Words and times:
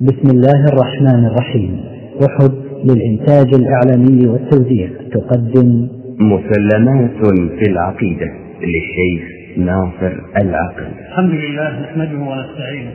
بسم 0.00 0.28
الله 0.30 0.64
الرحمن 0.72 1.26
الرحيم. 1.26 1.80
أحد 2.26 2.52
للإنتاج 2.84 3.46
الإعلامي 3.54 4.26
والتوزيع. 4.26 4.88
تقدم. 5.12 5.88
مسلمات 6.18 7.26
في 7.58 7.70
العقيدة 7.70 8.26
للشيخ 8.62 9.22
ناصر 9.56 10.12
العقل. 10.42 10.86
الحمد 11.08 11.30
لله 11.30 11.80
نحمده 11.80 12.18
ونستعينه 12.18 12.90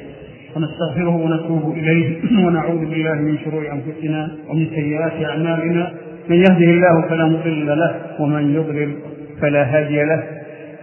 ونستغفره 0.55 1.15
ونتوب 1.15 1.77
إليه 1.77 2.17
ونعوذ 2.46 2.79
بالله 2.79 3.13
من 3.13 3.38
شرور 3.45 3.63
أنفسنا 3.71 4.31
ومن 4.50 4.68
سيئات 4.75 5.25
أعمالنا. 5.25 5.91
من 6.29 6.38
يهده 6.38 6.71
الله 6.71 7.02
فلا 7.09 7.25
مضل 7.25 7.68
له 7.68 7.95
ومن 8.20 8.55
يضلل 8.55 8.93
فلا 9.41 9.63
هادي 9.63 10.04
له. 10.04 10.23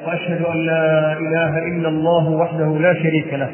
وأشهد 0.07 0.43
أن 0.43 0.67
لا 0.67 1.19
إله 1.19 1.59
إلا 1.59 1.89
الله 1.89 2.31
وحده 2.31 2.79
لا 2.79 2.95
شريك 2.95 3.35
له. 3.35 3.51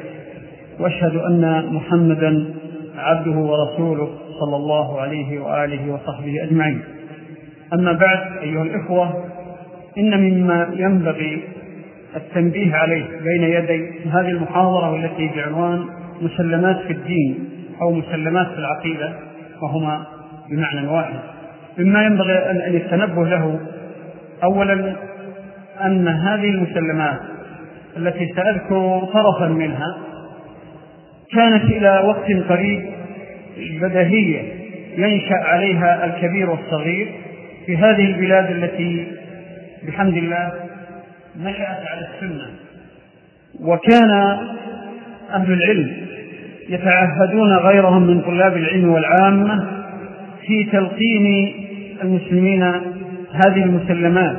واشهد 0.81 1.17
أن 1.17 1.67
محمدا 1.73 2.45
عبده 2.99 3.39
ورسوله 3.39 4.09
صلى 4.41 4.57
الله 4.57 5.01
عليه 5.01 5.41
وآله 5.41 5.93
وصحبه 5.93 6.43
أجمعين. 6.43 6.81
أما 7.73 7.93
بعد 7.93 8.19
أيها 8.43 8.63
الإخوة 8.63 9.25
إن 9.99 10.21
مما 10.21 10.71
ينبغي 10.77 11.43
التنبيه 12.17 12.75
عليه 12.75 13.05
بين 13.05 13.43
يدي 13.43 13.91
هذه 14.13 14.29
المحاضرة 14.29 14.93
والتي 14.93 15.31
بعنوان 15.37 15.85
مسلمات 16.23 16.77
في 16.77 16.93
الدين 16.93 17.49
أو 17.83 17.93
مسلمات 17.93 18.47
في 18.47 18.59
العقيدة 18.59 19.13
وهما 19.63 20.07
بمعنى 20.51 20.89
واحد. 20.89 21.21
مما 21.79 22.03
ينبغي 22.05 22.39
ان 22.51 22.75
التنبه 22.75 23.27
له 23.27 23.61
اولا 24.43 24.97
أن 25.85 26.09
هذه 26.09 26.51
المسلمات 26.51 27.19
التي 27.97 28.33
سأذكر 28.37 29.09
طرفا 29.13 29.49
منها 29.49 29.97
كانت 31.35 31.65
إلى 31.65 32.03
وقت 32.07 32.49
قريب 32.49 32.83
بدهية 33.81 34.43
ينشأ 34.97 35.35
عليها 35.35 36.05
الكبير 36.05 36.51
والصغير 36.51 37.09
في 37.67 37.77
هذه 37.77 38.07
البلاد 38.07 38.51
التي 38.51 39.07
بحمد 39.87 40.17
الله 40.17 40.53
نشأت 41.41 41.87
على 41.87 42.07
السنة. 42.15 42.51
وكان 43.61 44.11
أهل 45.31 45.53
العلم 45.53 45.97
يتعهدون 46.69 47.57
غيرهم 47.57 48.07
من 48.07 48.21
طلاب 48.21 48.57
العلم 48.57 48.89
والعامة 48.93 49.67
في 50.47 50.65
تلقين 50.65 51.55
المسلمين 52.03 52.63
هذه 53.33 53.63
المسلمات 53.63 54.37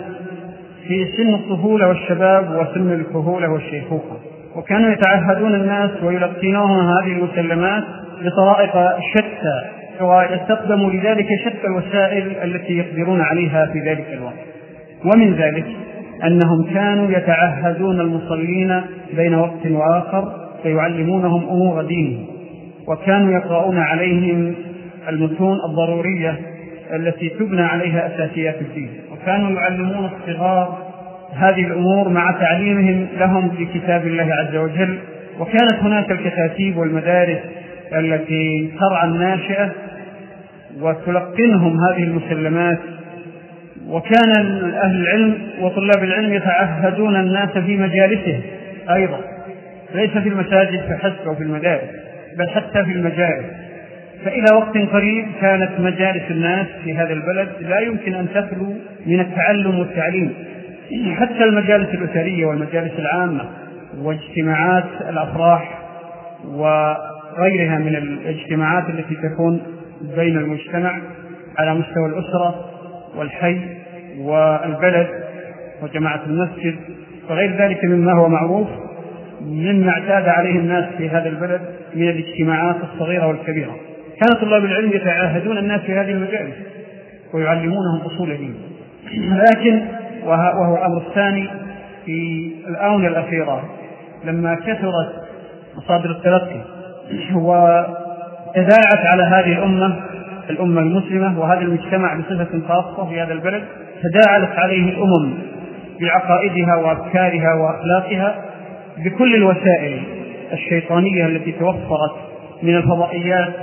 في 0.88 1.06
سن 1.18 1.34
الطفولة 1.34 1.88
والشباب 1.88 2.56
وسن 2.56 2.94
الكهولة 2.94 3.50
والشيخوخة. 3.50 4.33
وكانوا 4.56 4.92
يتعهدون 4.92 5.56
الناس 5.56 5.90
ويلقنوهم 6.04 6.88
هذه 6.88 7.12
المسلمات 7.12 7.84
بطرائق 8.22 9.00
شتى 9.14 9.62
ويستخدموا 10.02 10.92
لذلك 10.92 11.28
شتى 11.46 11.68
الوسائل 11.68 12.36
التي 12.44 12.78
يقدرون 12.78 13.22
عليها 13.22 13.66
في 13.66 13.80
ذلك 13.80 14.06
الوقت. 14.14 14.34
ومن 15.06 15.34
ذلك 15.34 15.66
أنهم 16.24 16.74
كانوا 16.74 17.12
يتعهدون 17.12 18.00
المصلين 18.00 18.82
بين 19.16 19.36
وقت 19.36 19.66
وآخر 19.66 20.32
فيعلمونهم 20.64 21.50
أمور 21.50 21.84
دينهم 21.84 22.26
وكانوا 22.88 23.34
يقرؤون 23.34 23.78
عليهم 23.78 24.56
المتون 25.10 25.58
الضرورية 25.70 26.40
التي 26.94 27.30
تبنى 27.30 27.62
عليها 27.62 28.08
أساسيات 28.08 28.62
الدين 28.62 28.90
وكانوا 29.12 29.52
يعلمون 29.52 30.06
الصغار 30.06 30.93
هذه 31.36 31.66
الأمور 31.66 32.10
مع 32.10 32.32
تعليمهم 32.32 33.08
لهم 33.18 33.50
في 33.50 33.66
كتاب 33.66 34.08
الله 34.08 34.34
عز 34.34 34.56
وجل. 34.56 34.98
وكانت 35.40 35.74
هناك 35.82 36.12
الكتاتيب 36.12 36.78
والمدارس 36.78 37.40
التي 37.94 38.72
ترعى 38.80 39.08
الناشئه 39.08 39.72
وتلقنهم 40.82 41.78
هذه 41.84 42.04
المسلمات. 42.04 42.80
وكان 43.88 44.32
أهل 44.84 45.02
العلم 45.02 45.38
وطلاب 45.62 46.04
العلم 46.04 46.34
يتعهدون 46.34 47.16
الناس 47.16 47.50
في 47.50 47.78
مجالسهم 47.78 48.42
أيضا 48.90 49.20
ليس 49.96 50.12
في 50.12 50.30
المساجد 50.30 50.80
فحسب 50.80 51.28
أو 51.28 51.36
في 51.36 51.44
المدارس 51.44 51.90
بل 52.38 52.50
حتى 52.50 52.84
في 52.84 52.92
المجالس. 52.92 53.46
فإلى 54.26 54.46
وقت 54.54 54.78
قريب 54.78 55.26
كانت 55.42 55.70
مجالس 55.80 56.32
الناس 56.32 56.68
في 56.84 56.94
هذا 56.94 57.14
البلد 57.14 57.50
لا 57.62 57.80
يمكن 57.80 58.14
أن 58.14 58.28
تخلو 58.34 58.74
من 59.06 59.20
التعلم 59.20 59.80
والتعليم. 59.80 60.34
حتى 61.20 61.44
المجالس 61.44 61.90
الأسرية 61.90 62.46
والمجالس 62.46 63.00
العامة 63.00 63.46
واجتماعات 64.02 64.86
الأفراح 65.10 65.80
وغيرها 66.46 67.78
من 67.78 67.96
الاجتماعات 67.96 68.90
التي 68.90 69.16
تكون 69.16 69.62
بين 70.16 70.38
المجتمع 70.38 71.02
على 71.58 71.74
مستوى 71.74 72.06
الأسرة 72.06 72.66
والحي 73.16 73.60
والبلد 74.18 75.08
وجماعة 75.84 76.22
المسجد 76.26 76.76
وغير 77.30 77.58
ذلك 77.58 77.86
مما 77.86 78.14
هو 78.14 78.28
معروف 78.30 78.68
مما 79.42 79.90
اعتاد 79.90 80.28
عليه 80.28 80.60
الناس 80.60 80.86
في 80.98 81.10
هذا 81.10 81.30
البلد 81.30 81.62
من 81.96 82.10
الاجتماعات 82.10 82.76
الصغيرة 82.84 83.28
والكبيرة. 83.28 83.76
كان 84.22 84.42
طلاب 84.42 84.66
العلم 84.66 84.92
يتعاهدون 84.94 85.58
الناس 85.58 85.82
في 85.82 85.94
هذه 85.94 86.12
المجالس 86.12 86.56
ويعلمونهم 87.34 88.02
أصول 88.06 88.32
الدين. 88.32 88.56
لكن 89.48 89.82
وهو 90.26 90.76
الأمر 90.76 90.98
الثاني 90.98 91.50
في 92.06 92.52
الآونة 92.68 93.08
الأخيرة. 93.08 93.64
لما 94.26 94.56
كثرت 94.56 95.24
مصادر 95.78 96.12
التلقي 96.12 96.62
وتداعت 97.36 99.06
على 99.14 99.24
هذه 99.24 99.54
الأمة 99.58 100.00
الأمة 100.50 100.82
المسلمة 100.82 101.40
وهذا 101.40 101.62
المجتمع 101.62 102.16
بصفة 102.16 102.62
خاصة 102.68 103.10
في 103.10 103.22
هذا 103.22 103.34
البلد 103.34 103.64
تداعلت 104.04 104.52
عليه 104.52 104.90
الأمم 104.90 105.34
بعقائدها 106.02 106.76
وأفكارها 106.76 107.54
وأخلاقها 107.54 108.36
بكل 108.98 109.36
الوسائل 109.36 110.04
الشيطانية 110.54 111.26
التي 111.26 111.52
توفرت 111.52 112.16
من 112.64 112.76
الفضائيات 112.76 113.54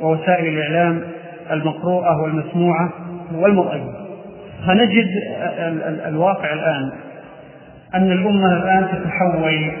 ووسائل 0.00 0.46
الإعلام 0.58 1.00
المقروءة 1.50 2.22
والمسموعة 2.22 2.92
والمرئية 3.34 4.03
فنجد 4.66 5.06
الواقع 6.06 6.52
الآن 6.52 6.90
أن 7.94 8.12
الأمة 8.12 8.52
الآن 8.52 8.88
تتحول 8.88 9.72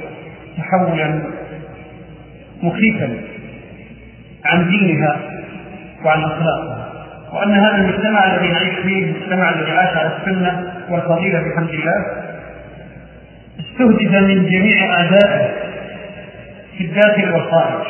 تحولا 0.58 1.22
مخيفا 2.62 3.08
عن 4.44 4.70
دينها 4.70 5.16
وعن 6.04 6.24
أخلاقها 6.24 6.88
وأن 7.32 7.52
هذا 7.52 7.76
المجتمع 7.76 8.34
الذي 8.34 8.48
نعيش 8.52 8.74
فيه 8.78 9.04
المجتمع 9.04 9.50
الذي 9.50 9.70
عاش 9.70 9.96
على 9.96 10.10
السنة 10.16 10.72
والفضيلة 10.90 11.40
بحمد 11.40 11.68
الله 11.70 12.06
استهدف 13.60 14.12
من 14.22 14.46
جميع 14.50 14.94
أعدائه 14.94 15.52
في 16.78 16.84
الداخل 16.84 17.32
والخارج 17.32 17.84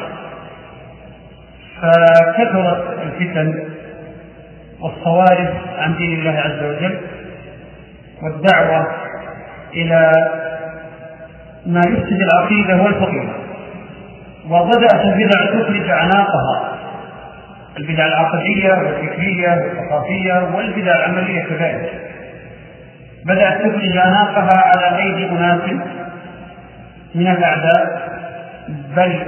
فكثرت 1.83 2.99
الفتن 3.03 3.74
والصوارف 4.81 5.51
عن 5.79 5.97
دين 5.97 6.19
الله 6.19 6.41
عز 6.41 6.63
وجل 6.63 7.01
والدعوة 8.23 8.87
إلى 9.75 10.13
ما 11.67 11.81
يفسد 11.89 12.19
العقيدة 12.21 12.83
والفضيلة 12.83 13.33
وبدأت 14.51 15.05
البدع 15.05 15.47
تخرج 15.47 15.91
أعناقها. 15.91 16.79
البدع 17.79 18.07
العقدية 18.07 18.73
والفكرية 18.73 19.51
والثقافية 19.51 20.51
والبدع 20.55 20.97
العملية 20.97 21.43
كذلك. 21.43 21.93
بدأت 23.25 23.59
تخرج 23.59 23.97
أعناقها 23.97 24.65
على 24.77 24.97
أيدي 25.03 25.29
أناس 25.29 25.61
من 27.15 27.27
الأعداء 27.27 28.09
بل 28.97 29.27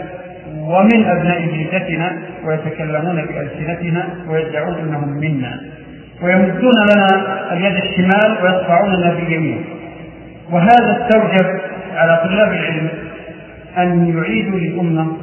ومن 0.56 1.04
أبناء 1.04 1.40
جلدتنا 1.46 2.18
ويتكلمون 2.44 3.26
بألسنتنا 3.26 4.08
ويدعون 4.28 4.74
أنهم 4.74 5.08
منا. 5.08 5.60
ويمدون 6.22 6.72
لنا 6.92 7.52
اليد 7.52 7.76
الشمال 7.84 8.42
ويدفعوننا 8.42 9.14
باليمين 9.14 9.64
وهذا 10.50 11.00
استوجب 11.00 11.60
على 11.94 12.20
طلاب 12.24 12.52
العلم 12.52 12.88
أن 13.78 14.18
يعيدوا 14.18 14.58
للأمة 14.58 15.16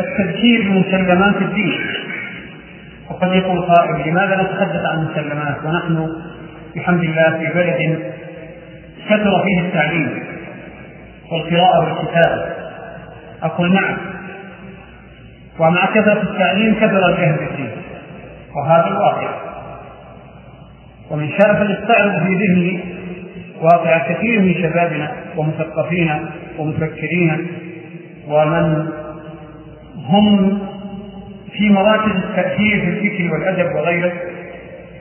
التذكير 0.00 0.62
بمسلمات 0.62 1.36
الدين. 1.42 1.72
وقد 3.10 3.32
يقول 3.32 3.60
قائل 3.60 4.08
لماذا 4.10 4.42
نتحدث 4.42 4.82
عن 4.92 4.98
المسلمات 4.98 5.56
ونحن 5.64 6.08
بحمد 6.76 7.04
الله 7.04 7.38
في 7.38 7.54
بلد 7.54 7.98
كثر 9.08 9.42
فيه 9.44 9.60
التعليم 9.60 10.22
والقراءة 11.32 11.78
والكتابة؟ 11.80 12.46
أقول 13.42 13.72
نعم. 13.72 13.96
ومع 15.58 15.86
كثرة 15.94 16.22
التعليم 16.22 16.74
كثر 16.74 17.08
الجهل 17.08 17.36
بالدين. 17.36 17.70
وهذا 18.56 18.86
الواقع 18.86 19.28
ومن 21.10 21.28
شاء 21.30 21.54
فليستعرض 21.54 22.26
في 22.26 22.34
ذهني 22.34 22.80
واقع 23.60 23.98
كثير 24.12 24.40
من 24.40 24.54
شبابنا 24.54 25.12
ومثقفين 25.36 26.26
ومفكرين 26.58 27.46
ومن 28.28 28.88
هم 29.96 30.58
في 31.52 31.70
مراكز 31.70 32.12
التأثير 32.16 32.80
في 32.80 32.88
الفكر 32.88 33.32
والأدب 33.32 33.74
وغيره 33.74 34.12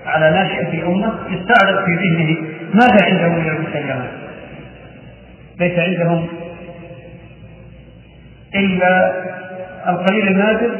على 0.06 0.32
ناشئة 0.32 0.74
الأمة 0.74 1.14
يستعرض 1.30 1.86
في 1.86 1.92
ذهنه 1.96 2.38
ماذا 2.74 3.06
عندهم 3.06 3.40
من 3.40 3.50
المسلمات 3.50 4.10
ليس 5.60 5.80
عندهم 5.80 6.28
إلا 8.56 9.14
القليل 9.90 10.28
النادر 10.28 10.72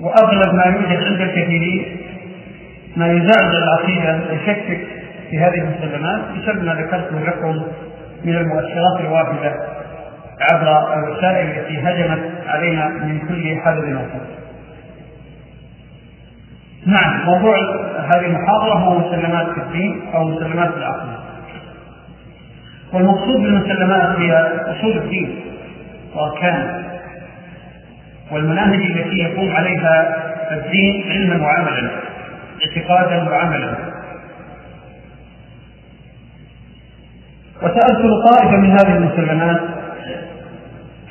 وأغلب 0.00 0.54
ما 0.54 0.64
يوجد 0.64 1.04
عند 1.04 1.20
الكثيرين 1.20 1.96
ما 2.96 3.12
يزعزع 3.12 3.58
العقيدة 3.58 4.20
ويشكك 4.30 4.86
في 5.30 5.38
هذه 5.38 5.58
المسلمات 5.58 6.20
بسبب 6.36 6.64
ما 6.64 6.74
ذكرته 6.74 7.20
لكم 7.20 7.62
من 8.24 8.36
المؤثرات 8.36 9.00
الوافدة 9.00 9.54
عبر 10.52 10.94
الوسائل 10.94 11.58
التي 11.58 11.78
هجمت 11.78 12.30
علينا 12.46 12.88
من 12.88 13.18
كل 13.28 13.60
حدث 13.64 13.84
وحدث. 13.84 14.40
نعم 16.86 17.26
موضوع 17.26 17.56
هذه 18.14 18.26
المحاضرة 18.26 18.74
هو 18.74 18.98
مسلمات 18.98 19.46
في 19.46 19.60
الدين 19.60 20.02
أو 20.14 20.24
مسلمات 20.24 20.70
في 20.70 20.76
العقيدة. 20.76 21.18
والمقصود 22.92 23.40
بالمسلمات 23.40 24.18
هي 24.18 24.32
أصول 24.66 24.96
الدين 24.96 25.40
وأركانه 26.14 26.89
والمناهج 28.30 28.80
التي 28.90 29.16
يقوم 29.18 29.56
عليها 29.56 30.16
الدين 30.50 31.04
علما 31.10 31.46
وعملا 31.46 31.90
اعتقادا 32.66 33.30
وعملا. 33.30 33.74
وسأذكر 37.62 38.08
طائفة 38.30 38.56
من 38.56 38.70
هذه 38.70 38.96
المسلمات 38.96 39.60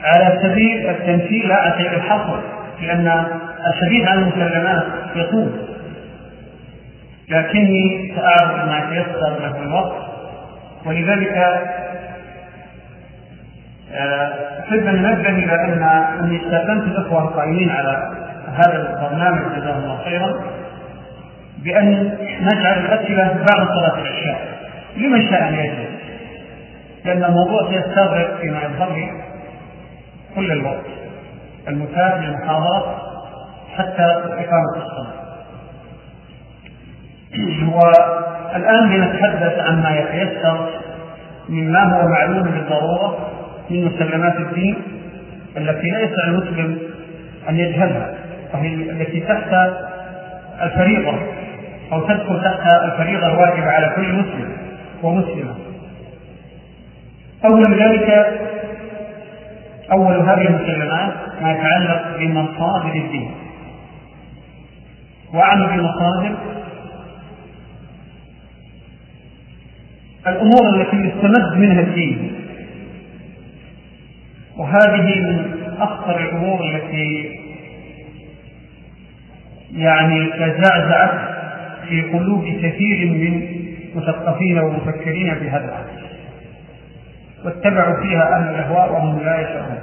على 0.03 0.39
سبيل 0.43 0.89
التمثيل 0.89 1.47
لا 1.47 1.73
سبيل 1.75 1.93
الحصر 1.93 2.39
لأن 2.81 3.25
الحديث 3.67 4.07
عن 4.07 4.17
المسلمات 4.17 4.83
يطول. 5.15 5.51
لكني 7.29 8.13
سأعرض 8.15 8.69
ما 8.69 8.79
تيسر 8.89 9.39
له 9.41 9.61
الوقت 9.61 10.09
ولذلك 10.85 11.61
آه، 13.93 14.59
أحب 14.59 14.87
أن 14.87 14.95
ننبه 14.95 15.29
إلى 15.29 15.55
أن 15.55 15.83
أني 16.23 16.37
استأذنت 16.37 16.83
الأخوة 16.83 17.23
القائمين 17.23 17.69
على 17.69 18.11
هذا 18.47 18.75
البرنامج 18.75 19.41
جزاهم 19.55 19.83
الله 19.83 20.03
خيرا 20.03 20.33
بأن 21.63 22.17
نجعل 22.41 22.79
الأسئلة 22.85 23.27
بعد 23.27 23.67
صلاة 23.67 24.01
العشاء. 24.01 24.47
لمن 24.97 25.29
شاء 25.29 25.49
أن 25.49 25.53
يجلس 25.53 25.99
لأن 27.05 27.23
الموضوع 27.23 27.71
سيستغرق 27.71 28.37
فيما 28.41 28.61
يظهر 28.61 28.93
لي 28.93 29.11
كل 30.35 30.51
الوقت. 30.51 30.85
المتاح 31.67 32.13
للمحاضرة 32.13 33.01
حتى 33.77 34.03
إقامة 34.23 34.75
الصلاة. 34.75 35.19
والآن 37.75 38.89
لنتحدث 38.89 39.59
عما 39.59 39.95
يتيسر 39.95 40.69
مما 41.49 41.83
هو 41.83 42.07
معلوم 42.07 42.43
بالضرورة 42.43 43.29
من 43.69 43.85
مسلمات 43.85 44.35
الدين 44.37 44.75
التي 45.57 45.89
لا 45.89 45.99
يسع 45.99 46.23
المسلم 46.27 46.77
أن 47.49 47.57
يجهلها 47.57 48.13
وهي 48.53 48.73
التي 48.73 49.19
تحت 49.19 49.73
الفريضة 50.61 51.19
أو 51.91 52.01
تدخل 52.01 52.43
تحت 52.43 52.73
الفريضة 52.83 53.27
الواجبة 53.27 53.69
على 53.69 53.93
كل 53.95 54.13
مسلم 54.13 54.57
ومسلمة. 55.03 55.55
أول 57.45 57.81
ذلك 57.81 58.39
أول 59.91 60.15
هذه 60.15 60.47
المسلمات 60.47 61.13
ما 61.41 61.51
يتعلق 61.51 62.17
بمصادر 62.17 62.95
الدين. 62.95 63.31
وأعني 65.33 65.67
بالمصادر 65.67 66.35
الأمور 70.27 70.81
التي 70.81 70.97
يستمد 70.97 71.57
منها 71.57 71.81
الدين. 71.81 72.38
وهذه 74.59 75.21
من 75.21 75.53
أخطر 75.79 76.19
الأمور 76.19 76.61
التي 76.75 77.39
يعني 79.73 80.25
تزعزعت 80.25 81.11
في 81.89 82.01
قلوب 82.01 82.43
كثير 82.43 83.07
من 83.07 83.47
مثقفين 83.95 84.59
ومفكرين 84.59 85.33
بهذا 85.33 85.65
العصر. 85.65 85.99
واتبعوا 87.45 88.03
فيها 88.03 88.37
أهل 88.37 88.49
الأهواء 88.55 88.91
وهم 88.91 89.19
لا 89.19 89.41
يشعرون. 89.41 89.79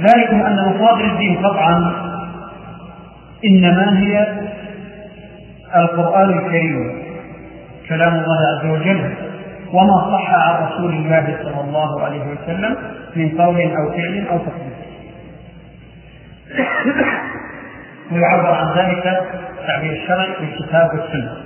ذلكم 0.00 0.42
أن 0.42 0.56
مصادر 0.56 1.04
الدين 1.04 1.42
طبعا 1.42 1.92
إنما 3.44 4.00
هي 4.00 4.26
القرآن 5.76 6.38
الكريم. 6.38 7.02
كلام 7.88 8.14
الله 8.14 8.38
عز 8.46 8.66
وجل 8.66 9.25
وما 9.72 10.10
صح 10.12 10.34
عن 10.34 10.66
رسول 10.66 10.92
الله 10.94 11.38
صلى 11.42 11.60
الله 11.60 12.02
عليه 12.04 12.20
وسلم 12.20 12.76
من 13.16 13.28
قول 13.40 13.60
أو 13.60 13.90
فعل 13.90 14.26
أو 14.30 14.38
تقدير. 14.38 14.76
ويعبر 18.12 18.54
عن 18.54 18.78
ذلك 18.78 19.20
تعبير 19.66 19.92
الشرعي 19.92 20.28
بالكتاب 20.40 20.88
والسنة 20.94 21.36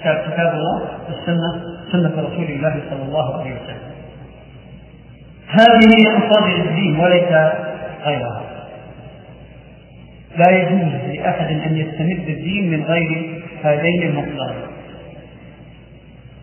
كتاب 0.00 0.32
كتاب 0.32 0.54
الله 0.54 0.88
والسنة 1.08 1.62
سنة 1.92 2.22
رسول 2.22 2.44
الله 2.44 2.74
صلى 2.90 3.02
الله 3.02 3.40
عليه 3.40 3.52
وسلم. 3.54 3.86
هذه 5.48 6.18
مصادر 6.18 6.70
الدين 6.70 7.00
وليس 7.00 7.32
غيرها. 8.04 8.42
لا 10.36 10.50
يجوز 10.50 11.16
لأحد 11.16 11.46
أن 11.46 11.76
يستمد 11.76 12.28
الدين 12.28 12.70
من 12.70 12.84
غير 12.84 13.42
هذين 13.64 14.02
المصدرين. 14.02 14.75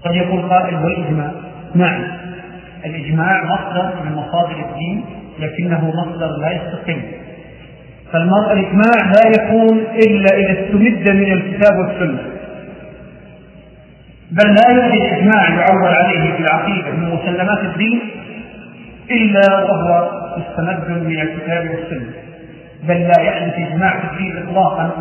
قد 0.06 0.16
يقول 0.16 0.50
قائل 0.50 0.76
والإجماع. 0.76 1.32
نعم. 1.76 2.04
الإجماع 2.86 3.44
مصدر 3.44 3.94
من 4.06 4.16
مصادر 4.16 4.70
الدين 4.70 5.06
لكنه 5.40 5.92
مصدر 5.96 6.28
لا 6.42 6.52
يستقيم. 6.52 7.04
فالمرء 8.14 8.54
الإجماع 8.54 9.12
لا 9.16 9.44
يكون 9.44 9.78
إلا 9.80 10.38
إذا 10.38 10.52
استمد 10.52 11.12
من 11.12 11.32
الكتاب 11.32 11.78
والسنة. 11.78 12.20
بل 14.32 14.56
لا 14.56 14.84
يوجد 14.84 15.02
إجماع 15.02 15.50
يعول 15.50 15.88
عليه 15.88 16.32
في 16.32 16.40
العقيدة 16.40 16.92
من 16.92 17.10
مسلمات 17.10 17.60
الدين 17.60 18.02
إلا 19.12 19.64
وهو 19.64 20.12
مستمد 20.38 20.90
من 20.90 21.22
الكتاب 21.22 21.70
والسنة. 21.70 22.12
بل 22.84 23.02
لا 23.02 23.22
يحدث 23.22 23.54
إجماع 23.54 24.00
في 24.00 24.06
الدين 24.14 24.44
إطلاقا 24.48 24.92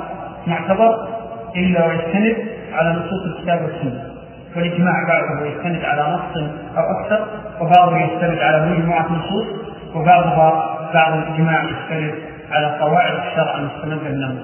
معتبر 0.47 1.09
إلا 1.57 1.87
ويستند 1.87 2.37
على 2.73 2.91
نصوص 2.91 3.37
الكتاب 3.37 3.63
والسنة. 3.63 4.12
والإجماع 4.57 4.93
بعضه 5.09 5.47
يستند 5.47 5.85
على 5.85 6.03
نص 6.03 6.43
أو 6.77 6.85
أكثر 6.91 7.27
وبعضه 7.61 7.99
يستند 7.99 8.39
على 8.39 8.71
مجموعة 8.71 9.13
نصوص 9.13 9.47
وبعضها 9.95 10.79
بعض 10.95 11.13
الإجماع 11.19 11.65
يستند 11.65 12.15
على 12.51 12.67
قواعد 12.81 13.13
الشرع 13.15 13.55
المستمدة 13.59 14.11
من 14.11 14.23
النص 14.25 14.43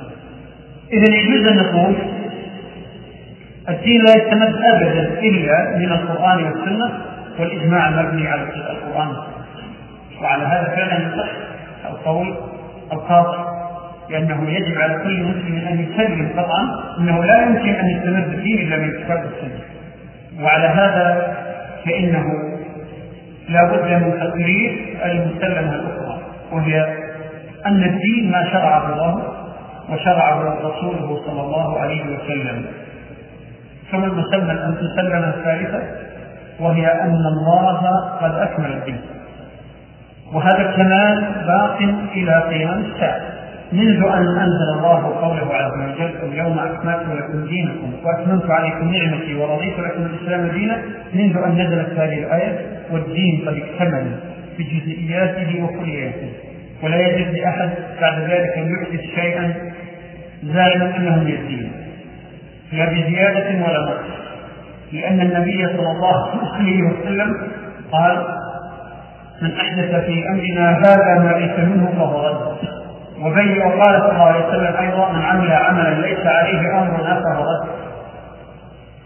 إذا 0.93 1.15
يجوز 1.15 1.47
أن 1.47 1.57
نقول 1.57 1.95
الدين 3.69 4.03
لا 4.03 4.11
يستمد 4.11 4.55
أبدا 4.75 5.21
إلا 5.21 5.77
من 5.79 5.93
القرآن 5.93 6.45
والسنة 6.45 7.01
والإجماع 7.39 7.89
المبني 7.89 8.29
على 8.29 8.43
القرآن 8.43 9.17
وعلى 10.23 10.45
هذا 10.45 10.75
فعلا 10.77 11.09
يصح 11.09 11.29
القول 11.91 12.35
القاطع 12.93 13.59
لأنه 14.11 14.51
يجب 14.51 14.79
على 14.79 14.95
كل 14.95 15.23
مسلم 15.23 15.67
أن 15.69 15.81
يسلم 15.81 16.31
طبعا 16.37 16.81
أنه 16.99 17.25
لا 17.25 17.43
يمكن 17.43 17.75
أن 17.75 17.87
يستمد 17.87 18.35
الدين 18.35 18.59
إلا 18.59 18.77
من 18.77 18.85
الكتاب 18.85 19.25
والسنة 19.25 19.78
وعلى 20.43 20.67
هذا 20.67 21.37
فإنه 21.85 22.25
لا 23.49 23.65
بد 23.65 23.93
من 23.93 24.21
تقرير 24.21 24.97
المسلمة 25.05 25.75
الأخرى 25.75 26.19
وهي 26.53 26.97
أن 27.67 27.85
الدين 27.85 28.31
ما 28.31 28.51
شرعه 28.53 28.93
الله 28.93 29.23
وشرعه 29.91 30.59
رسوله 30.63 31.21
صلى 31.27 31.41
الله 31.41 31.81
عليه 31.81 32.03
وسلم. 32.03 32.67
ثم 33.93 34.05
المسلمة 34.05 34.53
المسلمة 34.53 35.29
الثالثة؟ 35.29 35.83
وهي 36.61 36.87
أن 36.87 37.23
الله 37.27 37.81
قد 38.21 38.35
أكمل 38.35 38.73
الدين. 38.73 39.01
وهذا 40.33 40.71
الكمال 40.71 41.25
باق 41.47 41.79
إلى 42.15 42.43
قيام 42.49 42.85
الساعة. 42.85 43.38
منذ 43.73 44.03
أن 44.05 44.39
أنزل 44.39 44.79
الله 44.79 45.03
قوله 45.21 45.55
عز 45.55 45.73
وجل 45.73 46.33
اليوم 46.33 46.59
أكملت 46.59 47.07
لكم 47.09 47.47
دينكم 47.47 47.93
وأتممت 48.05 48.51
عليكم 48.51 48.93
نعمتي 48.93 49.35
ورضيت 49.35 49.79
لكم 49.79 50.03
الإسلام 50.03 50.49
دينا 50.49 50.83
منذ 51.15 51.37
أن 51.37 51.53
نزلت 51.53 51.99
هذه 51.99 52.19
الآية 52.19 52.59
والدين 52.91 53.45
قد 53.47 53.57
اكتمل 53.57 54.17
بجزئياته 54.59 55.65
وكلياته. 55.65 56.33
ولا 56.83 57.09
يجوز 57.09 57.35
لأحد 57.35 57.71
بعد 58.01 58.21
ذلك 58.21 58.59
أن 58.59 58.73
يحدث 58.73 59.01
شيئا 59.15 59.55
زائلا 60.45 60.97
أنه 60.97 61.25
من 61.25 61.33
الدين. 61.33 61.73
لا 62.73 62.85
بزيادة 62.85 63.65
ولا 63.65 63.81
نقص. 63.81 64.19
لأن 64.93 65.21
النبي 65.21 65.67
صلى 65.67 65.91
الله 65.91 66.31
عليه 66.55 66.83
وسلم 66.83 67.37
قال 67.93 68.27
من 69.43 69.51
أحدث 69.53 70.05
في 70.05 70.29
أمرنا 70.29 70.79
هذا 70.79 71.19
ما 71.19 71.39
ليس 71.39 71.59
منه 71.59 71.93
فهو 71.97 72.27
رد. 72.27 72.78
وبين 73.21 73.59
وقال 73.59 74.01
صلى 74.01 74.11
الله 74.13 74.25
عليه 74.25 74.47
وسلم 74.47 74.77
أيضا 74.77 75.13
من 75.13 75.23
عمل 75.23 75.53
عملا 75.53 76.07
ليس 76.07 76.27
عليه 76.27 76.83
امرنا 76.83 77.23
فهو 77.23 77.43
رد 77.43 77.69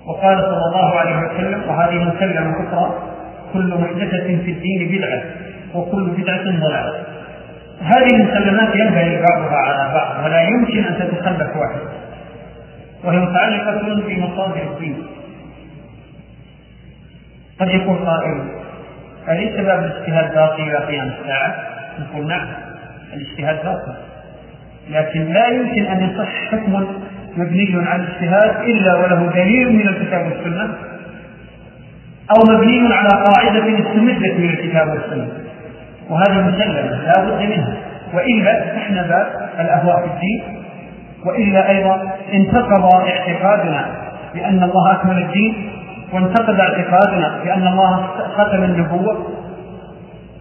وقال 0.06 0.38
صلى 0.38 0.64
الله 0.66 0.98
عليه 0.98 1.16
وسلم 1.16 1.62
وهذه 1.68 1.98
مسلمة 1.98 2.54
أخرى 2.68 2.94
كل 3.52 3.74
محدثة 3.74 4.26
في 4.26 4.50
الدين 4.50 4.98
بدعة 4.98 5.22
وكل 5.74 6.10
بدعة 6.10 6.42
ضلالة. 6.44 6.92
هذه 7.82 8.14
المسلمات 8.14 8.76
ينبغي 8.76 9.22
بعضها 9.22 9.56
على 9.56 9.94
بعض 9.94 10.24
ولا 10.24 10.40
يمكن 10.42 10.84
أن 10.84 10.98
تتخلف 10.98 11.56
واحدة 11.56 11.90
وهي 13.04 13.16
متعلقة 13.16 14.02
بمصادر 14.08 14.62
الدين. 14.72 15.06
قد 17.60 17.68
يقول 17.68 17.96
قائل 17.98 18.44
أليس 19.28 19.66
باب 19.66 19.78
الاجتهاد 19.78 20.34
باقي 20.34 20.62
إلى 20.62 20.76
قيام 20.76 21.10
الساعة؟ 21.20 21.54
نقول 22.00 22.26
نعم. 22.26 22.71
الاجتهاد 23.14 23.64
باقي 23.64 23.96
لكن 24.90 25.32
لا 25.32 25.48
يمكن 25.48 25.84
أن 25.86 26.10
يصح 26.10 26.28
حكم 26.50 26.86
مبني 27.36 27.86
على 27.86 28.02
الاجتهاد 28.02 28.64
إلا 28.64 28.94
وله 28.94 29.32
دليل 29.34 29.72
من 29.72 29.88
الكتاب 29.88 30.26
والسنة 30.26 30.74
أو 32.30 32.54
مبني 32.54 32.94
على 32.94 33.08
قاعدة 33.08 33.58
استمدت 33.58 34.38
من 34.38 34.50
الكتاب 34.50 34.88
والسنة. 34.88 35.28
وهذه 36.10 36.48
مسلمة 36.48 36.80
لا 36.80 37.24
بد 37.24 37.42
منها 37.42 37.76
وإلا 38.14 38.64
باب 39.08 39.26
الأهواء 39.60 39.96
في 39.96 40.06
الدين. 40.14 40.62
وإلا 41.26 41.70
أيضا 41.70 42.12
انتقض 42.32 42.84
اعتقادنا 43.06 43.86
بأن 44.34 44.62
الله 44.62 44.92
أكمل 44.92 45.22
الدين. 45.22 45.70
وانتقد 46.12 46.60
اعتقادنا 46.60 47.38
بأن 47.44 47.66
الله 47.66 48.06
ختم 48.36 48.64
النبوة. 48.64 49.41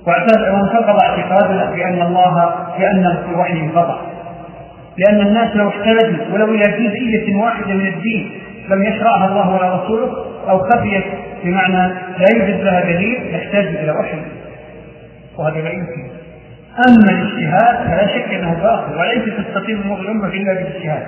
وانتقض 0.08 1.04
اعتقادنا 1.04 1.72
بأن 1.72 2.02
الله 2.02 2.56
بأن 2.80 3.18
الوحي 3.30 3.60
انقطع. 3.60 3.98
لأن 4.98 5.28
الناس 5.28 5.56
لو 5.56 5.70
اختلفوا 5.70 6.34
ولو 6.34 6.46
إلى 6.46 6.64
جزئية 6.64 7.36
واحدة 7.36 7.74
من 7.74 7.88
الدين 7.88 8.32
لم 8.70 8.84
يشرعها 8.84 9.28
الله 9.28 9.56
ولا 9.56 9.76
رسوله 9.76 10.26
أو 10.50 10.60
خفيت 10.60 11.04
بمعنى 11.44 11.94
لا 12.20 12.26
يوجد 12.36 12.62
لها 12.64 12.82
دليل 12.82 13.36
يحتاج 13.36 13.66
إلى 13.66 13.92
وحي. 13.92 14.18
وهذا 15.38 15.62
لا 15.62 15.70
يمكن. 15.70 16.08
أما 16.88 17.20
الاجتهاد 17.20 17.88
فلا 17.88 18.08
شك 18.08 18.34
أنه 18.34 18.54
باطل 18.54 18.98
وليس 19.00 19.24
تستقيم 19.38 19.82
أمور 19.82 20.00
الأمة 20.00 20.28
إلا 20.28 20.54
بالاجتهاد 20.54 21.08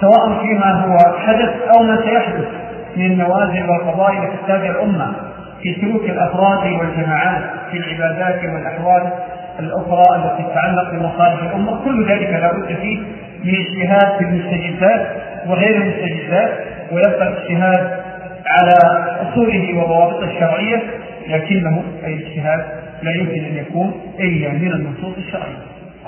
سواء 0.00 0.42
فيما 0.42 0.72
هو 0.72 0.96
حدث 1.18 1.50
أو 1.76 1.82
ما 1.82 1.96
سيحدث 2.02 2.48
من 2.96 3.06
النوازل 3.06 3.70
والقضايا 3.70 4.22
التي 4.22 4.36
تحتاج 4.36 4.66
الأمة. 4.66 5.12
في 5.62 5.74
سلوك 5.80 6.04
الأفراد 6.04 6.72
والجماعات 6.72 7.42
في 7.70 7.76
العبادات 7.78 8.44
والأحوال 8.44 9.12
الأخرى 9.60 10.16
التي 10.16 10.42
تتعلق 10.50 10.90
بمصالح 10.92 11.42
الأمة. 11.42 11.84
كل 11.84 12.08
ذلك 12.08 12.28
لا 12.30 12.52
بد 12.52 12.76
فيه 12.76 12.98
من 13.44 13.54
اجتهاد 13.54 14.18
في 14.18 14.24
المستجدات 14.24 15.06
وغير 15.46 15.76
المستجدات 15.76 16.50
ويبقى 16.92 17.28
الاجتهاد 17.28 17.90
على 18.46 19.04
أصوله 19.28 19.78
وضوابطه 19.78 20.24
الشرعية 20.24 20.82
لكنه 21.28 21.82
أي 22.04 22.14
الاجتهاد 22.14 22.64
لا 23.02 23.10
يمكن 23.14 23.44
أن 23.44 23.56
يكون 23.56 23.94
إلا 24.20 24.48
من 24.52 24.72
النصوص 24.72 25.16
الشرعية 25.16 25.58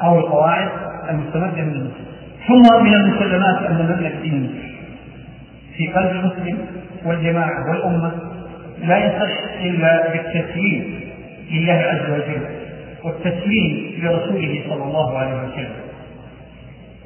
أو 0.02 0.18
القواعد 0.18 0.68
المستمدة 1.10 1.62
من 1.62 1.72
النصوص. 1.72 2.14
ثم 2.48 2.84
من 2.84 2.94
المسلمات 2.94 3.58
أن 3.70 3.74
مبنى 3.74 4.08
الدين 4.08 4.54
في 5.76 5.86
قلب 5.88 6.10
المسلم 6.10 6.58
والجماعة 7.04 7.70
والأمة 7.70 8.12
لا 8.86 8.98
يصح 8.98 9.62
إلا 9.62 10.12
بالتسليم 10.12 11.00
لله 11.50 11.72
عز 11.72 12.10
وجل 12.10 12.46
والتسليم 13.04 14.00
لرسوله 14.02 14.62
صلى 14.68 14.84
الله 14.84 15.18
عليه 15.18 15.34
وسلم. 15.34 15.76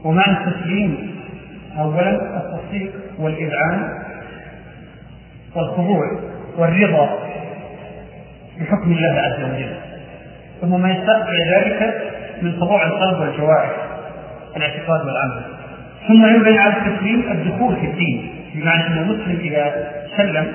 ومعنى 0.04 0.36
التسليم 0.38 1.10
أولا 1.78 2.10
التصديق 2.36 2.92
والإذعان 3.18 3.88
والخضوع 5.56 6.20
والرضا 6.58 7.18
بحكم 8.60 8.92
الله 8.92 9.20
عز 9.20 9.44
وجل. 9.44 9.74
ثم 10.60 10.80
ما 10.80 10.90
يستقبل 10.90 11.36
ذلك 11.54 12.02
من 12.42 12.52
خضوع 12.60 12.86
القلب 12.86 13.20
والجوارح 13.20 13.70
الاعتقاد 14.56 15.06
والعمل. 15.06 15.42
ثم 16.08 16.26
ينبغي 16.26 16.58
على 16.58 16.74
التسليم 16.76 17.32
الدخول 17.32 17.76
في 17.76 17.86
الدين 17.86 18.34
بمعنى 18.54 18.86
أن 18.86 18.98
المسلم 18.98 19.38
إذا 19.40 19.92
سلم 20.16 20.52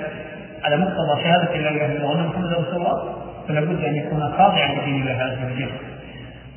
على 0.66 0.78
مقتضى 0.78 1.24
شهادة 1.24 1.56
لا 1.56 1.70
اله 1.70 1.86
الا 1.86 2.06
الله 2.06 2.28
محمد 2.28 2.54
رسول 2.54 2.76
الله 2.76 3.16
فلا 3.48 3.60
بد 3.62 3.84
أن 3.84 3.96
يكون 3.96 4.34
خاضعا 4.38 4.68
لدين 4.76 5.02
الله 5.02 5.24
عز 5.24 5.52
وجل 5.52 5.70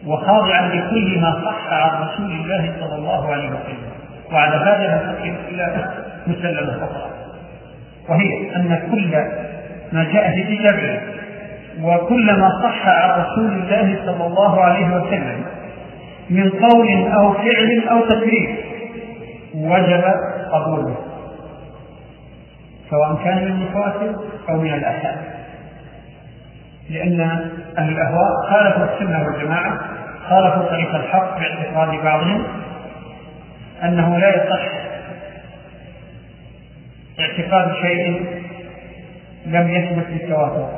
وخاضعا 0.06 0.68
لكل 0.68 1.20
ما 1.20 1.42
صح 1.44 1.72
عن 1.72 2.08
رسول 2.08 2.30
الله 2.30 2.72
صلى 2.80 2.94
الله 2.94 3.32
عليه 3.32 3.48
وسلم. 3.48 3.90
وعلى 4.32 4.56
هذا 4.56 4.86
لا 4.86 5.12
تقل 5.12 5.34
إلا 5.48 5.90
مسلمة 6.26 6.76
أخرى 6.84 7.10
وهي 8.08 8.56
أن 8.56 8.88
كل 8.90 9.16
ما 9.92 10.04
جاء 10.12 10.30
في 10.34 10.56
كتاب 10.56 10.74
الله 10.78 11.00
وكل 11.82 12.26
ما 12.32 12.48
صح 12.62 12.88
عن 12.88 13.20
رسول 13.20 13.52
الله 13.52 13.98
صلى 14.06 14.26
الله 14.26 14.60
عليه 14.60 14.86
وسلم 14.86 15.44
من 16.30 16.50
قول 16.50 17.08
أو 17.12 17.32
فعل 17.32 17.82
أو 17.90 18.00
تقرير 18.00 18.64
وجب 19.54 20.04
قبوله. 20.52 20.96
سواء 22.90 23.24
كان 23.24 23.36
من 23.36 23.46
المتواتر 23.46 24.14
أو 24.48 24.56
من 24.56 24.74
الآحاد 24.74 25.16
لأن 26.90 27.20
أهل 27.78 27.92
الأهواء 27.92 28.50
خالفوا 28.50 28.84
السنة 28.94 29.26
والجماعة 29.26 29.78
خالفوا 30.28 30.62
طريق 30.62 30.94
الحق 30.94 31.38
باعتقاد 31.38 32.04
بعضهم 32.04 32.46
أنه 33.82 34.18
لا 34.18 34.28
يصح 34.28 34.68
اعتقاد 37.20 37.74
شيء 37.82 38.26
لم 39.46 39.68
يثبت 39.68 40.06
بالتواتر. 40.06 40.68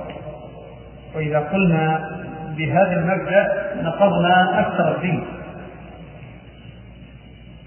وإذا 1.17 1.39
قلنا 1.39 2.11
بهذا 2.57 2.93
المبدأ 2.93 3.49
نقضنا 3.83 4.61
أكثر 4.61 4.97
الدين. 4.97 5.25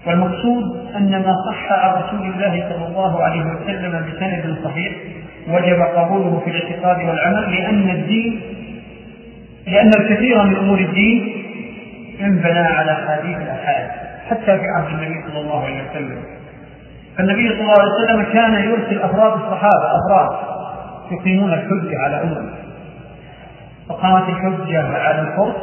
والمقصود 0.06 0.86
أن 0.96 1.10
ما 1.10 1.34
صح 1.50 1.72
عن 1.72 2.02
رسول 2.02 2.26
الله 2.26 2.68
صلى 2.68 2.86
الله 2.86 3.22
عليه 3.24 3.42
وسلم 3.42 4.06
بسند 4.12 4.56
صحيح 4.64 4.92
وجب 5.48 5.82
قبوله 5.82 6.42
في 6.44 6.50
الاعتقاد 6.50 7.08
والعمل 7.08 7.52
لأن 7.56 7.90
الدين 7.90 8.40
لأن 9.66 9.90
الكثير 10.00 10.42
من 10.42 10.56
أمور 10.56 10.78
الدين 10.78 11.44
انبنى 12.20 12.58
على 12.58 12.94
حديث 13.08 13.36
الأحاد 13.36 13.90
حتى 14.30 14.58
في 14.58 14.64
عهد 14.76 14.88
النبي 14.88 15.28
صلى 15.28 15.40
الله 15.40 15.64
عليه 15.64 15.90
وسلم. 15.90 16.22
فالنبي 17.18 17.48
صلى 17.48 17.60
الله 17.60 17.74
عليه 17.80 17.92
وسلم 18.04 18.32
كان 18.32 18.54
يرسل 18.54 18.98
أفراد 19.02 19.32
الصحابة 19.32 19.86
أفراد 19.98 20.38
يقيمون 21.10 21.52
الحجة 21.52 21.98
على 21.98 22.22
أمم 22.22 22.50
فقامت 23.88 24.28
الحجة 24.28 24.98
على 24.98 25.20
الفرس 25.20 25.56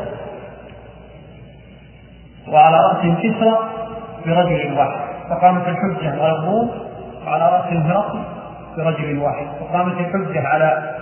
وعلى 2.47 2.77
رأس 2.77 3.17
كسرى 3.23 3.69
برجل 4.29 4.73
واحد 4.77 4.99
فقامت 5.29 5.67
الحجة 5.67 6.21
على 6.21 6.31
الروم 6.31 6.69
وعلى 7.27 7.43
رأس 7.43 7.73
هرقل 7.73 8.19
برجل 8.77 9.17
واحد 9.19 9.45
وقامت 9.61 9.93
الحجة 9.99 10.47
على 10.47 10.95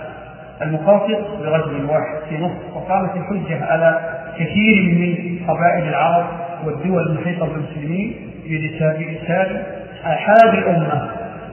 المقاصد 0.62 1.16
برجل 1.40 1.84
واحد 1.84 2.18
في 2.28 2.38
نصف 2.38 2.76
وقامت 2.76 3.10
الحجة 3.16 3.64
على 3.64 4.00
كثير 4.38 4.82
من 4.98 5.38
قبائل 5.48 5.88
العرب 5.88 6.26
والدول 6.66 7.02
المحيطة 7.08 7.46
بالمسلمين 7.46 8.14
بإرسال 8.48 9.62
آحاد 10.04 10.54
الأمة 10.54 11.10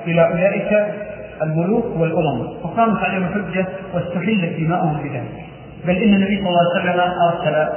إلى 0.08 0.28
أولئك 0.28 0.86
الملوك 1.42 1.86
والأمم 1.98 2.48
فقامت 2.64 3.04
عليهم 3.04 3.24
الحجة 3.24 3.66
واستحلت 3.94 4.60
دماؤهم 4.60 4.98
بذلك. 5.04 5.46
بل 5.88 5.96
إن 5.98 6.14
النبي 6.14 6.38
صلى 6.40 6.50
الله 6.50 6.60
عليه 6.76 6.82
وسلم 6.82 7.12
أرسل 7.30 7.70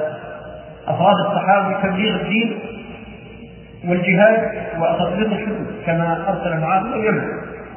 أفراد 0.88 1.14
الصحابة 1.26 1.78
لتبليغ 1.78 2.14
الدين 2.14 2.58
والجهاد 3.84 4.52
وتطبيق 4.80 5.32
الحدود 5.32 5.66
كما 5.86 6.24
أرسل 6.28 6.60
معاذ 6.60 6.82
إلى 6.86 6.94
اليمن 6.94 7.28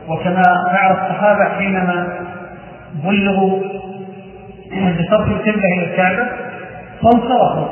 وكما 0.08 0.44
فعل 0.72 0.92
الصحابة 0.92 1.50
حينما 1.58 2.08
بلغوا 3.04 3.60
بصرف 4.72 5.28
القبله 5.28 5.74
إلى 5.74 5.84
الكعبة 5.92 6.30
فانصرفوا 7.02 7.68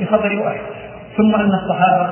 بخبر 0.00 0.42
واحد. 0.44 0.60
ثم 1.16 1.34
أن 1.34 1.50
الصحابة 1.64 2.10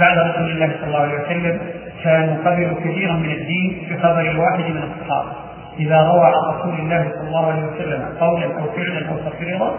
بعد 0.00 0.18
رسول 0.18 0.50
الله 0.50 0.70
صلى 0.80 0.86
الله 0.86 0.98
عليه 0.98 1.24
وسلم 1.24 1.60
كانوا 2.04 2.36
قبلوا 2.44 2.80
كثيرا 2.80 3.12
من 3.12 3.30
الدين 3.30 3.88
بخبر 3.90 4.40
واحد 4.40 4.70
من 4.70 4.82
الصحابة. 4.82 5.30
إذا 5.78 5.96
روى 6.00 6.24
عن 6.24 6.58
رسول 6.58 6.74
الله 6.80 7.12
صلى 7.14 7.28
الله 7.28 7.52
عليه 7.52 7.62
وسلم 7.62 8.04
قولا 8.20 8.44
أو 8.44 8.72
فعلا 8.76 9.08
أو 9.08 9.30
تقريرا 9.30 9.74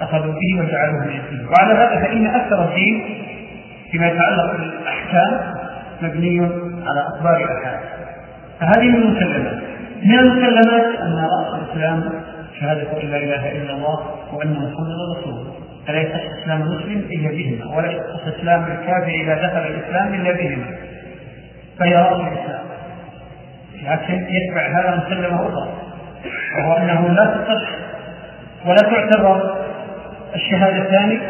أخذوا 0.00 0.32
به 0.32 0.60
وجعلوه 0.62 1.04
من 1.04 1.20
الدين. 1.20 1.48
وعلى 1.48 1.74
هذا 1.74 2.00
فإن 2.06 2.26
أكثر 2.26 2.64
الدين 2.64 3.04
فيما 3.90 4.06
يتعلق 4.06 4.52
بالأحكام 4.52 5.54
مبني 6.02 6.40
على 6.86 7.00
أخبار 7.14 7.36
الاحكام 7.36 7.80
فهذه 8.60 8.88
من 8.88 8.94
المسلمات. 8.94 9.62
من 10.02 10.18
المسلمات 10.18 11.00
أن 11.00 11.18
رأس 11.18 11.62
الإسلام 11.62 12.10
شهادة 12.60 13.02
أن 13.02 13.08
لا 13.08 13.16
إله 13.16 13.52
إلا 13.52 13.72
الله 13.72 13.98
وأن 14.32 14.52
محمدا 14.52 15.18
رسول 15.18 15.46
فلا 15.86 16.00
يصح 16.00 16.20
إسلام 16.42 16.62
المسلم 16.62 16.98
إلا 17.10 17.28
بهما 17.28 17.76
ولا 17.76 17.92
يصح 17.92 18.38
إسلام 18.38 18.64
الكافر 18.64 19.08
إذا 19.08 19.34
دخل 19.34 19.74
الإسلام 19.74 20.14
إلا 20.14 20.32
بهما. 20.32 20.66
فهي 21.78 21.96
رأس 21.96 22.20
الإسلام. 22.20 22.68
لكن 23.82 24.26
يتبع 24.28 24.66
هذا 24.66 25.04
مسلمة 25.06 25.36
أخرى 25.48 25.68
وهو 26.58 26.76
أنه 26.76 27.08
لا 27.08 27.24
تصح 27.24 27.70
ولا 28.66 28.82
تعتبر 28.82 29.56
الشهادتان 30.34 31.20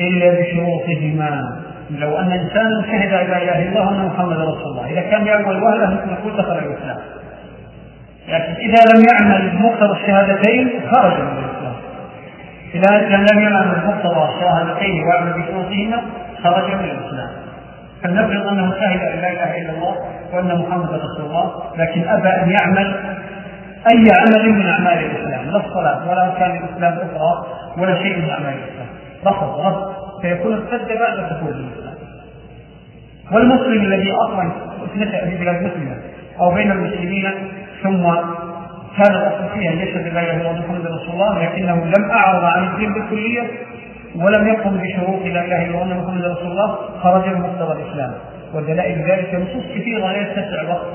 إلا 0.00 0.40
بشروطهما. 0.40 1.60
لو 1.90 2.18
أن 2.18 2.32
إنسانا 2.32 2.82
شهد 2.82 3.10
لا 3.10 3.22
إله 3.22 3.62
إلا 3.62 3.68
الله 3.68 3.90
أن 3.90 4.06
محمد 4.06 4.36
رسول 4.36 4.66
الله. 4.72 4.90
إذا 4.90 5.00
كان 5.00 5.26
يعمل 5.26 5.62
وهله 5.62 5.90
نقول 5.94 6.36
دخل 6.36 6.58
الإسلام. 6.58 6.98
لكن 8.28 8.52
إذا 8.52 8.80
لم 8.94 9.04
يعمل 9.12 9.50
بمقتضى 9.50 9.92
الشهادتين 10.00 10.70
خرج 10.92 11.12
من 11.12 11.44
الإسلام. 11.44 11.74
إذا 12.74 13.16
لم 13.32 13.40
يعمل 13.40 13.74
بمقتضى 13.80 14.28
الشهادتين 14.34 15.02
ويعمل 15.04 15.32
بشروطهما 15.32 16.02
خرج 16.42 16.74
من 16.74 16.84
الإسلام. 16.84 17.30
فلنفرض 18.02 18.46
أنه 18.46 18.70
شهد 18.70 19.00
أن 19.00 19.18
لا 19.20 19.32
إله 19.32 19.60
إلا 19.62 19.70
الله 19.70 19.96
وأن 20.32 20.58
محمد 20.58 20.88
رسول 20.90 21.26
الله 21.26 21.62
لكن 21.78 22.08
أبى 22.08 22.28
أن 22.28 22.50
يعمل 22.60 22.94
أي 23.92 24.04
عمل 24.18 24.52
من 24.52 24.66
أعمال 24.66 24.98
الإسلام. 25.04 25.50
لا 25.50 25.56
الصلاة 25.56 26.10
ولا 26.10 26.26
أركان 26.26 26.50
الإسلام 26.50 26.98
أخرى 26.98 27.46
ولا 27.78 28.02
شيء 28.02 28.16
من 28.16 28.30
أعمال 28.30 28.54
الإسلام. 28.54 28.97
رفض 29.26 29.60
رفض 29.66 29.92
فيكون 30.22 30.52
ارتد 30.52 30.88
بعد 30.88 31.30
دخول 31.30 31.50
الإسلام 31.50 31.94
والمسلم 33.32 33.82
الذي 33.82 34.12
أصلا 34.12 34.50
نشأ 34.96 35.30
في 35.30 35.36
بلاد 35.36 35.62
مسلمة 35.62 35.96
أو 36.40 36.54
بين 36.54 36.72
المسلمين 36.72 37.30
ثم 37.82 38.02
كان 38.96 39.14
الأصل 39.14 39.48
فيها 39.54 39.72
يشهد 39.72 40.14
لا 40.14 40.20
إلا 40.20 40.50
الله 40.50 40.60
محمد 40.60 40.86
رسول 40.86 41.10
الله 41.14 41.44
لكنه 41.44 41.74
لم 41.74 42.10
أعرض 42.10 42.44
عن 42.44 42.68
الدين 42.68 42.94
بالكلية 42.94 43.42
ولم 44.16 44.48
يقم 44.48 44.76
بشروط 44.76 45.22
لا 45.22 45.44
إله 45.44 45.66
إلا 45.66 45.82
الله 45.82 46.02
محمد 46.02 46.24
رسول 46.24 46.50
الله 46.50 46.78
خرج 47.02 47.28
من 47.28 47.40
مقتضى 47.40 47.82
الإسلام. 47.82 48.12
ودلائل 48.54 48.98
ذلك 49.10 49.34
نصوص 49.34 49.64
كثيرة 49.74 50.12
لا 50.12 50.20
يتسع 50.20 50.60
الوقت 50.60 50.86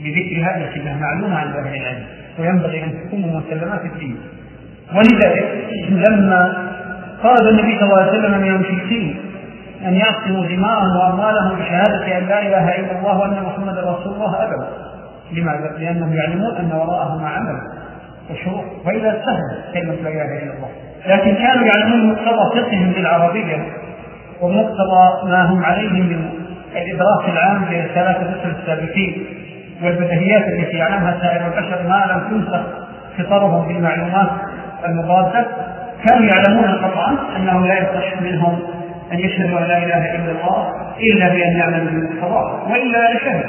لذكرها 0.00 0.58
لكنها 0.58 0.96
معلومة 0.96 1.36
عند 1.36 1.56
أهل 1.56 1.74
العلم. 1.80 2.04
وينبغي 2.38 2.84
أن 2.84 2.92
تكون 3.04 3.20
مسلمات 3.20 3.84
الدين. 3.84 4.16
ولذلك 4.94 5.68
لما 5.90 6.72
طلب 7.22 7.48
النبي 7.48 7.78
صلى 7.78 7.84
الله 7.84 8.02
عليه 8.02 8.12
وسلم 8.12 8.40
من 8.40 8.48
المشركين 8.48 9.20
أن 9.86 9.94
يعصموا 9.94 10.46
دماءهم 10.46 10.96
وأموالهم 10.96 11.58
بشهادة 11.58 12.18
أن 12.18 12.26
لا 12.26 12.42
إله 12.42 12.78
إلا 12.78 12.98
الله 12.98 13.18
وأن 13.18 13.42
محمدا 13.42 13.80
رسول 13.80 14.14
الله 14.14 14.44
أبدا. 14.44 14.68
لماذا؟ 15.32 15.76
لأنهم 15.78 16.12
يعلمون 16.12 16.56
أن 16.56 16.72
وراءه 16.72 17.18
ما 17.22 17.28
عمل 17.28 17.60
وشروط. 18.30 18.64
فإذا 18.84 19.22
سهل 19.24 19.72
كلمة 19.74 19.94
لا 19.94 20.08
إله 20.08 20.42
إلا 20.42 20.52
الله. 20.52 20.68
لكن 21.06 21.34
كانوا 21.34 21.66
يعلمون 21.66 22.12
مقتضى 22.12 22.60
فقههم 22.60 22.92
بالعربية 22.92 23.66
ومقتضى 24.40 25.30
ما 25.30 25.44
هم 25.44 25.64
عليه 25.64 25.88
من 25.88 26.30
الإدراك 26.76 27.28
العام 27.28 27.64
لثلاثة 27.64 28.22
الرسل 28.22 28.60
السابقين 28.60 29.26
والبدهيات 29.82 30.48
التي 30.48 30.76
يعلمها 30.76 31.18
سائر 31.20 31.46
البشر 31.46 31.88
ما 31.88 32.04
لم 32.12 32.30
تنسخ 32.30 32.62
فطرهم 33.18 33.68
بالمعلومات 33.68 34.30
المضادة. 34.88 35.46
كانوا 36.08 36.28
يعلمون 36.34 36.84
قطعا 36.84 37.36
أنه 37.36 37.66
لا 37.66 37.78
يصح 37.78 38.20
منهم 38.22 38.58
أن 39.12 39.18
يشهدوا 39.18 39.58
أن 39.58 39.64
لا 39.64 39.78
إله 39.78 40.14
إلا 40.14 40.32
الله 40.32 40.72
إلا 41.00 41.28
بأن 41.28 41.56
يعملوا 41.56 41.90
بالقضاء 42.00 42.68
وإلا 42.70 43.14
لشهد. 43.14 43.44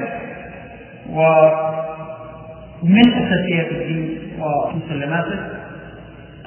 ومن 2.84 3.14
أساسيات 3.14 3.72
الدين 3.72 4.18
ومسلماته 4.40 5.40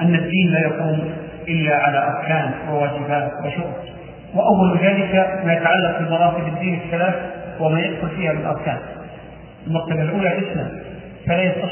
أن 0.01 0.15
الدين 0.15 0.53
لا 0.53 0.61
يقوم 0.61 1.11
إلا 1.49 1.77
على 1.77 1.99
أركان 1.99 2.51
وواجبات 2.71 3.33
وشروط. 3.45 3.75
وأول 4.35 4.79
ذلك 4.79 5.41
ما 5.45 5.53
يتعلق 5.53 5.99
بمراتب 5.99 6.47
الدين 6.47 6.81
الثلاث 6.85 7.15
وما 7.61 7.81
يدخل 7.81 8.09
فيها 8.17 8.33
من 8.33 8.41
الأركان. 8.41 8.79
المرتبة 9.67 10.03
الأولى 10.03 10.39
الإسلام 10.39 10.69
فلا 11.27 11.43
يصح 11.43 11.71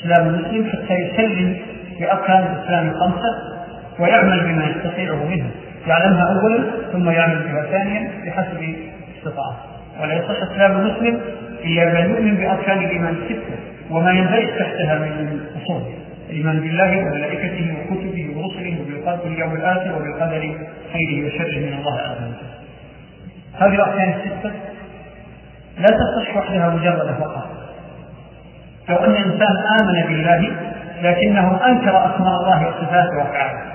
إسلام 0.00 0.28
المسلم 0.28 0.70
حتى 0.72 0.94
يسلم 0.94 1.56
بأركان 2.00 2.38
الإسلام 2.38 2.88
الخمسة 2.88 3.61
ويعمل 3.98 4.40
بما 4.40 4.64
يستطيعه 4.66 5.24
منها 5.24 5.50
يعلمها 5.86 6.40
أولا 6.40 6.64
ثم 6.92 7.10
يعمل 7.10 7.38
بها 7.38 7.62
ثانيا 7.62 8.10
بحسب 8.26 8.74
استطاعته. 9.16 9.72
ولا 10.00 10.14
يصح 10.14 10.52
إسلام 10.52 10.72
المسلم 10.72 11.20
إلا 11.64 11.84
من 11.84 12.10
يؤمن 12.10 12.34
بأركان 12.36 12.78
الإيمان 12.78 13.14
الستة 13.14 13.56
وما 13.90 14.12
يندرج 14.12 14.48
تحتها 14.58 14.98
من 14.98 15.40
أصول. 15.62 15.82
الإيمان 16.30 16.60
بالله 16.60 16.98
وملائكته 16.98 17.74
وكتبه 17.80 18.30
ورسله 18.36 18.80
وبالقدر 18.80 19.26
اليوم 19.26 19.54
الآخر 19.54 19.96
وبالقدر 19.96 20.40
خيره 20.92 21.26
وشره 21.26 21.58
من 21.58 21.72
الله 21.78 21.98
عز 22.00 22.22
وجل. 22.22 22.52
هذه 23.58 23.74
الأركان 23.74 24.12
الستة. 24.12 24.52
لا 25.78 25.88
تصح 25.88 26.36
وحدها 26.36 26.70
مجرد 26.70 27.14
فقط. 27.20 27.46
لو 28.88 28.96
أن 28.96 29.14
إنسان 29.14 29.56
آمن 29.80 30.08
بالله 30.08 30.50
لكنه 31.02 31.66
أنكر 31.66 32.14
أسماء 32.14 32.34
الله 32.40 32.68
وصفاته 32.68 33.18
وأفعاله. 33.18 33.71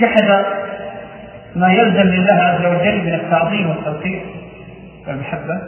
جحد 0.00 0.44
ما 1.56 1.72
يلزم 1.72 2.08
لله 2.08 2.34
عز 2.34 2.64
وجل 2.66 3.04
من 3.04 3.14
التعظيم 3.14 3.70
والتوقير 3.70 4.22
والمحبة. 5.08 5.62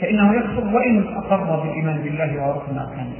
فإنه 0.00 0.34
يكفر 0.34 0.76
وإن 0.76 1.04
أقر 1.16 1.56
بالإيمان 1.56 2.02
بالله 2.02 2.42
وركن 2.42 2.78
أركان 2.78 3.12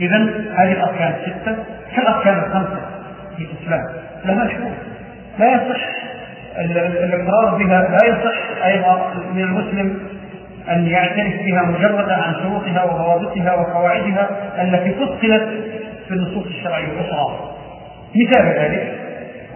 إذا 0.00 0.16
هذه 0.56 0.72
الأركان 0.72 1.14
الستة 1.14 1.56
كالأركان 1.96 2.38
الخمسة 2.38 2.80
في 3.36 3.44
الإسلام. 3.44 3.88
لها 4.24 4.48
شروط 4.48 4.72
لا 5.38 5.54
يصح 5.54 6.02
الإقرار 6.58 7.54
بها 7.58 7.88
لا 7.88 8.08
يصح 8.08 8.64
أيضا 8.64 9.12
من 9.34 9.42
المسلم 9.42 9.98
أن 10.68 10.86
يعترف 10.86 11.42
بها 11.42 11.62
مجردا 11.62 12.14
عن 12.14 12.34
شروطها 12.34 12.84
وضوابطها 12.84 13.54
وقواعدها 13.54 14.28
التي 14.62 14.94
فصلت 14.94 15.48
في 16.08 16.14
النصوص 16.14 16.46
الشرعية 16.46 16.84
الأخرى. 16.84 17.52
مثال 18.16 18.46
ذلك 18.46 18.94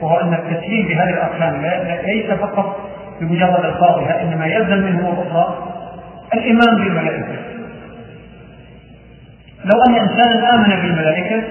وهو 0.03 0.21
أن 0.21 0.35
التسليم 0.35 0.89
بهذه 0.89 1.11
الأركان 1.11 1.63
ليس 2.07 2.31
فقط 2.31 2.77
بمجرد 3.21 3.65
ألفاظها 3.65 4.23
إنما 4.23 4.47
يلزم 4.47 4.79
منه 4.79 5.13
الأخرى 5.13 5.73
الإيمان 6.35 6.77
بالملائكة 6.77 7.37
لو 9.65 9.81
أن 9.89 9.95
إنسانا 9.95 10.55
آمن 10.55 10.83
بالملائكة 10.83 11.43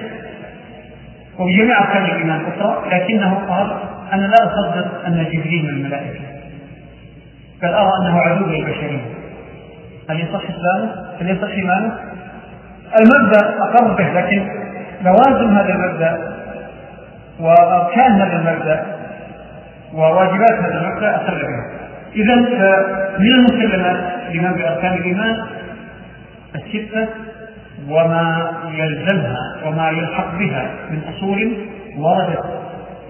وبجميع 1.39 1.79
أركان 1.79 2.05
الإيمان 2.05 2.41
الأخرى 2.41 2.89
لكنه 2.91 3.33
قال 3.49 3.77
أنا 4.13 4.25
لا 4.25 4.45
أصدق 4.45 5.05
أن 5.05 5.25
جبريل 5.33 5.63
من 5.63 5.69
الملائكة 5.69 6.19
بل 7.61 7.69
أرى 7.69 7.91
أنه 8.01 8.19
عدو 8.19 8.45
للبشرية 8.45 9.01
هل 10.09 10.19
يصح 10.19 10.41
إسلامه؟ 10.49 10.91
هل 11.21 11.29
يصح 11.29 11.47
إيمانه؟ 11.47 11.97
المبدأ 12.99 13.39
أقر 13.59 13.93
به 13.93 14.13
لكن 14.13 14.47
لوازم 15.01 15.57
هذا 15.57 15.73
المبدأ 15.73 16.34
وأركان 17.39 18.11
هذا 18.11 18.35
المبدأ 18.35 18.85
وواجبات 19.93 20.51
هذا 20.51 20.81
المبدأ 20.81 21.15
أقر 21.15 21.37
بها 21.37 21.85
إذا 22.15 22.35
من 23.19 23.31
المسلمات 23.31 24.13
الإيمان 24.27 24.53
بأركان 24.53 24.93
الإيمان؟ 24.93 25.45
الستة 26.55 27.07
وما 27.89 28.51
يلزمها 28.71 29.55
وما 29.65 29.89
يلحق 29.89 30.37
بها 30.39 30.69
من 30.89 31.01
أصول 31.15 31.57
وردت 31.97 32.45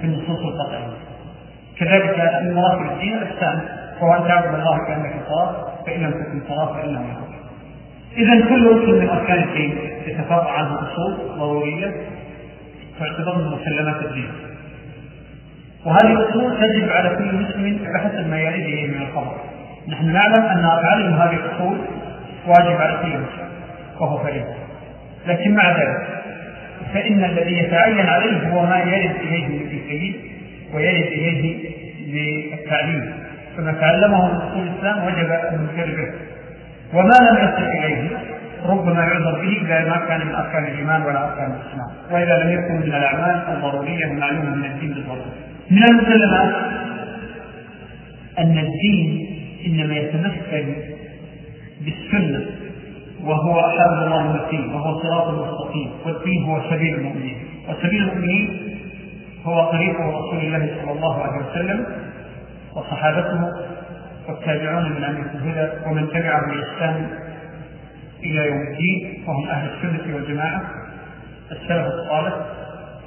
في 0.01 0.07
النصوص 0.07 0.39
القطعية. 0.39 0.95
كذلك 1.79 2.41
من 2.43 2.53
مراتب 2.53 2.91
الدين 2.91 3.17
الإحسان 3.17 3.59
وهو 4.01 4.13
أن 4.13 4.27
تعبد 4.27 4.53
الله 4.55 4.77
كأنك 4.87 5.13
تراه 5.27 5.55
فإن 5.85 6.01
لم 6.01 6.11
تكن 6.11 6.47
تراه 6.47 6.73
فإنه 6.73 6.99
يراك 6.99 7.35
إذا 8.17 8.49
كل 8.49 8.67
ركن 8.67 8.91
من 8.91 9.09
أركان 9.09 9.43
الدين 9.43 9.77
يتفرع 10.07 10.51
عنه 10.51 10.79
أصول 10.79 11.37
ضرورية 11.39 11.93
تعتبر 12.99 13.37
من 13.37 13.45
مسلمات 13.45 14.03
الدين. 14.05 14.31
وهذه 15.85 16.11
الأصول 16.11 16.57
تجب 16.57 16.89
على 16.89 17.15
كل 17.15 17.35
مسلم 17.35 17.79
بحسب 17.93 18.29
ما 18.29 18.39
يريده 18.39 18.93
من 18.93 19.01
الخبر 19.01 19.35
نحن 19.87 20.13
نعلم 20.13 20.43
أن 20.43 20.69
تعلم 20.83 21.13
هذه 21.13 21.35
الأصول 21.35 21.77
واجب 22.47 22.81
على 22.81 22.97
كل 23.01 23.07
مسلم 23.09 23.49
وهو 23.99 24.17
فريضة. 24.17 24.53
لكن 25.27 25.55
مع 25.55 25.77
ذلك 25.77 26.15
فإن 26.93 27.23
الذي 27.23 27.57
يتعين 27.57 27.99
عليه 27.99 28.49
هو 28.49 28.65
ما 28.65 28.79
يرد 28.79 29.15
إليه 29.15 29.47
بالتكليف 29.47 30.15
ويرد 30.73 31.07
إليه 31.07 31.69
بالتعليم 32.07 33.13
فما 33.57 33.71
تعلمه 33.71 34.27
من 34.27 34.35
أصول 34.35 34.67
الإسلام 34.67 35.05
وجب 35.05 35.31
أن 35.31 35.67
به 35.75 36.11
وما 36.93 37.15
لم 37.29 37.37
يصل 37.37 37.63
إليه 37.63 38.17
ربما 38.65 39.01
يعذر 39.03 39.41
به 39.41 39.61
إذا 39.61 39.89
ما 39.89 40.05
كان 40.07 40.27
من 40.27 40.35
أركان 40.35 40.63
الإيمان 40.65 41.01
ولا 41.01 41.25
أركان 41.29 41.51
الإسلام. 41.51 41.89
وإذا 42.11 42.43
لم 42.43 42.49
يكن 42.49 42.75
من 42.75 42.83
الأعمال 42.95 43.55
الضرورية 43.55 44.05
المعلومة 44.05 44.55
من 44.55 44.65
الدين 44.65 44.93
بالضرورة. 44.93 45.33
من 45.71 45.83
المسلمات؟ 45.83 46.55
أن 48.39 48.57
الدين 48.57 49.27
إنما 49.65 49.95
يتمثل 49.95 50.75
بالسنة 51.81 52.45
وهو 53.23 53.61
حبل 53.61 54.03
الله 54.03 54.21
المتين 54.21 54.73
وهو 54.73 55.01
صراط 55.01 55.27
المستقيم 55.27 55.91
والدين 56.05 56.43
هو 56.43 56.61
سبيل 56.69 56.95
المؤمنين. 56.95 57.37
وسبيل 57.69 58.01
المؤمنين 58.03 58.75
هو 59.45 59.61
قريب 59.61 59.95
رسول 59.95 60.39
الله 60.39 60.75
صلى 60.81 60.91
الله 60.91 61.23
عليه 61.23 61.45
وسلم 61.45 61.85
وصحابته 62.75 63.51
والتابعون 64.27 64.91
من 64.91 65.03
أهل 65.03 65.17
الهدى 65.35 65.71
ومن 65.87 66.09
تبعهم 66.09 66.51
بإحسان 66.51 67.09
إلى 68.23 68.47
يوم 68.47 68.61
الدين 68.61 69.23
وهم 69.27 69.47
أهل 69.47 69.69
السنة 69.69 70.15
والجماعة 70.15 70.61
السلف 71.51 71.85
الصالح. 71.85 72.33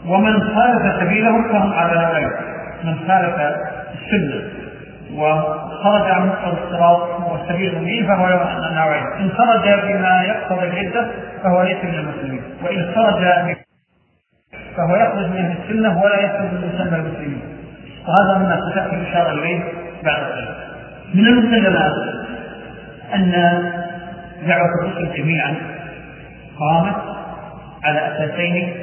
ومن 0.07 0.41
خالف 0.41 1.01
سبيلهم 1.01 1.53
فهم 1.53 1.73
على 1.73 2.15
ذلك 2.15 2.39
من 2.85 2.99
خالف 3.09 3.35
السنة 3.95 4.43
وخرج 5.15 6.11
عن 6.11 6.29
مقتضى 6.29 6.59
الصراط 6.65 7.21
والسبيل 7.31 7.75
به 7.75 8.07
فهو 8.09 8.27
نوعين 8.75 9.07
أن 9.21 9.31
خرج 9.31 9.63
بما 9.63 10.23
يقتضي 10.23 10.67
العدة 10.67 11.11
فهو 11.43 11.63
ليس 11.63 11.85
من 11.85 11.95
المسلمين. 11.95 12.43
وإن 12.63 12.93
خرج 12.95 13.25
فهو 14.77 14.97
يخرج 14.97 15.27
من 15.27 15.57
السنة 15.63 16.03
ولا 16.03 16.21
يخرج 16.21 16.53
من 16.53 16.73
سنة 16.79 16.97
المسلمين. 16.97 17.43
وهذا 18.09 18.39
مما 18.39 18.71
ستأتي 18.71 18.97
الاشاره 18.97 19.33
إليه 19.33 19.61
بعد 20.05 20.23
ذلك 20.23 20.57
من 21.15 21.27
المسلمات 21.27 21.93
أن 23.15 23.33
دعوة 24.47 24.71
الرسل 24.83 25.23
جميعا 25.23 25.55
قامت 26.59 26.97
على 27.85 27.99
أساسين 27.99 28.75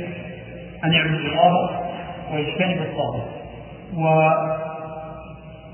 أن 0.86 0.94
يعبد 0.94 1.20
الله 1.20 1.82
ويجتنب 2.34 2.78
الطاغوت. 2.78 3.28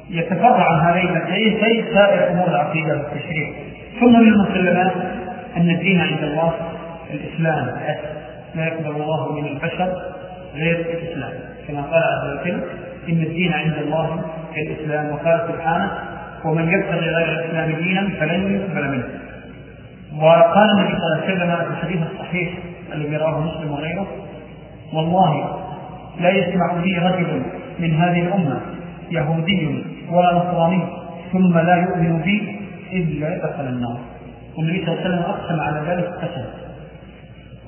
يتفرع 0.09 0.71
عن 0.71 0.79
هذين 0.79 1.07
المسائل 1.09 1.93
سائر 1.93 2.31
أمور 2.31 2.47
العقيدة 2.47 2.97
والتشريع. 2.97 3.53
ثم 3.99 4.19
من 4.19 4.27
المسلمات 4.27 4.91
أن 5.57 5.69
الدين 5.69 6.01
عند 6.01 6.23
الله 6.23 6.53
الإسلام 7.13 7.65
لا 8.55 8.67
يقبل 8.67 9.01
الله 9.01 9.31
من 9.31 9.47
البشر 9.47 9.93
غير 10.55 10.75
الإسلام. 10.75 11.33
كما 11.67 11.81
قال 11.81 12.03
عز 12.03 12.39
وجل 12.39 12.63
إن 13.09 13.21
الدين 13.21 13.53
عند 13.53 13.73
الله 13.73 14.23
الإسلام. 14.57 15.11
وقال 15.11 15.41
سبحانه 15.47 15.91
ومن 16.45 16.69
يبتغي 16.69 17.09
غير 17.09 17.29
الإسلام 17.39 17.71
دينا 17.71 18.09
فلن 18.19 18.55
يقبل 18.55 18.87
منه. 18.91 19.20
وقال 20.19 20.69
النبي 20.69 20.97
صلى 20.97 21.05
الله 21.05 21.23
عليه 21.23 21.33
وسلم 21.33 21.55
في 21.55 21.71
الحديث 21.71 22.01
الصحيح 22.11 22.53
الذي 22.93 23.17
رواه 23.17 23.39
مسلم 23.39 23.71
وغيره 23.71 24.07
والله 24.93 25.59
لا 26.19 26.29
يسمع 26.29 26.73
بي 26.83 26.97
رجل 26.97 27.43
من 27.79 27.95
هذه 27.95 28.21
الأمة 28.21 28.59
يهودي 29.11 29.83
ولا 30.11 30.33
نصراني 30.33 30.83
ثم 31.31 31.57
لا 31.57 31.75
يؤمن 31.75 32.21
بي 32.21 32.59
إلا 32.93 33.37
دخل 33.37 33.67
النار. 33.67 33.97
والنبي 34.57 34.85
صلى 34.85 34.93
الله 34.93 35.05
عليه 35.05 35.09
وسلم 35.09 35.23
أقسم 35.23 35.59
على 35.59 35.79
ذلك 35.87 36.05
قسم. 36.05 36.45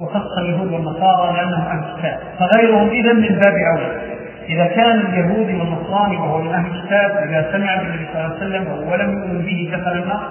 وخص 0.02 0.38
اليهود 0.38 0.72
والنصارى 0.72 1.38
لأنهم 1.38 1.62
أهل 1.62 1.80
الكتاب. 1.80 2.20
فغيرهم 2.40 2.90
إذا 2.90 3.14
من 3.14 3.40
باب 3.46 3.54
أولى. 3.54 4.14
إذا 4.50 4.66
كان 4.66 5.00
اليهودي 5.00 5.56
والنصراني 5.56 6.18
وهو 6.18 6.42
من 6.42 6.54
أهل 6.54 6.76
الكتاب 6.76 7.12
إذا 7.12 7.52
سمع 7.52 7.76
بالنبي 7.76 8.06
صلى 8.14 8.26
الله 8.26 8.36
عليه 8.36 8.46
وسلم 8.46 8.92
ولم 8.92 9.12
يؤمن 9.12 9.42
به 9.46 9.70
دخل 9.78 9.98
النار 9.98 10.30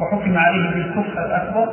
وحكم 0.00 0.38
عليه 0.38 0.70
بالكفر 0.70 1.26
الأكبر 1.26 1.68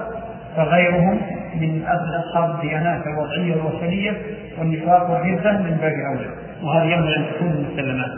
فغيرهم 0.55 1.21
من 1.55 1.83
أهل 1.85 2.23
أصحاب 2.23 2.55
الديانات 2.55 3.03
الوضعية 3.07 3.53
الوثنية 3.53 4.21
والنفاق 4.57 5.11
والردة 5.11 5.51
من 5.51 5.77
باب 5.81 5.93
أولى 5.93 6.29
وهذا 6.63 6.83
ينبغي 6.83 7.17
أن 7.17 7.25
تكون 7.35 7.47
المسلمات 7.51 8.11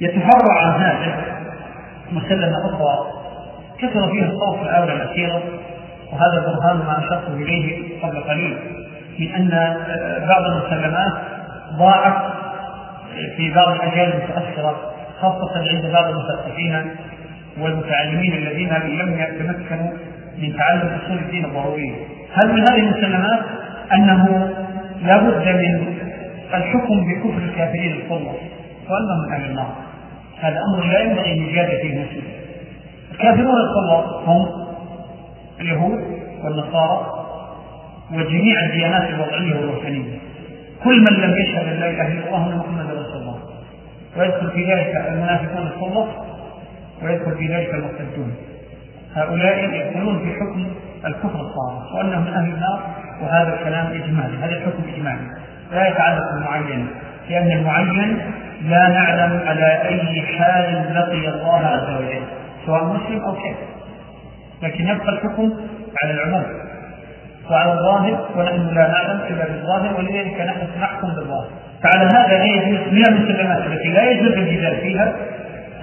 يتفرع 0.00 0.66
عن 0.66 0.80
هذا 0.80 1.24
مسلمة 2.12 2.66
أخرى. 2.66 3.18
كثر 3.78 4.10
فيها 4.10 4.26
الصوت 4.26 4.62
الآونة 4.62 4.92
الأخيرة 4.92 5.42
وهذا 6.12 6.40
برهان 6.46 6.76
ما 6.76 6.98
أشرت 6.98 7.28
إليه 7.28 7.82
قبل 8.02 8.20
قليل 8.20 8.58
من 9.18 9.34
أن 9.34 9.76
بعض 10.28 10.42
المسلمات 10.44 11.12
ضاعت 11.78 12.32
في 13.36 13.54
بعض 13.54 13.68
الأجيال 13.68 14.12
المتأخرة 14.12 14.76
خاصة 15.20 15.52
عند 15.56 15.92
بعض 15.92 16.04
المثقفين 16.04 16.96
والمتعلمين 17.60 18.32
الذين 18.32 18.68
لم 18.72 19.18
يتمكنوا 19.20 19.90
من 20.38 20.56
تعلم 20.56 20.98
أصول 21.04 21.18
الدين 21.18 21.44
الضرورية 21.44 21.94
هل 22.32 22.52
من 22.52 22.60
هذه 22.60 22.78
المسلمات 22.78 23.40
أنه 23.92 24.54
لا 25.02 25.16
بد 25.16 25.48
من 25.48 25.98
الحكم 26.54 27.04
بكفر 27.06 27.38
الكافرين 27.44 27.92
الكفر 27.92 28.32
وأنهم 28.90 29.26
من 29.26 29.32
أهل 29.32 29.50
النار؟ 29.50 29.74
هذا 30.40 30.60
أمر 30.68 30.84
لا 30.84 31.00
ينبغي 31.00 31.32
أن 31.32 31.36
يجاد 31.36 31.68
فيه 31.68 31.98
مسلم. 31.98 32.22
الكافرون 33.12 33.56
الكفار 33.60 34.22
هم 34.26 34.46
اليهود 35.60 36.00
والنصارى 36.44 37.24
وجميع 38.12 38.64
الديانات 38.66 39.10
الوضعية 39.10 39.60
والوثنية 39.60 40.18
كل 40.84 41.00
من 41.00 41.20
لم 41.20 41.34
يشهد 41.38 41.68
أن 41.68 41.80
لا 41.80 41.90
إله 41.90 42.08
إلا 42.12 42.26
الله 42.26 42.46
أن 42.46 42.58
محمدا 42.58 42.92
رسول 42.92 43.16
الله. 43.22 43.38
ويدخل 44.16 44.50
في 44.50 44.64
ذلك 44.72 45.06
المنافقون 45.08 45.66
الصلة 45.66 46.08
ويدخل 47.02 47.36
في 47.36 47.54
ذلك 47.54 47.74
المرتدون 47.74 48.34
هؤلاء 49.14 49.64
يدخلون 49.64 50.18
في 50.18 50.32
حكم 50.40 50.66
الكفر 51.06 51.40
الصالح 51.40 51.94
وأنهم 51.94 52.22
من 52.22 52.28
أهل 52.32 52.48
النار 52.48 52.80
وهذا 53.22 53.54
الكلام 53.54 53.86
إجمالي 53.86 54.36
هذا 54.38 54.56
الحكم 54.56 54.82
إجمالي. 54.94 55.26
لا 55.72 55.88
يتعلق 55.88 56.24
بالمعين 56.34 56.86
لأن 57.30 57.50
المعين 57.58 58.18
لا 58.62 58.88
نعلم 58.88 59.40
على 59.46 59.82
أي 59.88 60.22
حال 60.22 60.94
لقي 60.94 61.28
الله 61.28 61.66
عز 61.66 61.96
وجل 61.96 62.22
سواء 62.66 62.84
مسلم 62.84 63.20
أو 63.24 63.32
كافر 63.32 63.68
لكن 64.62 64.88
يبقى 64.88 65.08
الحكم 65.08 65.52
على 66.02 66.12
العموم 66.12 66.46
وعلى 67.50 67.72
الظاهر 67.72 68.28
ونحن 68.36 68.74
لا 68.74 68.88
نعلم 68.88 69.20
إلا 69.30 69.44
بالظاهر 69.44 69.94
ولذلك 69.98 70.40
نحن 70.40 70.80
نحكم 70.80 71.08
بالظاهر. 71.08 71.48
فعلى 71.82 72.04
هذا 72.04 72.38
لا 72.38 72.44
يجوز 72.44 72.80
من 72.92 73.02
المسلمات 73.08 73.66
التي 73.66 73.88
لا 73.88 74.10
يجوز 74.10 74.32
الجدال 74.32 74.76
فيها 74.80 75.12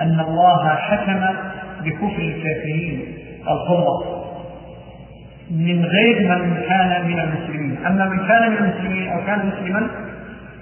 أن 0.01 0.19
الله 0.19 0.67
حكم 0.67 1.25
بكفر 1.83 2.21
الكافرين 2.21 3.17
الغرة 3.47 4.25
من 5.51 5.85
غير 5.85 6.37
من 6.37 6.57
كان 6.69 7.07
من 7.07 7.19
المسلمين 7.19 7.77
أما 7.85 8.05
من 8.05 8.27
كان 8.27 8.51
من 8.51 8.57
المسلمين 8.57 9.11
أو 9.11 9.25
كان 9.25 9.51
مسلما 9.53 9.87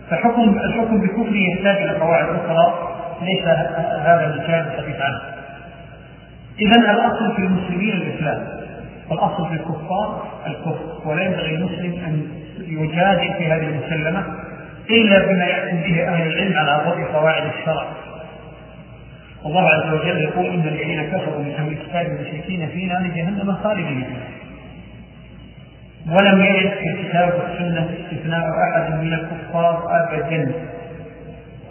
فحكم 0.10 0.58
الحكم 0.58 1.02
بكفره 1.02 1.38
يحتاج 1.54 1.78
إلى 1.78 2.00
قواعد 2.00 2.26
أخرى 2.26 2.90
ليس 3.22 3.46
هذا 4.06 4.34
المكان 4.34 4.66
الحديث 4.68 5.02
عنه. 5.02 5.22
اذا 6.62 6.92
الأصل 6.92 7.36
في 7.36 7.42
المسلمين 7.42 7.94
الإسلام 7.94 8.48
والأصل 9.10 9.48
في 9.48 9.54
الكفار 9.54 10.24
الكفر 10.48 11.10
ولا 11.10 11.24
ينبغي 11.24 11.56
المسلم 11.56 11.94
أن 12.06 12.28
يجادل 12.68 13.34
في 13.38 13.48
هذه 13.48 13.68
المسلمة 13.68 14.24
إلا 14.90 15.26
بما 15.26 15.46
يحكم 15.46 15.78
به 15.78 16.08
أهل 16.08 16.28
العلم 16.28 16.58
على 16.58 16.84
ضوء 16.86 17.04
قواعد 17.06 17.44
الشرع. 17.60 17.86
الله 19.46 19.70
عز 19.70 19.94
وجل 19.94 20.18
يقول 20.18 20.46
إن 20.46 20.68
الذين 20.68 21.04
كفروا 21.04 21.44
من 21.44 21.52
أهل 21.52 21.68
الكتاب 21.68 22.06
المشركين 22.06 22.70
في 22.70 22.86
نار 22.86 23.08
جهنم 23.08 23.54
خالدين. 23.64 24.06
ولم 26.08 26.44
يرد 26.44 26.72
في 26.72 26.88
الكتاب 26.90 27.34
والسنة 27.34 27.90
استثناء 28.04 28.46
أحد 28.64 29.00
من 29.00 29.14
الكفار 29.14 29.88
أبدا. 29.90 30.52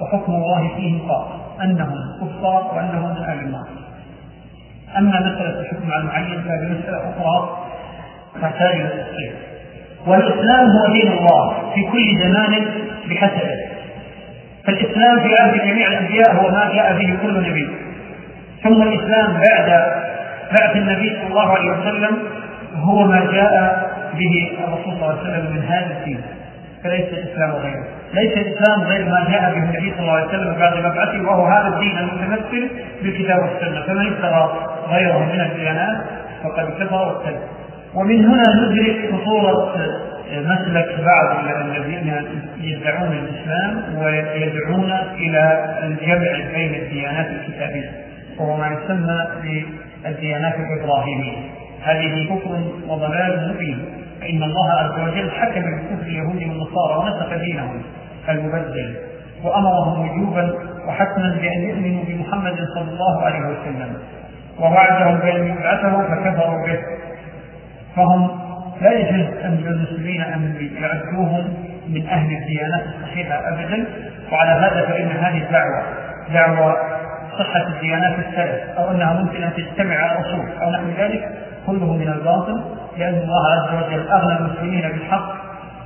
وحكم 0.01 0.33
الله 0.33 0.69
فيهم 0.77 1.09
قال 1.09 1.27
أنهم 1.63 1.99
كفار 2.21 2.73
وأنهم 2.75 3.11
من 3.11 3.23
أهل 3.25 3.39
النار 3.39 3.67
أما 4.99 5.21
مسألة 5.21 5.61
الحكم 5.61 5.93
على 5.93 6.03
المعين 6.03 6.43
فهذه 6.43 6.79
مسألة 6.81 6.99
أخرى 6.99 7.59
تحتاج 8.43 8.75
إلى 8.75 8.85
التفصيل 8.85 9.33
والإسلام 10.07 10.67
هو 10.71 10.93
دين 10.93 11.13
الله 11.13 11.73
في 11.75 11.83
كل 11.93 12.19
زمان 12.23 12.65
بحسبه. 13.11 13.72
فالإسلام 14.67 15.21
في 15.21 15.35
عهد 15.41 15.55
جميع 15.55 15.89
الأنبياء 15.89 16.35
هو 16.35 16.49
ما 16.51 16.73
جاء 16.75 16.99
به 16.99 17.17
كل 17.23 17.51
نبي. 17.51 17.71
ثم 18.63 18.83
الإسلام 18.83 19.33
بعد 19.33 19.69
بعث 20.59 20.77
النبي 20.77 21.11
صلى 21.11 21.29
الله 21.29 21.53
عليه 21.53 21.71
وسلم 21.71 22.19
هو 22.77 23.07
ما 23.07 23.21
جاء 23.33 23.53
به 24.15 24.51
الرسول 24.65 24.95
صلى 24.95 25.03
الله 25.03 25.19
عليه 25.19 25.21
وسلم 25.21 25.53
من 25.55 25.63
هذا 25.63 25.97
الدين. 25.99 26.21
فليس 26.85 27.09
الإسلام 27.13 27.51
غيره. 27.51 27.85
ليس 28.15 28.33
الإسلام 28.33 28.83
غير 28.83 29.05
ما 29.05 29.27
جاء 29.31 29.53
به 29.55 29.63
النبي 29.63 29.93
صلى 29.97 30.01
الله 30.01 30.13
عليه 30.13 30.29
وسلم 30.29 30.55
بعد 30.59 30.77
مبعثه 30.77 31.23
وهو 31.23 31.47
هذا 31.47 31.69
الدين 31.69 31.99
المتمثل 31.99 32.71
بالكتاب 33.03 33.39
والسنة. 33.43 33.83
فمن 33.87 34.07
ابتغى 34.07 34.69
غيره 34.91 35.19
من 35.19 35.41
الديانات 35.41 35.97
فقد 36.45 36.71
كفر 36.81 36.95
وابتدع 36.95 37.39
ومن 37.95 38.25
هنا 38.25 38.43
ندرك 38.57 39.11
خطوره 39.13 39.75
مسلك 40.31 41.01
بعض 41.05 41.45
الذين 41.61 42.15
يدعون 42.61 43.13
الإسلام 43.13 43.99
ويدعون 43.99 44.93
إلى 45.15 45.65
الجمع 45.83 46.53
بين 46.55 46.75
الديانات 46.75 47.27
الكتابية 47.27 47.91
وهو 48.39 48.57
ما 48.57 48.67
يسمى 48.67 49.27
بالديانات 50.05 50.55
الإبراهيمية. 50.55 51.39
هذه 51.83 52.25
كفر 52.25 52.63
وضلال 52.89 53.55
مبين. 53.55 53.85
فإن 54.21 54.43
الله 54.43 54.71
عز 54.73 55.01
وجل 55.01 55.31
حكم 55.31 55.61
بكفر 55.61 56.07
اليهود 56.07 56.43
والنصارى 56.43 56.99
ونسخ 56.99 57.35
دينهم 57.35 57.83
المبدل 58.29 58.95
وأمرهم 59.45 60.01
وجوبا 60.01 60.55
وحتما 60.87 61.39
بأن 61.41 61.63
يؤمنوا 61.63 62.05
بمحمد 62.05 62.57
صلى 62.75 62.91
الله 62.91 63.23
عليه 63.23 63.41
وسلم. 63.41 63.97
ووعدهم 64.61 65.19
بأن 65.19 65.47
يبعثه 65.47 66.03
فكفروا 66.03 66.67
به. 66.67 66.79
فهم 67.97 68.42
لا 68.83 68.93
يجوز 68.93 69.27
أن 69.45 69.57
للمسلمين 69.65 70.23
أن 70.23 70.69
يعدوهم 70.77 71.55
من 71.89 72.07
أهل 72.07 72.33
الديانات 72.33 72.83
الصحيحة 72.87 73.49
أبدا 73.49 73.87
وعلى 74.33 74.51
هذا 74.51 74.87
فإن 74.89 75.09
هذه 75.09 75.43
الدعوة 75.43 75.83
دعوة 76.35 76.77
صحة 77.39 77.67
الديانات 77.67 78.19
الثلاث 78.19 78.79
أو 78.79 78.91
أنها 78.91 79.13
ممكن 79.13 79.43
أن 79.43 79.53
تجتمع 79.57 79.97
على 79.97 80.21
أصول 80.21 80.47
أو 80.63 80.71
نحو 80.71 80.85
ذلك 80.99 81.29
كله 81.67 81.97
من 81.97 82.09
الباطل 82.09 82.61
لأن 82.99 83.15
الله 83.15 83.51
عز 83.51 83.85
وجل 83.85 84.09
أغنى 84.09 84.39
المسلمين 84.39 84.81
بالحق 84.81 85.33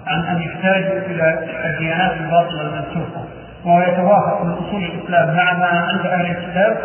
عن 0.06 0.24
أن 0.24 0.42
يحتاجوا 0.42 0.98
إلى 1.06 1.38
الديانات 1.64 2.12
الباطلة 2.12 2.62
المنسوخة. 2.62 3.24
وهو 3.64 3.80
يتوافق 3.80 4.44
من 4.44 4.52
أصول 4.52 4.85
الإسلام 4.85 5.37
مع 5.37 5.52
ما 5.52 5.66
عند 5.66 6.06
أهل 6.06 6.26
الكتاب 6.26 6.76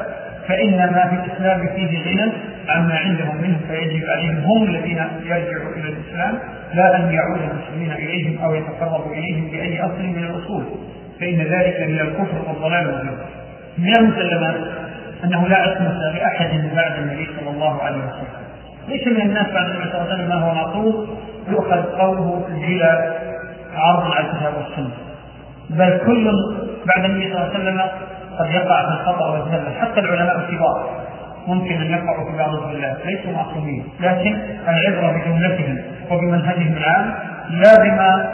فإن 0.52 0.78
ما 0.78 1.08
في 1.10 1.16
الإسلام 1.16 1.68
فيه 1.76 2.00
غنى 2.00 2.32
عما 2.70 2.96
عندهم 2.96 3.42
منه 3.42 3.60
فيجب 3.68 4.10
عليهم 4.10 4.38
هم 4.38 4.64
الذين 4.64 5.04
يرجعوا 5.24 5.74
إلى 5.76 5.90
الإسلام 5.90 6.40
لا 6.74 6.98
أن 6.98 7.12
يعود 7.12 7.40
المسلمين 7.42 7.92
إليهم 7.92 8.44
أو 8.44 8.56
يتقربوا 8.56 9.14
إليهم 9.14 9.52
بأي 9.52 9.82
أصل 9.82 10.04
من 10.04 10.24
الأصول. 10.24 10.64
فإن 11.20 11.38
ذلك 11.42 11.82
من 11.90 12.00
الكفر 12.00 12.42
والضلال 12.48 12.88
والجهل 12.88 13.18
من 13.78 13.96
المسلمات 13.96 14.56
أنه 15.24 15.48
لا 15.48 15.58
عصمة 15.58 16.12
لأحد 16.14 16.70
بعد 16.76 17.00
النبي 17.00 17.28
صلى 17.40 17.50
الله 17.50 17.82
عليه 17.82 17.98
وسلم. 17.98 18.42
ليس 18.88 19.08
من 19.08 19.22
الناس 19.22 19.48
بعد 19.48 19.70
النبي 19.70 19.90
صلى 19.92 20.02
الله 20.02 20.14
عليه 20.14 20.14
وسلم 20.14 20.30
ما 20.30 20.36
هو 20.36 20.54
معقول 20.54 21.08
يؤخذ 21.50 21.82
قوله 21.82 22.48
إلى 22.52 23.14
عرض 23.76 24.12
على 24.12 24.26
الكتاب 24.28 24.54
والسنة 24.58 24.92
بل 25.70 26.00
كل 26.06 26.32
بعد 26.96 27.06
النبي 27.06 27.34
صلى 27.34 27.38
الله 27.38 27.54
عليه 27.54 27.60
وسلم 27.60 27.82
قد 28.42 28.52
يقع 28.52 28.86
في 28.86 29.02
الخطأ 29.02 29.30
والزلة 29.30 29.72
حتى 29.82 30.00
العلماء 30.00 30.40
الكبار 30.40 30.90
ممكن 31.48 31.82
أن 31.82 31.92
يقعوا 31.92 32.32
في 32.32 32.38
بعض 32.38 32.56
الزلات 32.56 32.98
ليسوا 33.06 33.32
معصومين. 33.32 33.84
لكن 34.00 34.38
العبرة 34.68 35.12
بجملتهم 35.12 35.78
وبمنهجهم 36.12 36.78
العام 36.78 37.14
لا 37.50 37.84
بما 37.84 38.32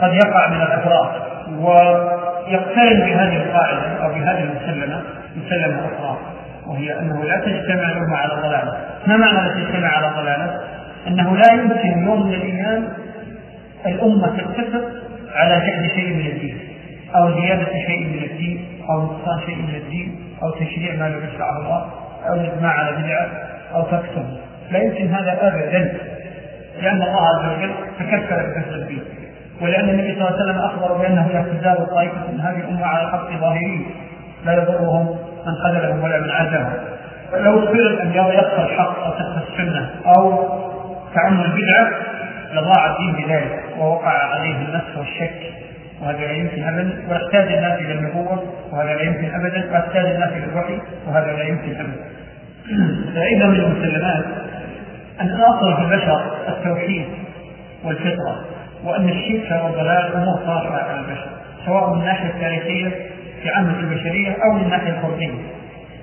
قد 0.00 0.14
يقع 0.14 0.48
من 0.48 0.62
الأفراد 0.62 1.08
ويقترن 1.58 3.00
بهذه 3.00 3.36
القاعدة 3.36 4.04
أو 4.04 4.08
بهذه 4.08 4.42
المسلمة 4.42 5.02
مسلمة 5.36 5.80
أخرى 5.80 6.18
وهي 6.66 6.98
أنه 6.98 7.24
لا 7.24 7.36
تجتمع 7.36 7.90
الأمة 7.90 8.16
على 8.16 8.34
ضلالة. 8.42 8.76
ما 9.06 9.16
معنى 9.16 9.48
لا 9.48 9.54
تجتمع 9.54 9.88
على 9.88 10.10
ضلالة؟ 10.16 10.60
أنه 11.06 11.36
لا 11.36 11.52
يمكن 11.52 12.04
يوم 12.04 12.26
من 12.26 12.34
الأيام 12.34 12.88
الأمة 13.86 14.26
تتفق 14.26 14.84
على 15.34 15.54
جهل 15.54 15.90
شيء 15.94 16.14
من 16.14 16.26
الدين. 16.26 16.73
أو 17.16 17.40
زيادة 17.40 17.72
شيء 17.86 18.06
من 18.06 18.30
الدين 18.30 18.82
أو 18.90 19.02
نقصان 19.02 19.40
شيء 19.46 19.56
من 19.56 19.74
الدين 19.74 20.18
أو 20.42 20.50
تشريع 20.50 20.94
ما 20.96 21.08
لم 21.08 21.28
يشرعه 21.28 21.58
الله 21.58 21.90
أو 22.28 22.34
الإجماع 22.34 22.72
على 22.72 22.96
بدعة 23.02 23.28
أو 23.74 23.82
تكتم 23.82 24.24
لا 24.70 24.78
يمكن 24.78 25.14
هذا 25.14 25.38
أبدا 25.48 25.92
لأن 26.82 27.02
الله 27.02 27.28
عز 27.28 27.58
وجل 27.58 27.74
تكفل 27.98 28.50
بكسر 28.50 28.74
الدين. 28.74 29.02
ولأن 29.60 29.88
النبي 29.88 30.14
صلى 30.14 30.28
الله 30.28 30.32
عليه 30.32 30.44
وسلم 30.44 30.58
أخبر 30.58 30.96
بأنه 30.96 31.28
لا 31.28 31.42
تزال 31.42 31.90
طائفة 31.90 32.32
من 32.32 32.40
هذه 32.40 32.56
الأمة 32.56 32.86
على 32.86 33.04
الحق 33.04 33.30
ظاهرين. 33.40 33.86
لا 34.44 34.52
يضرهم 34.52 35.18
من 35.46 35.54
خذلهم 35.64 36.02
ولا 36.02 36.20
من 36.20 36.30
عزاهم 36.30 36.72
لو 37.32 37.66
فرض 37.66 38.00
أن 38.00 38.12
يخفى 38.14 38.60
الحق 38.60 39.04
أو 39.04 39.10
تخفى 39.10 39.52
السنة 39.52 39.90
أو 40.16 40.48
تعم 41.14 41.40
البدعة 41.40 41.90
لضاع 42.52 42.86
الدين 42.86 43.26
بذلك 43.26 43.64
ووقع 43.78 44.10
عليه 44.10 44.56
النفس 44.56 44.96
والشك. 44.96 45.63
وهذا 46.02 46.18
لا 46.18 46.32
يمكن 46.32 46.64
ابدا. 46.64 47.02
واحتاج 47.08 47.52
الناس 47.52 47.80
إلى 47.80 47.92
النبوة 47.92 48.44
وهذا 48.72 48.94
لا 48.94 49.02
يمكن 49.02 49.34
ابدا. 49.34 49.72
واحتاج 49.72 50.06
الناس 50.06 50.30
إلى 50.32 50.44
الوحي 50.44 50.78
وهذا 51.06 51.32
لا 51.32 51.44
يمكن 51.44 51.74
ابدا. 51.80 52.04
فإذا 53.14 53.46
من 53.46 53.60
المسلمات 53.60 54.24
أن 55.20 55.26
الاصل 55.26 55.76
في 55.76 55.82
البشر 55.82 56.20
التوحيد 56.48 57.04
والفطرة 57.84 58.44
وأن 58.84 59.08
الشرك 59.08 59.62
والضلال 59.64 60.14
أمور 60.14 60.36
طارئه 60.46 60.72
على 60.72 61.00
البشر 61.00 61.26
سواء 61.66 61.94
من 61.94 62.00
الناحية 62.00 62.30
التاريخية 62.30 62.90
في 63.42 63.50
عامة 63.50 63.80
البشرية 63.80 64.36
أو 64.44 64.52
من 64.52 64.64
الناحية 64.64 64.90
الفردية. 64.90 65.32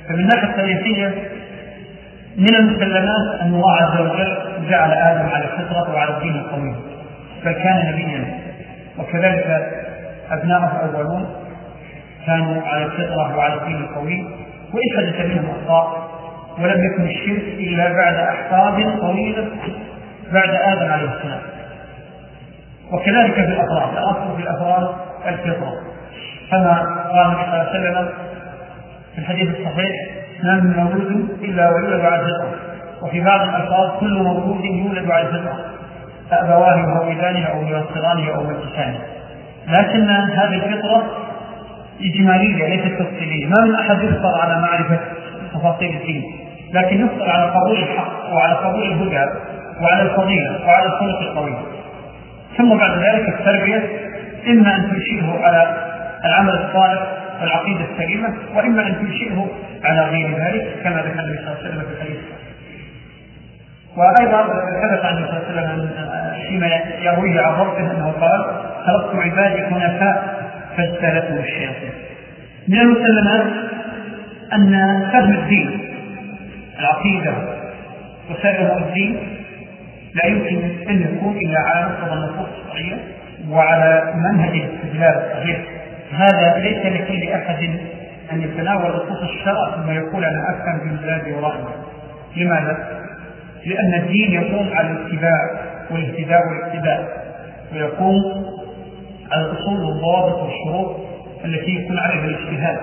فمن 0.08 0.20
الناحية 0.20 0.50
التاريخية 0.50 1.14
من 2.38 2.56
المسلمات 2.56 3.42
أن 3.42 3.48
الله 3.48 3.76
عز 3.76 4.02
وجل 4.02 4.38
جعل 4.70 4.92
آدم 4.92 5.30
على 5.30 5.46
الفطرة 5.46 5.94
وعلى 5.94 6.18
الدين 6.18 6.36
القويم 6.36 6.76
بل 7.46 7.52
كان 7.52 7.94
نبيا. 7.94 8.41
وكذلك 9.02 9.72
ابناؤه 10.32 10.86
الأولون 10.86 11.36
كانوا 12.26 12.62
على 12.62 12.86
الفطرة 12.86 13.38
وعلى 13.38 13.54
الدين 13.54 13.76
القويم 13.76 14.32
وإن 14.74 14.98
حدث 14.98 15.26
منهم 15.26 15.50
أخطاء 15.50 16.12
ولم 16.60 16.84
يكن 16.86 17.04
الشرك 17.04 17.44
إلا 17.44 17.94
بعد 17.94 18.16
أحقاب 18.16 19.00
طويلة 19.00 19.48
بعد 20.34 20.50
آدم 20.50 20.92
عليه 20.92 21.10
السلام. 21.18 21.42
وكذلك 22.92 23.34
في 23.34 23.40
الأفراد 23.40 23.98
الأصل 23.98 24.36
في 24.36 24.44
الأفراد 24.44 24.96
الفطرة. 25.28 25.74
كما 26.52 26.74
قال 27.12 27.32
صلى 27.32 27.44
الله 27.44 27.54
عليه 27.54 27.70
وسلم 27.70 28.10
في 29.16 29.20
الحديث 29.22 29.50
الصحيح 29.60 29.96
ما 30.44 30.56
من 30.56 30.74
مولود 30.78 31.30
إلا 31.42 31.70
ويولد 31.70 32.06
على 32.06 32.22
الفطرة. 32.22 32.56
وفي 33.02 33.22
بعض 33.22 33.42
الألفاظ 33.42 34.00
كل 34.00 34.14
مولود 34.24 34.66
يولد 34.66 35.12
على 35.12 35.28
الفطرة. 35.28 35.66
فأبواه 36.32 36.78
يهودانه 36.78 37.46
أو 37.46 37.62
ينصرانه 37.62 38.36
أو 38.36 38.44
يمجسانه 38.44 39.00
لكن 39.68 40.10
هذه 40.10 40.54
الفطرة 40.54 41.04
إجمالية 42.02 42.68
ليست 42.68 43.02
تفصيلية. 43.02 43.48
ما 43.48 43.66
من 43.66 43.76
أحد 43.76 44.04
يفطر 44.04 44.42
على 44.42 44.62
معرفة 44.62 45.00
تفاصيل 45.54 45.96
الدين. 45.96 46.24
لكن 46.74 47.06
يفطر 47.06 47.30
على 47.30 47.52
قبول 47.52 47.78
الحق 47.78 48.34
وعلى 48.34 48.54
قبول 48.54 48.84
الهدى 48.84 49.32
وعلى 49.82 50.02
الفضيلة 50.02 50.68
وعلى 50.68 50.86
الخلق 50.86 51.20
القوي. 51.20 51.54
ثم 52.58 52.78
بعد 52.78 52.98
ذلك 52.98 53.30
التربية 53.30 53.90
إما 54.48 54.76
أن 54.76 54.90
تنشئه 54.90 55.40
على 55.44 55.78
العمل 56.26 56.54
الصالح 56.54 57.02
والعقيدة 57.42 57.86
السليمة 57.92 58.34
وإما 58.56 58.88
أن 58.88 58.96
تنشئه 58.96 59.48
على 59.84 60.02
غير 60.02 60.28
ذلك 60.28 60.68
كما 60.84 61.02
ذكر 61.02 61.20
النبي 61.20 61.38
صلى 61.38 61.48
الله 61.48 61.58
عليه 61.58 61.70
وسلم 61.70 61.82
في 61.82 61.94
الحديث 61.94 62.18
وأيضا 63.98 64.44
ثبت 64.82 65.06
عن 65.06 65.18
النبي 65.18 65.32
صلى 65.32 65.50
الله 65.50 65.62
عليه 65.62 65.74
وسلم 65.74 65.90
فيما 66.48 66.68
يرويه 67.02 67.42
عن 67.42 67.54
ربه 67.54 67.92
أنه 67.92 68.12
قال 68.12 68.46
خلقت 68.86 69.16
عبادي 69.16 69.64
حنفاء 69.64 70.42
فاجتالتهم 70.78 71.38
الشياطين. 71.38 71.92
من 72.68 72.80
المسلمات 72.80 73.46
أن 74.54 74.72
فهم 75.12 75.34
الدين 75.34 75.96
العقيدة 76.80 77.34
وسائر 78.32 78.78
الدين 78.78 79.38
لا 80.16 80.26
يمكن 80.26 80.90
أن 80.90 81.02
يكون 81.02 81.38
إلا 81.38 81.60
على 81.60 81.86
مقتضى 81.86 82.14
النصوص 82.14 82.50
الشرعيه 82.58 82.98
وعلى 83.50 84.14
منهج 84.16 84.50
الاستدلال 84.50 85.24
الصحيح. 85.24 85.60
هذا 86.14 86.58
ليس 86.58 86.86
لكل 86.86 87.30
احد 87.30 87.80
أن 88.32 88.42
يتناول 88.42 88.92
نصوص 88.92 89.22
الشرع 89.22 89.72
ثم 89.76 89.92
يقول 89.92 90.26
أنا 90.26 90.50
أفهم 90.50 90.80
بمزاجي 90.80 91.34
ورأيي 91.34 91.64
لماذا؟ 92.38 93.02
لأن 93.66 93.94
الدين 93.94 94.34
يقوم 94.34 94.70
على 94.74 94.92
الاتباع 94.92 95.50
والاهتداء 95.92 96.40
والاقتداء 96.48 97.22
ويقوم 97.74 98.22
على 99.32 99.46
الأصول 99.46 99.84
والضوابط 99.84 100.40
والشروط 100.44 100.96
التي 101.46 101.72
يكون 101.72 102.00
عليها 102.00 102.26
الاجتهاد. 102.26 102.78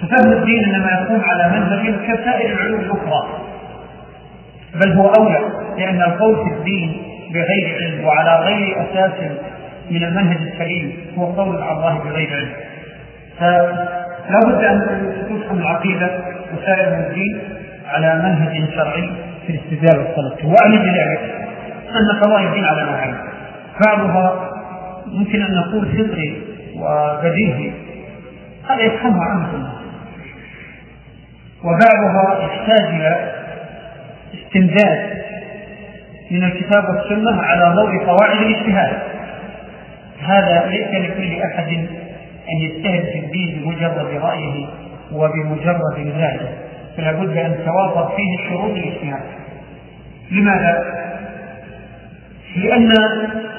ففهم 0.00 0.32
الدين 0.32 0.64
إنما 0.64 0.90
يقوم 0.92 1.20
على 1.24 1.48
منهج 1.48 1.94
كسائر 2.06 2.52
العلوم 2.52 2.80
الأخرى. 2.80 3.28
بل 4.74 4.92
هو 4.92 5.08
أولى 5.08 5.38
لأن 5.78 6.02
القول 6.02 6.36
في 6.36 6.54
الدين 6.58 7.02
بغير 7.34 7.76
علم 7.80 8.04
وعلى 8.04 8.44
غير 8.44 8.76
أساس 8.82 9.12
من 9.90 10.04
المنهج 10.04 10.36
السليم 10.36 10.96
هو 11.18 11.24
قول 11.24 11.62
على 11.62 11.72
الله 11.72 11.98
بغير 11.98 12.28
علم. 12.36 12.52
فلا 13.38 14.40
بد 14.46 14.64
أن 14.64 14.80
تفهم 15.28 15.58
العقيدة 15.58 16.10
وسائر 16.54 16.98
الدين 16.98 17.40
على 17.88 18.14
منهج 18.14 18.74
شرعي 18.74 19.10
في 19.46 19.52
الاستدلال 19.52 19.98
والتلقي 19.98 20.48
واعني 20.48 20.78
بذلك. 20.78 21.48
أن 21.90 22.20
قضايا 22.22 22.48
الدين 22.48 22.64
على 22.64 22.82
نوعين 22.82 23.14
بعضها 23.86 24.50
ممكن 25.06 25.42
أن 25.42 25.54
نقول 25.54 25.86
فطري 25.86 26.42
وبديهي. 26.76 27.72
هذا 28.68 28.80
يفهمه 28.80 29.24
عامة. 29.24 29.54
الناس 29.54 29.80
وبعضها 31.64 32.42
يحتاج 32.44 32.94
إلى 32.94 33.32
استمداد 34.34 35.20
من 36.30 36.44
الكتاب 36.44 36.88
والسنة 36.88 37.42
على 37.42 37.74
ضوء 37.74 38.04
قواعد 38.04 38.42
الاجتهاد. 38.42 38.98
هذا 40.22 40.66
ليس 40.66 41.10
لكل 41.10 41.42
أحد 41.42 41.68
أن 42.52 42.56
يجتهد 42.62 43.04
في 43.12 43.18
الدين 43.18 43.62
بمجرد 43.64 44.22
رأيه 44.22 44.66
وبمجرد 45.12 45.98
مزاجه 45.98 46.48
فلا 46.96 47.12
بد 47.12 47.36
أن 47.36 47.56
توافر 47.64 48.16
فيه 48.16 48.48
شروط 48.48 48.70
الاجتهاد. 48.70 49.22
لماذا؟ 50.30 50.84
لأن 52.56 52.92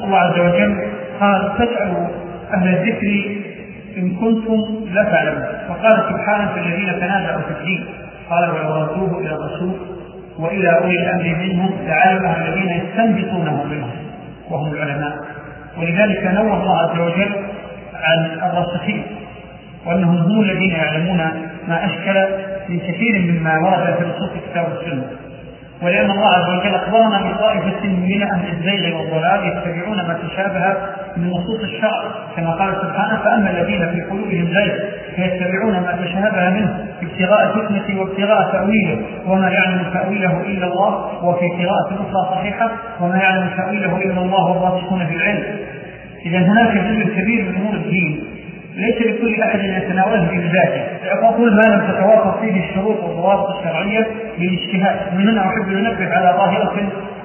الله 0.03 0.17
عز 0.17 0.39
وجل 0.39 0.87
قال 1.19 1.51
فاسألوا 1.57 2.07
أهل 2.53 2.67
الذكر 2.67 3.41
إن 3.97 4.09
كنتم 4.09 4.85
لا 4.93 5.03
تعلمون. 5.03 5.45
وقال 5.69 6.03
سبحانه 6.09 6.53
في 6.53 6.59
الذين 6.59 6.99
تنازعوا 6.99 7.41
في 7.41 7.59
الدين. 7.59 7.85
قال 8.29 8.49
ولو 8.49 8.83
ردوه 8.83 9.19
إلى 9.19 9.33
الرسول 9.35 9.73
وإلى 10.39 10.69
أولي 10.69 10.95
الأمر 10.95 11.35
منهم 11.39 11.87
لعلمه 11.87 12.37
الذين 12.37 12.69
يستنبطونه 12.69 13.63
منهم 13.63 13.91
وهم 14.49 14.73
العلماء. 14.73 15.13
ولذلك 15.77 16.23
نوه 16.23 16.61
الله 16.61 16.77
عز 16.77 16.99
وجل 16.99 17.31
عن 17.93 18.25
الراسخين 18.25 19.03
وأنهم 19.85 20.17
هم 20.17 20.41
الذين 20.41 20.71
يعلمون 20.71 21.17
ما 21.67 21.85
أشكل 21.85 22.27
من 22.69 22.79
كثير 22.79 23.31
مما 23.31 23.59
ورد 23.59 23.95
في 23.95 24.03
نصوص 24.03 24.29
الكتاب 24.35 24.65
والسنة. 24.71 25.07
ولأن 25.81 26.11
الله 26.11 26.27
عز 26.27 26.49
وجل 26.59 26.75
أخبرنا 26.75 27.31
بطائفة 27.31 27.87
من 27.87 28.21
أهل 28.21 28.53
الزيغ 28.53 28.97
والضلال 28.97 29.47
يتبعون 29.47 29.97
ما 29.97 30.19
تشابه 30.23 30.77
من 31.17 31.29
نصوص 31.29 31.59
الشرع. 31.63 32.03
كما 32.35 32.51
قال 32.51 32.73
سبحانه 32.75 33.19
فأما 33.23 33.49
الذين 33.51 33.91
في 33.91 34.01
قلوبهم 34.01 34.53
زيغ 34.53 34.73
فيتبعون 35.15 35.73
ما 35.73 35.99
تشابه 36.03 36.49
منه 36.49 36.87
ابتغاء 37.01 37.43
الفتنة 37.43 38.01
وابتغاء 38.01 38.51
تأويله. 38.51 39.01
وما 39.25 39.49
يعلم 39.49 39.83
تأويله 39.93 40.41
إلا 40.41 40.67
الله 40.67 41.23
وفي 41.25 41.47
قراءة 41.47 41.89
أخرى 41.93 42.35
صحيحة 42.35 42.71
وما 43.01 43.17
يعلم 43.17 43.49
تأويله 43.57 43.97
إلا 43.97 44.21
الله 44.21 44.51
والراسخون 44.51 45.05
في 45.05 45.15
العلم. 45.15 45.43
إذا 46.25 46.37
هناك 46.37 46.77
جزء 46.77 47.21
كبير 47.21 47.49
من 47.49 47.55
أمور 47.55 47.73
الدين. 47.73 48.23
ليس 48.75 49.01
لكل 49.01 49.41
أحد 49.41 49.59
أن 49.59 49.73
يتناوله 49.73 50.27
بذاته 50.31 50.83
فأقول 51.21 51.55
ما 51.55 51.75
لم 51.75 51.91
تتوافق 51.91 52.39
فيه 52.39 52.69
الشروط 52.69 53.03
والضوابط 53.03 53.57
الشرعية 53.57 54.07
للاجتهاد. 54.39 54.99
من 55.17 55.29
هنا 55.29 55.41
أحب 55.41 55.69
أن 55.69 55.85
أنبه 55.85 56.15
على 56.15 56.37
ظاهرة 56.37 56.73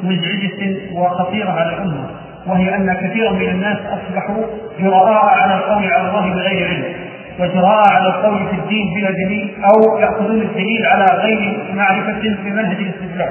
مزعجة 0.02 0.76
وخطيرة 0.92 1.50
على 1.50 1.72
الأمة 1.72 2.11
وهي 2.46 2.74
أن 2.74 2.94
كثيرا 2.94 3.32
من 3.32 3.48
الناس 3.48 3.76
أصبحوا 3.78 4.44
جراء 4.80 5.24
على 5.24 5.54
القول 5.54 5.92
على 5.92 6.09
الله 6.09 6.35
بغير 6.35 6.68
علم 6.68 6.85
وجراء 7.40 7.82
على 7.92 8.09
القول 8.09 8.48
في 8.48 8.56
الدين 8.56 8.94
بلا 8.94 9.11
دليل 9.11 9.54
أو 9.64 9.98
يأخذون 9.98 10.42
الدليل 10.42 10.87
على 10.87 11.04
غير 11.22 11.59
معرفة 11.74 12.20
في 12.20 12.50
منهج 12.50 12.76
الاستدلال. 12.76 13.30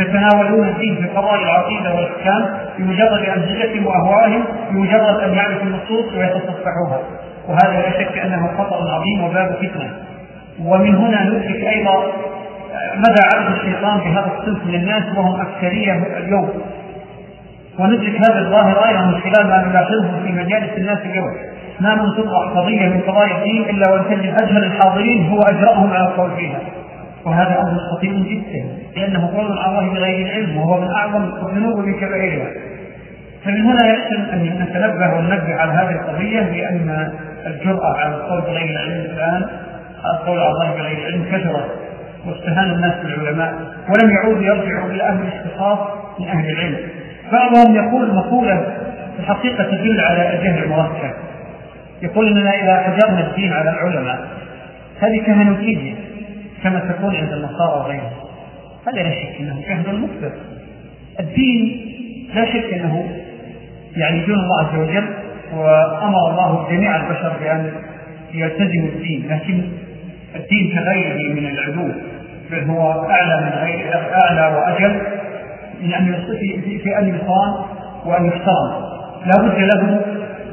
يتناولون 0.00 0.68
الدين 0.68 0.96
في 0.96 1.08
قضايا 1.08 1.42
العقيدة 1.42 1.94
والإحكام 1.94 2.46
بمجرد 2.78 3.28
أمثلتهم 3.36 3.86
وأهوائهم 3.86 4.44
بمجرد 4.70 5.20
أن 5.20 5.34
يعرفوا 5.34 5.62
النصوص 5.62 6.14
ويتصفحوها. 6.16 7.00
وهذا 7.48 7.80
لا 7.80 7.90
شك 7.90 8.18
أنه 8.18 8.50
خطأ 8.58 8.90
عظيم 8.90 9.24
وباب 9.24 9.56
فتنة. 9.62 9.90
ومن 10.64 10.94
هنا 10.94 11.24
ندرك 11.24 11.64
أيضا 11.64 12.06
مدى 12.96 13.22
عبد 13.34 13.56
الشيطان 13.56 13.98
بهذا 13.98 14.32
الصنف 14.38 14.66
من 14.66 14.74
الناس 14.74 15.02
وهم 15.16 15.40
أكثرية 15.40 15.92
اليوم. 16.16 16.48
وندرك 17.78 18.16
هذا 18.30 18.38
الظاهر 18.38 18.88
أيضا 18.88 19.00
من 19.00 19.20
خلال 19.20 19.46
ما 19.46 19.64
نلاحظه 19.68 20.22
في 20.24 20.32
مجالس 20.32 20.78
الناس 20.78 20.98
اليوم. 20.98 21.34
ما 21.80 21.94
من 21.94 22.16
تطرح 22.16 22.48
قضية 22.56 22.88
من 22.88 23.00
قضايا 23.00 23.38
الدين 23.38 23.62
إلا 23.62 23.92
وأن 23.92 24.04
تجد 24.04 24.34
أجهل 24.42 24.64
الحاضرين 24.64 25.28
هو 25.28 25.38
أجرأهم 25.40 25.92
على 25.92 26.04
القول 26.04 26.30
فيها. 26.36 26.60
وهذا 27.24 27.60
أمر 27.60 27.78
خطير 27.92 28.12
جدا 28.12 28.64
لأنه 28.96 29.30
قول 29.36 29.58
على 29.58 29.78
الله 29.78 29.94
بغير 29.94 30.26
العلم 30.26 30.56
وهو 30.56 30.80
من 30.80 30.88
أعظم 30.90 31.24
الذنوب 31.24 31.78
من 31.78 31.94
كبائرها. 31.94 32.46
فمن 33.44 33.60
هنا 33.60 33.86
يحسن 33.86 34.20
أن 34.32 34.66
نتنبه 34.68 35.14
وننبه 35.14 35.54
على 35.54 35.72
هذه 35.72 35.90
القضية 35.90 36.40
لأن 36.40 37.12
الجرأة 37.46 37.96
على 37.96 38.14
القول 38.14 38.40
بغير 38.40 38.70
العلم 38.70 39.04
الآن 39.04 39.46
القول 40.04 40.38
على 40.38 40.50
الله 40.50 40.70
بغير 40.70 40.98
العلم 40.98 41.24
كثرت 41.32 41.70
واستهان 42.26 42.70
الناس 42.70 42.94
بالعلماء. 43.04 43.54
ولم 43.88 44.10
يعودوا 44.10 44.42
يرجعوا 44.42 44.90
إلى 44.90 45.02
أهل 45.02 45.20
الاختصاص 45.22 45.78
من 46.18 46.28
أهل 46.28 46.50
العلم. 46.50 46.78
بعضهم 47.32 47.76
يقول 47.76 48.14
مقولة 48.14 48.56
في 49.16 49.20
الحقيقة 49.20 49.64
تدل 49.64 50.00
على 50.00 50.34
الجهل 50.34 50.64
المركب 50.64 51.10
يقول 52.02 52.28
إننا 52.28 52.50
إذا 52.50 52.76
حجرنا 52.76 53.30
الدين 53.30 53.52
على 53.52 53.70
العلماء 53.70 54.28
هذه 55.00 55.22
كهنوتيه 55.26 55.94
كما 56.62 56.78
تكون 56.78 57.16
عند 57.16 57.32
النصارى 57.32 57.80
وغيرهم. 57.80 58.10
هذا 58.86 59.02
لا 59.02 59.10
شك 59.10 59.40
إنه 59.40 59.62
جهل 59.68 60.00
مكبر 60.00 60.32
الدين 61.20 61.84
لا 62.34 62.44
شك 62.44 62.74
إنه 62.74 63.10
يعني 63.98 64.26
دون 64.26 64.34
الله 64.34 64.60
عز 64.60 64.78
وجل 64.78 65.08
وأمر 65.52 66.30
الله 66.30 66.68
جميع 66.70 66.96
البشر 66.96 67.32
بأن 67.40 67.72
يلتزموا 68.34 68.88
الدين 68.88 69.26
لكن 69.30 69.62
الدين 70.36 70.74
كغيره 70.74 71.34
من 71.34 71.46
العلوم 71.46 71.94
بل 72.50 72.64
هو 72.70 73.10
أعلى 73.10 73.40
من 73.40 73.52
غير 73.58 73.94
أعلى 74.24 74.56
وأجل 74.56 75.00
من 75.82 75.94
أن 75.94 76.24
في, 76.84 76.98
أن 76.98 77.08
يصان 77.08 77.54
وأن 78.06 78.26
يحترم. 78.26 78.88
لا 79.26 79.42
بد 79.42 79.58
له 79.58 80.00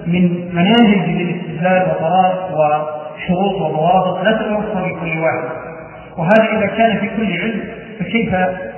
من 0.07 0.49
مناهج 0.53 1.09
للاستدلال 1.09 1.87
وطرائق 1.89 2.51
وشروط 2.51 3.61
وضوابط 3.61 4.23
لا 4.23 4.31
تتوفر 4.31 4.85
لكل 4.85 5.19
واحد. 5.19 5.49
وهذا 6.17 6.57
إذا 6.57 6.67
كان 6.67 6.97
في 6.97 7.09
كل 7.17 7.41
علم 7.41 7.61
فكيف 7.99 8.35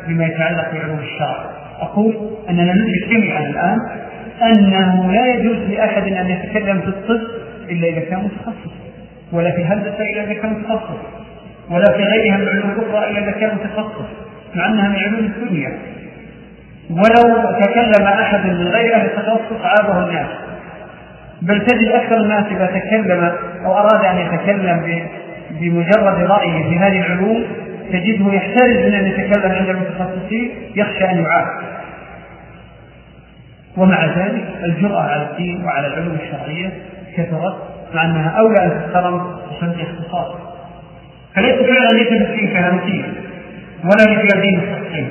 بما 0.07 0.25
يتعلق 0.25 0.71
بعلوم 0.73 0.99
الشرع؟ 0.99 1.37
أقول 1.79 2.15
أننا 2.49 2.73
ندرك 2.73 3.09
جميعا 3.09 3.39
الآن 3.39 3.79
أنه 4.41 5.11
لا 5.11 5.25
يجوز 5.25 5.57
لأحد 5.57 6.03
أن 6.03 6.29
يتكلم 6.29 6.81
في 6.81 6.87
الطب 6.87 7.27
إلا 7.69 7.87
إذا 7.87 7.99
كان 7.99 8.19
متخصص 8.19 8.73
ولا 9.31 9.51
في 9.51 9.57
الهندسه 9.57 10.01
إلا 10.01 10.23
إذا 10.23 10.33
كان 10.33 10.53
متخصص 10.53 10.99
ولا 11.69 11.85
في 11.97 12.03
غيرها 12.03 12.37
من 12.37 12.43
العلوم 12.43 12.71
الاخرى 12.71 13.11
إلا 13.11 13.19
إذا 13.19 13.31
كان 13.31 13.55
متخصص 13.55 14.05
مع 14.55 14.65
أنها 14.65 14.89
من 14.89 14.95
علوم 14.95 15.19
الدنيا. 15.25 15.77
ولو 16.89 17.51
تكلم 17.61 18.07
أحد 18.07 18.45
من 18.45 18.67
غير 18.67 18.95
أهل 18.95 19.05
التخصص 19.05 19.61
عابه 19.63 20.07
الناس. 20.07 20.27
بل 21.41 21.65
تجد 21.65 21.87
أكثر 21.87 22.21
الناس 22.21 22.45
إذا 22.51 22.65
تكلم 22.65 23.31
أو 23.65 23.77
أراد 23.77 24.05
أن 24.05 24.17
يتكلم 24.17 25.05
بمجرد 25.59 26.31
رايه 26.31 26.63
في 26.69 26.77
هذه 26.79 27.05
العلوم 27.05 27.43
تجده 27.91 28.33
يحترز 28.33 28.77
من 28.85 28.93
أن 28.93 29.07
يتكلم 29.07 29.51
عند 29.51 29.69
المتخصصين 29.69 30.51
يخشى 30.75 31.11
أن 31.11 31.17
يعاد 31.17 31.45
ومع 33.77 34.05
ذلك 34.05 34.45
الجرأة 34.63 35.01
على 35.01 35.29
الدين 35.31 35.65
وعلى 35.65 35.87
العلوم 35.87 36.17
الشرعية 36.23 36.71
كثرت 37.17 37.55
مع 37.93 38.05
أنها 38.05 38.29
أولى 38.39 38.63
أن 38.63 38.81
تحترم 38.81 39.37
بسبب 39.51 39.75
اختصاص. 39.79 40.35
فليس 41.35 41.55
فعلا 41.55 41.87
ليس 41.93 42.09
بالدين 42.09 42.47
كهنوتية 42.53 43.03
ولا 43.83 44.03
لفعل 44.13 44.41
دين 44.41 44.59
التحقيق 44.59 45.07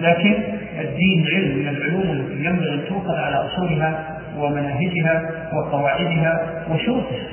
لكن 0.00 0.34
الدين 0.80 1.26
علم 1.34 1.58
من 1.58 1.68
العلوم 1.68 2.02
التي 2.02 2.44
ينبغي 2.44 2.74
أن 2.74 2.80
تؤخذ 2.88 3.14
على 3.14 3.36
أصولها 3.36 4.18
ومناهجها 4.38 5.30
وقواعدها 5.52 6.64
وشروطها. 6.70 7.26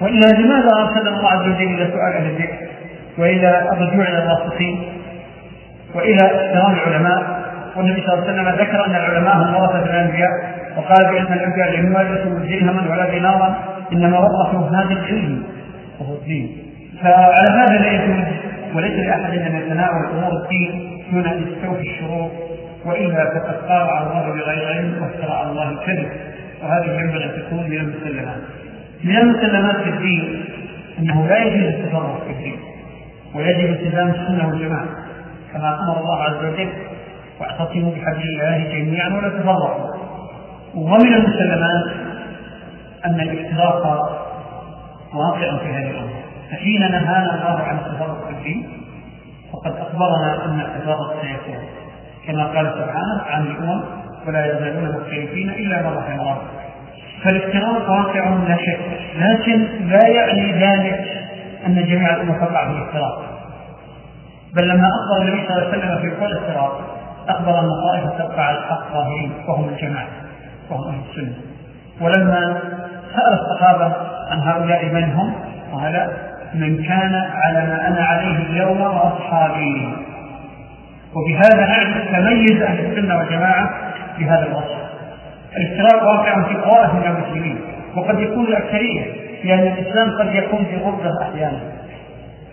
وإلا 0.00 0.26
لماذا 0.38 0.68
أرسل 0.76 1.08
الله 1.08 1.28
عز 1.28 1.40
وجل 1.40 1.62
إلى 1.62 1.86
سؤال 1.92 2.12
أهل 2.12 2.26
الذكر 2.30 2.66
وإلى 3.18 3.72
الرجوع 3.72 4.08
إلى 4.08 4.18
الراسخين 4.18 4.82
وإلى 5.94 6.26
احترام 6.26 6.74
العلماء؟ 6.74 7.41
والنبي 7.76 8.02
صلى 8.02 8.14
الله 8.14 8.28
عليه 8.28 8.32
وسلم 8.32 8.48
ذكر 8.66 8.86
أن 8.86 8.90
العلماء 8.90 9.36
هم 9.36 9.54
ورثة 9.54 9.84
الأنبياء 9.84 10.30
وقال 10.76 11.12
بأن 11.12 11.32
الأنبياء 11.32 11.80
لم 11.80 11.92
يورثوا 11.92 12.38
درهما 12.38 12.92
ولا 12.92 13.10
دينارا 13.10 13.56
إنما 13.92 14.18
ورثوا 14.18 14.68
هذا 14.68 14.92
العلم 14.92 15.42
وهو 16.00 16.14
الدين. 16.14 16.56
فعلى 17.02 17.50
هذا 17.50 17.78
لا 17.78 17.92
يجوز 17.92 18.24
وليس 18.74 19.06
لأحد 19.06 19.38
أن 19.38 19.56
يتناول 19.56 20.06
أمور 20.12 20.42
الدين 20.42 21.02
دون 21.12 21.26
أن 21.26 21.42
يستوفي 21.42 21.90
الشروط 21.90 22.30
وإلا 22.84 23.24
فقد 23.24 23.54
قال 23.68 23.88
على 23.88 24.06
الله 24.06 24.32
بغير 24.32 24.68
علم 24.68 25.02
وافترى 25.02 25.32
على 25.32 25.50
الله 25.50 25.70
الكذب. 25.70 26.08
وهذه 26.62 27.00
ينبغي 27.00 27.24
أن 27.24 27.42
تكون 27.42 27.70
من 27.70 27.76
المسلمات. 27.76 28.40
من 29.04 29.16
المسلمات 29.16 29.76
في 29.76 29.90
الدين 29.90 30.44
أنه 30.98 31.26
لا 31.26 31.38
يجوز 31.38 31.66
التفرق 31.66 32.24
في 32.26 32.32
الدين 32.32 32.56
ويجب 33.34 33.70
التزام 33.70 34.08
السنة 34.08 34.48
والجماعة 34.48 34.86
كما 35.52 35.78
أمر 35.80 36.00
الله 36.00 36.22
عز 36.22 36.44
وجل 36.44 36.68
واعتصموا 37.42 37.92
بحبل 37.92 38.22
الله 38.22 38.58
جميعا 38.58 39.08
ولا 39.08 39.28
تفرقوا. 39.28 39.94
ومن 40.74 41.14
المسلمات 41.14 41.84
أن 43.06 43.20
الافتراق 43.20 43.86
واقع 45.14 45.58
في 45.58 45.72
هذه 45.72 45.90
الأمر 45.90 46.12
فحين 46.50 46.80
نهانا 46.80 47.34
الله 47.34 47.62
عن 47.62 47.76
التفرق 47.76 48.26
في 48.26 48.30
الدين 48.30 48.68
فقد 49.52 49.72
أخبرنا 49.76 50.44
أن 50.44 50.60
التفرق 50.60 51.22
سيكون. 51.22 51.64
كما 52.26 52.44
قال 52.44 52.66
سبحانه 52.66 53.22
عن 53.26 53.42
الأمم 53.42 53.82
ولا 54.26 54.46
يزالون 54.46 54.96
مختلفين 54.96 55.50
إلا 55.50 55.82
ما 55.82 55.90
رحم 55.98 56.20
الله 56.20 56.38
فالافتراق 57.24 57.90
واقع 57.90 58.28
لا 58.48 58.56
شك 58.56 58.80
لكن 59.16 59.66
لا 59.88 60.08
يعني 60.08 60.52
ذلك 60.52 61.22
أن 61.66 61.86
جميع 61.86 62.14
الأمة 62.14 62.38
تقع 62.38 62.66
في 62.66 62.72
الافتراق 62.72 63.22
بل 64.56 64.68
لما 64.68 64.88
أخبر 64.88 65.22
النبي 65.22 65.46
صلى 65.46 65.56
الله 65.56 65.68
عليه 65.68 65.78
وسلم 65.78 66.00
في 66.00 66.16
كل 66.20 66.32
افتراق 66.36 67.01
أخبر 67.28 67.60
أن 67.60 67.68
طائفة 67.84 68.24
تبقى 68.24 68.46
على 68.46 68.58
الحق 68.58 68.92
ظاهرين 68.92 69.32
وهم 69.48 69.68
الجماعة 69.68 70.06
وهم 70.70 70.88
أهل 70.88 71.00
السنة. 71.10 71.34
ولما 72.00 72.60
سأل 73.16 73.38
الصحابة 73.40 73.92
عن 74.30 74.40
هؤلاء 74.40 74.84
من 74.84 75.12
هم 75.12 75.34
قال 75.72 76.10
من 76.54 76.84
كان 76.84 77.14
على 77.14 77.58
ما 77.66 77.88
أنا 77.88 78.04
عليه 78.04 78.36
اليوم 78.36 78.80
وأصحابي. 78.80 79.96
وبهذا 81.14 81.66
نعرف 81.66 82.08
تميز 82.12 82.62
أهل 82.62 82.86
السنة 82.86 83.18
والجماعة 83.18 83.70
بهذا 84.18 84.46
الوصف. 84.46 84.82
الافتراق 85.56 86.02
واقع 86.02 86.42
في 86.42 86.54
طوائف 86.54 86.94
من 86.94 87.04
المسلمين 87.06 87.60
وقد 87.96 88.20
يكون 88.20 88.44
الأكثرية 88.44 89.04
لأن 89.44 89.72
الإسلام 89.72 90.10
قد 90.18 90.34
يكون 90.34 90.64
في 90.64 90.76
غربة 90.76 91.22
أحيانا. 91.22 91.60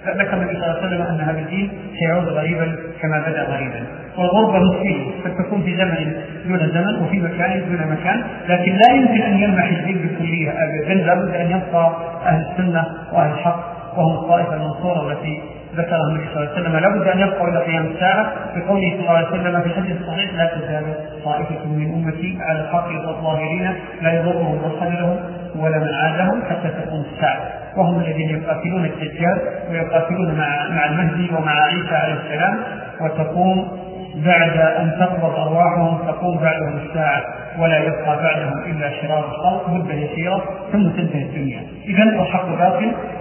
ذكر 0.08 0.34
النبي 0.34 0.54
صلى 0.54 0.64
الله 0.64 0.78
عليه 0.78 0.88
وسلم 0.88 1.02
أن 1.02 1.22
هذا 1.22 1.39
الدين 1.39 1.72
سيعود 2.00 2.28
غريبا 2.28 2.76
كما 3.02 3.20
بدأ 3.28 3.43
غريبا. 3.43 3.84
والغربة 4.18 4.60
مشكله 4.60 5.12
قد 5.26 5.36
تكون 5.36 5.64
في 5.64 5.78
زمن 5.78 6.14
دون 6.47 6.60
زمن 6.60 7.04
وفي 7.04 7.20
مكان 7.20 7.60
دون 7.70 7.91
مكان. 7.91 8.24
لكن 8.50 8.72
لا 8.72 8.95
يمكن 8.95 9.22
أن 9.22 9.38
يلمح 9.38 9.64
الدين 9.64 9.97
بالكليه 9.97 10.52
ابدا 10.52 10.93
لابد 10.93 11.36
أن 11.36 11.52
يبقى 11.52 11.97
أهل 12.26 12.45
السنة 12.52 12.86
وأهل 13.14 13.32
الحق. 13.32 13.69
وهم 13.98 14.16
الطائفه 14.16 14.54
المنصوره 14.54 15.12
التي 15.12 15.42
ذكرها 15.76 16.08
النبي 16.10 16.26
صلى 16.34 16.44
الله 16.44 16.50
عليه 16.54 16.62
وسلم. 16.62 16.78
لابد 16.78 17.08
أن 17.08 17.20
يبقوا 17.20 17.48
إلى 17.48 17.60
قيام 17.60 17.86
الساعة 17.86 18.34
بقوله 18.56 18.90
صلى 18.92 19.00
الله 19.00 19.12
عليه 19.12 19.28
وسلم 19.28 19.62
في 19.62 19.68
الحديث 19.68 20.02
الصحيح 20.02 20.34
لا 20.34 20.46
تزال 20.46 20.84
طائفة 21.26 21.66
من 21.66 21.94
أمتي 21.94 22.38
على 22.42 22.62
الحق 22.62 22.90
الظاهرين 22.90 23.74
لا 24.02 24.14
يضرهم 24.14 24.56
من 24.56 24.72
خذلهم 24.80 25.20
ولا 25.56 25.78
من 25.78 25.90
عادهم 25.94 26.42
حتى 26.50 26.70
تقوم 26.70 27.06
الساعة. 27.14 27.40
وهم 27.78 28.00
الذين 28.00 28.30
يقاتلون 28.30 28.86
الدجال 28.86 29.38
ويقاتلون 29.72 30.36
مع 30.36 30.70
مع 30.70 30.86
المهدي 30.86 31.30
ومع 31.36 31.64
عيسى 31.64 31.96
عليه 31.96 32.14
السلام 32.14 32.58
وتقوم 33.02 33.80
بعد 34.16 34.57
أن 34.57 34.95
تقبض 34.99 35.36
أرواحهم 35.36 35.97
تقوم 36.07 36.38
بعدهم 36.38 36.80
الساعة 36.86 37.22
ولا 37.60 37.78
يبقى 37.78 38.24
بعدهم 38.24 38.64
إلا 38.66 39.01
شرار 39.01 39.26
الخلق 39.26 39.70
مدة 39.70 39.93
يسيرة 39.93 40.43
ثم 40.72 40.89
تنتهي 40.89 41.22
الدنيا. 41.22 41.62
إذا 41.88 42.03
الحق 42.03 42.49
باق 42.49 42.80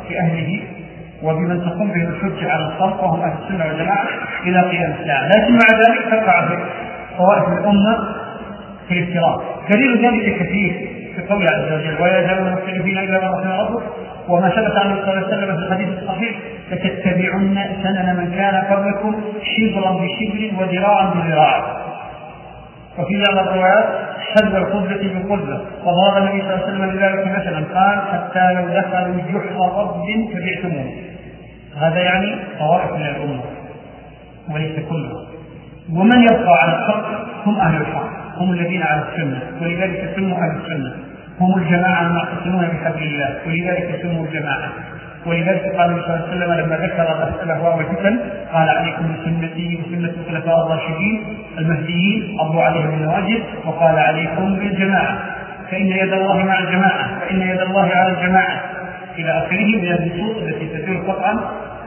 في 0.08 0.20
أهله 0.20 0.60
وبمن 1.22 1.60
تقوم 1.60 1.88
به 1.88 2.02
الحجة 2.02 2.50
على 2.52 2.66
الخلق 2.66 3.04
وهم 3.04 3.20
أهل 3.20 3.32
السنة 3.42 3.66
والجماعة 3.66 4.06
إلى 4.46 4.60
قيام 4.60 4.94
الساعة. 5.00 5.28
لكن 5.28 5.52
مع 5.52 5.78
ذلك 5.78 6.04
تقع 6.10 6.48
في 6.48 6.56
طوائف 7.18 7.48
الأمة 7.48 7.98
في 8.88 8.94
الافتراق. 8.98 9.42
دليل 9.70 10.06
ذلك 10.06 10.38
كثير 10.38 10.88
في 11.16 11.22
قوله 11.28 11.46
عز 11.50 11.72
وجل 11.72 12.02
ولا 12.02 12.18
يزالون 12.18 12.52
مختلفين 12.52 12.98
إلا 12.98 13.20
من 13.20 13.28
رحم 13.28 13.48
ربك 13.48 13.82
وما 14.28 14.48
ثبت 14.48 14.76
عنه 14.76 14.94
صلى 14.94 15.12
الله 15.12 15.26
عليه 15.26 15.26
وسلم 15.26 15.56
في 15.56 15.62
الحديث 15.62 15.88
الصحيح 15.98 16.36
لتتبعن 16.70 17.56
سنن 17.82 18.16
من 18.16 18.30
كان 18.36 18.54
قبلكم 18.54 19.14
شبرا 19.42 19.90
بشبر 19.90 20.50
وذراعا 20.60 21.14
بذراع. 21.14 21.78
وفي 22.98 23.22
بعض 23.28 23.46
الروايات 23.46 23.86
حذو 24.20 24.56
القبلة 24.56 25.12
بقبلة. 25.14 25.60
وضرب 25.84 26.16
النبي 26.16 26.42
صلى 26.42 26.54
الله 26.54 26.64
عليه 26.64 26.72
وسلم 26.72 26.90
لذلك 26.90 27.26
مثلا 27.26 27.64
قال 27.74 27.98
حتى 28.12 28.52
لو 28.52 28.68
دخلوا 28.68 29.16
جحر 29.16 29.80
رب 29.80 30.06
تبعتموه. 30.32 30.92
هذا 31.80 32.00
يعني 32.00 32.36
طوائف 32.58 32.92
من 32.92 33.02
الأمة 33.02 33.42
وليس 34.50 34.76
كلها. 34.88 35.22
ومن 35.92 36.22
يبقى 36.22 36.54
على 36.62 36.72
الحق 36.72 37.06
هم 37.46 37.60
أهل 37.60 37.80
الحق 37.80 38.08
هم 38.36 38.52
الذين 38.52 38.82
على 38.82 39.02
السنة 39.08 39.40
ولذلك 39.62 40.12
سموا 40.16 40.36
أهل 40.38 40.60
السنة. 40.60 41.07
هم 41.40 41.58
الجماعة 41.58 42.06
المعتصمون 42.06 42.68
بحبل 42.68 43.02
الله 43.02 43.38
ولذلك 43.46 44.02
سموا 44.02 44.26
الجماعة. 44.26 44.68
ولذلك 45.26 45.76
قال 45.76 45.90
النبي 45.90 46.02
صلى 46.02 46.14
الله 46.14 46.26
عليه 46.28 46.36
وسلم 46.36 46.52
لما 46.52 46.76
ذكر 46.76 47.28
الاهواء 47.42 47.76
والفتن 47.76 48.18
قال 48.52 48.68
عليكم 48.68 49.12
بسنتي 49.12 49.80
وسنه 49.82 50.12
الخلفاء 50.20 50.66
الراشدين 50.66 51.22
المهديين 51.58 52.36
عضوا 52.40 52.62
عليهم 52.62 52.90
بالنواجذ 52.90 53.40
وقال 53.66 53.98
عليكم 53.98 54.54
بالجماعة. 54.54 55.18
فإن 55.70 55.86
يد 55.86 56.12
الله 56.12 56.44
مع 56.44 56.58
الجماعة 56.58 57.20
فإن 57.20 57.40
يد 57.40 57.60
الله 57.60 57.88
على 57.94 58.12
الجماعة. 58.12 58.60
إلى 59.18 59.30
آخره 59.30 59.66
من 59.66 59.92
النصوص 59.92 60.36
التي 60.42 60.66
تدل 60.66 61.02
قطعا 61.08 61.40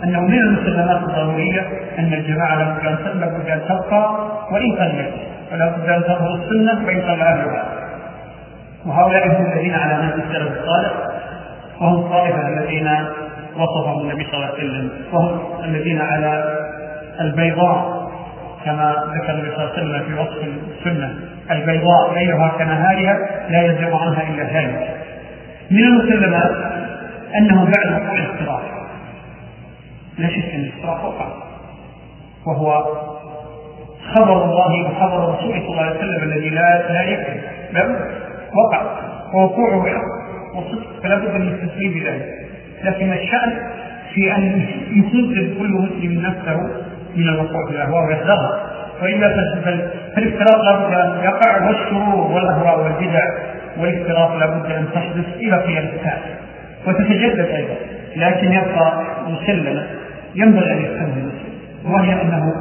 أنه 0.04 0.22
من 0.22 0.40
المسلمات 0.40 1.04
الضرورية 1.04 1.62
أن 2.00 2.14
الجماعة 2.14 2.56
لابد 2.56 3.50
أن 3.50 3.62
تبقى 3.70 4.30
وإن 4.52 4.72
قلت 4.72 5.14
ولا 5.52 5.68
بد 5.70 5.90
أن 5.90 6.04
تظهر 6.04 6.36
السنة 6.36 6.86
وإن 6.86 7.02
قل 7.02 7.22
أهلها. 7.22 7.91
وهؤلاء 8.86 9.28
هم 9.28 9.46
الذين 9.46 9.74
على 9.74 9.94
نهج 9.94 10.14
السلف 10.14 10.62
الصالح 10.62 10.92
وهم 11.82 12.06
الطائفه 12.06 12.48
الذين 12.48 12.90
وصفهم 13.58 14.02
النبي 14.02 14.24
صلى 14.24 14.34
الله 14.34 14.46
عليه 14.46 14.58
وسلم 14.58 14.92
وهم 15.14 15.40
الذين 15.64 16.02
على 16.02 16.58
البيضاء 17.22 18.02
كما 18.66 18.96
ذكر 19.16 19.34
النبي 19.34 19.56
صلى 19.56 19.64
الله 19.64 19.74
عليه 19.78 19.84
وسلم 19.84 20.04
في 20.04 20.22
وصف 20.22 20.48
السنة. 20.80 21.16
البيضاء 21.52 22.14
ليلها 22.14 22.52
كنهارها 22.58 23.20
لا 23.50 23.62
يزيغ 23.66 23.96
عنها 23.96 24.24
إلا 24.30 24.44
هالك. 24.44 24.98
من 25.72 25.84
المسلمات 25.84 26.52
أنه 27.38 27.66
بعد 27.66 28.02
وقوع 28.02 28.18
الاختراق 28.20 28.62
لا 30.18 30.28
شك 30.28 30.54
ان 30.54 30.60
الاختراق 30.60 31.06
وقع 31.06 31.28
وهو 32.46 32.86
خبر 34.14 34.46
الله 34.46 34.90
وخبر 34.90 35.34
رسوله 35.34 35.60
صلى 35.60 35.70
الله 35.70 35.84
عليه 35.84 36.00
وسلم 36.00 36.24
الذي 36.24 36.50
لا 36.50 36.92
لا 36.92 37.02
يكذب. 37.02 37.42
لا 37.74 38.21
وقع 38.56 38.82
ووقوعه 39.34 39.86
حق 39.90 40.02
وصدق 40.56 41.02
فلا 41.04 41.16
بد 41.18 41.36
من 41.36 41.48
التسليم 41.48 41.94
بذلك 41.94 42.26
لكن 42.84 43.14
الشأن 43.14 43.54
في 44.14 44.36
أن 44.36 44.66
ينقذ 44.92 45.60
كل 45.60 45.72
مسلم 45.72 46.22
نفسه 46.22 46.58
من 47.16 47.30
الوقوع 47.30 47.66
في 47.68 47.72
الأهواء 47.72 48.06
ويحذرها 48.08 48.64
وإلا 49.02 49.30
فالافتراق 50.16 50.62
لابد 50.66 50.94
أن 50.94 51.24
يقع 51.24 51.68
والشرور 51.68 52.32
والأهواء 52.32 52.84
والبدع. 52.84 53.24
والافتراق 53.78 54.36
لابد 54.36 54.72
أن 54.72 54.86
تحدث 54.94 55.26
إلى 55.36 55.58
قيام 55.64 55.84
الساعة 55.96 56.20
وتتجدد 56.88 57.40
أيضا. 57.40 57.76
لكن 58.16 58.52
يبقى 58.54 59.04
مسلمة 59.28 59.88
ينبغي 60.36 60.74
أن 60.74 60.78
يفهم 60.82 61.14
المسلم 61.18 61.94
وهي 61.94 62.22
أنه 62.22 62.54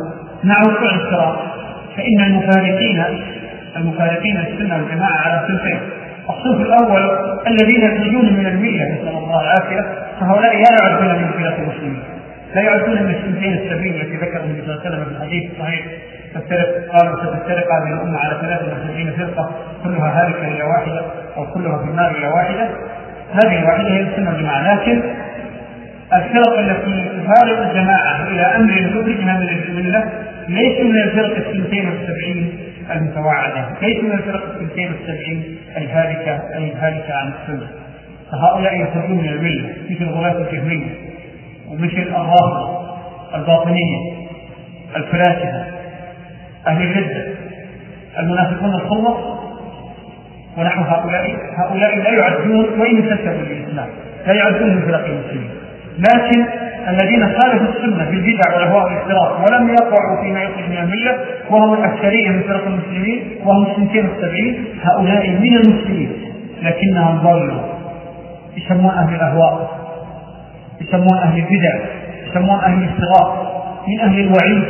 مع 0.44 0.60
وقوع 0.60 0.90
الافتراق 0.94 1.54
فإن 1.96 2.20
المفارقين 2.26 3.04
المفارقين 3.76 4.36
السنة 4.36 4.76
والجماعة 4.76 5.16
على 5.16 5.46
صنفين 5.48 5.80
الصنف 6.30 6.60
الأول 6.60 7.02
الذين 7.46 7.82
يخرجون 7.82 8.32
من 8.32 8.46
المله 8.46 8.84
نسأل 8.92 9.08
الله 9.08 9.40
العافية 9.40 9.84
فهؤلاء 10.20 10.56
لا 10.56 10.76
يعدون 10.82 11.22
من 11.22 11.30
فرق 11.38 11.56
المسلمين. 11.58 12.02
لا 12.54 12.62
يعدون 12.62 13.02
من 13.02 13.14
السنتين 13.14 13.52
السبيل 13.54 13.94
التي 13.94 14.16
ذكر 14.16 14.40
النبي 14.44 14.62
صلى 14.62 14.74
الله 14.74 14.80
عليه 14.84 14.90
وسلم 14.90 15.04
في 15.04 15.10
الحديث 15.10 15.50
الصحيح. 15.52 15.86
تفترق 16.34 16.68
قالوا 16.92 17.16
ستفترق 17.16 17.66
هذه 17.72 17.92
الأمة 17.94 18.18
على 18.18 18.34
73 18.40 19.12
فرقة 19.12 19.50
كلها 19.84 20.26
هالكة 20.26 20.48
إلى 20.48 20.62
واحدة 20.62 21.02
أو 21.36 21.46
كلها 21.46 21.78
في 21.78 21.84
النار 21.84 22.10
إلى 22.10 22.28
واحدة. 22.28 22.68
هذه 23.32 23.58
الواحدة 23.58 23.88
هي 23.88 24.00
السنة 24.00 24.30
والجماعة. 24.30 24.74
لكن 24.74 25.02
الفرق 26.12 26.58
التي 26.58 27.08
تفارق 27.08 27.68
الجماعة 27.68 28.28
إلى 28.28 28.42
أمر 28.42 28.72
تخرجها 28.72 29.38
من 29.40 29.48
المله 29.48 30.04
ليس 30.48 30.80
من 30.80 30.98
الفرق 30.98 31.36
السنتين 31.36 31.88
والسبعين 31.88 32.69
المتوعدة 32.92 33.68
ليس 33.82 34.04
من 34.04 34.12
الفرق 34.12 34.44
الثنتين 34.44 34.92
والسبعين 34.92 35.56
الهالكة 35.76 36.36
الهالكة 36.56 37.14
عن 37.14 37.32
السنة. 37.42 37.68
فهؤلاء 38.32 38.80
يخرجون 38.80 39.18
من 39.18 39.28
الملة 39.28 39.74
مثل 39.90 40.04
غلاة 40.04 40.36
الجهمية 40.36 40.94
ومثل 41.68 41.98
الرافضة 41.98 42.80
الباطنية 43.34 44.12
الفلاسفة 44.96 45.64
أهل 46.66 46.82
الردة 46.82 47.26
المنافقون 48.18 48.74
الخلص 48.74 49.40
ونحو 50.56 50.82
هؤلاء. 50.82 51.36
هؤلاء 51.56 51.96
لا 51.96 52.10
يعدون 52.10 52.80
وإن 52.80 52.96
انتسبوا 52.96 53.42
للإسلام 53.42 53.88
لا 54.26 54.32
يعدون 54.32 54.74
من 54.74 54.82
فرق 54.82 55.04
المسلمين. 55.04 55.50
لكن 55.98 56.46
الذين 56.88 57.26
خالفوا 57.26 57.68
السنة 57.68 58.04
في 58.04 58.10
البدع 58.10 58.54
والأهواء 58.54 58.84
والاختلاط 58.84 59.32
ولم 59.32 59.68
يقعوا 59.68 60.22
فيما 60.22 60.42
يخرج 60.42 60.68
من 60.68 60.76
الملة 60.76 61.18
وهم 61.50 61.74
الأكثرية 61.74 62.30
من 62.30 62.42
فرق 62.42 62.66
المسلمين 62.66 63.22
وهم 63.44 63.66
السنتين 63.66 64.08
والسبعين 64.08 64.64
هؤلاء 64.82 65.30
من 65.30 65.56
المسلمين 65.56 66.12
لكنهم 66.62 67.18
ضلوا. 67.18 67.80
يسمون 68.56 68.90
أهل 68.90 69.14
الأهواء 69.14 69.80
يسمون 70.80 71.18
أهل 71.22 71.38
البدع 71.38 71.78
يسمون 72.30 72.58
أهل 72.58 72.82
الاختلاط 72.82 73.50
من 73.88 74.00
أهل 74.00 74.20
الوعيد 74.20 74.64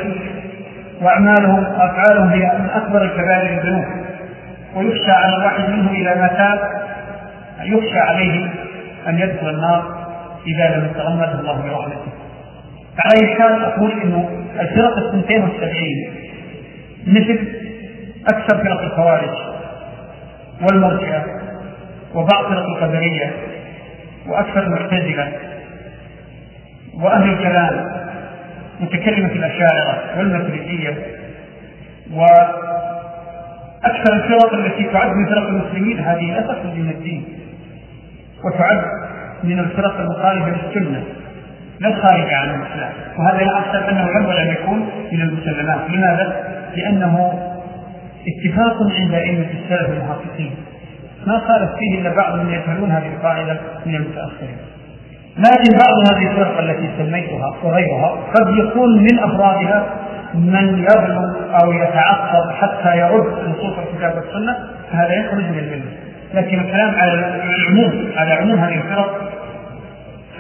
وأعمالهم 1.02 1.58
وافعالهم 1.58 2.28
هي 2.28 2.58
من 2.58 2.70
أكبر 2.74 3.02
الكبائر 3.02 3.58
الذنوب 3.58 3.84
ويخشى 4.76 5.10
على 5.10 5.36
الواحد 5.36 5.70
منهم 5.70 5.94
اذا 5.94 6.14
ما 6.14 6.26
تاب 6.26 6.58
يخشى 7.62 7.98
عليه 7.98 8.48
أن 9.08 9.18
يدخل 9.18 9.50
النار. 9.50 9.99
إذا 10.46 10.76
لم 10.76 10.84
يتغمده 10.90 11.40
الله 11.40 11.62
برحمته. 11.62 12.12
على 12.98 13.22
أي 13.22 13.34
حال 13.34 13.62
أقول 13.64 13.92
أنه 14.02 14.28
الفرق 14.60 14.98
الثنتين 14.98 15.42
والسبعين 15.42 16.14
مثل 17.06 17.38
أكثر 18.32 18.58
فرق 18.58 18.80
الخوارج 18.80 19.30
والمرجئة 20.62 21.24
وبعض 22.14 22.44
فرق 22.44 22.64
القدرية 22.66 23.32
وأكثر 24.26 24.62
المعتزلة 24.62 25.32
وأهل 26.94 27.30
الكلام 27.30 28.00
متكلمة 28.80 29.32
الأشاعرة 29.32 30.18
والماتريدية 30.18 30.96
وأكثر 32.12 34.12
الفرق 34.12 34.54
التي 34.54 34.84
تعد 34.92 35.10
من 35.10 35.26
فرق 35.26 35.48
المسلمين 35.48 35.98
هذه 35.98 36.32
لا 36.34 36.40
تخرج 36.40 36.74
من 36.76 36.90
الدين. 36.90 37.24
وتعد 38.44 38.82
من 39.44 39.58
الفرق 39.58 40.00
المخالفة 40.00 40.48
للسنة. 40.48 41.02
لا 41.80 41.88
الخارجة 41.88 42.36
عن 42.36 42.48
الإسلام. 42.48 42.92
وهذا 43.18 43.44
لا 43.44 43.58
أحسب 43.58 43.88
أنه 43.88 44.08
ينبغي 44.16 44.42
أن 44.42 44.52
يكون 44.52 44.88
من 45.12 45.20
المسلمات. 45.20 45.78
لماذا؟ 45.90 46.36
لأنه 46.76 47.32
اتفاق 48.28 48.76
عند 49.00 49.14
أئمة 49.14 49.46
السلف 49.62 49.90
المحققين. 49.90 50.54
ما 51.26 51.38
خالف 51.38 51.70
فيه 51.78 52.00
إلا 52.00 52.14
بعض 52.14 52.36
من 52.36 52.50
يفعلون 52.50 52.90
هذه 52.90 53.06
القاعدة 53.06 53.60
من 53.86 53.94
المتأخرين. 53.94 54.56
لكن 55.36 55.78
بعض 55.78 55.94
هذه 56.12 56.30
الفرق 56.30 56.58
التي 56.58 56.90
سميتها 56.98 57.54
وغيرها. 57.62 58.08
قد 58.08 58.58
يكون 58.58 59.02
من 59.02 59.18
أفرادها 59.18 59.86
من 60.34 60.78
يغلو 60.78 61.34
أو 61.62 61.72
يتعصب 61.72 62.50
حتى 62.50 62.98
يرد 62.98 63.48
نصوص 63.48 63.78
الكتاب 63.78 64.14
والسنة 64.16 64.56
فهذا 64.92 65.14
يخرج 65.14 65.44
من 65.44 65.58
الملة. 65.58 66.09
لكن 66.34 66.60
الكلام 66.60 66.94
على 66.94 67.12
العموم 67.58 68.12
على 68.16 68.32
عموم 68.32 68.58
هذه 68.58 68.74
الفرق 68.74 69.30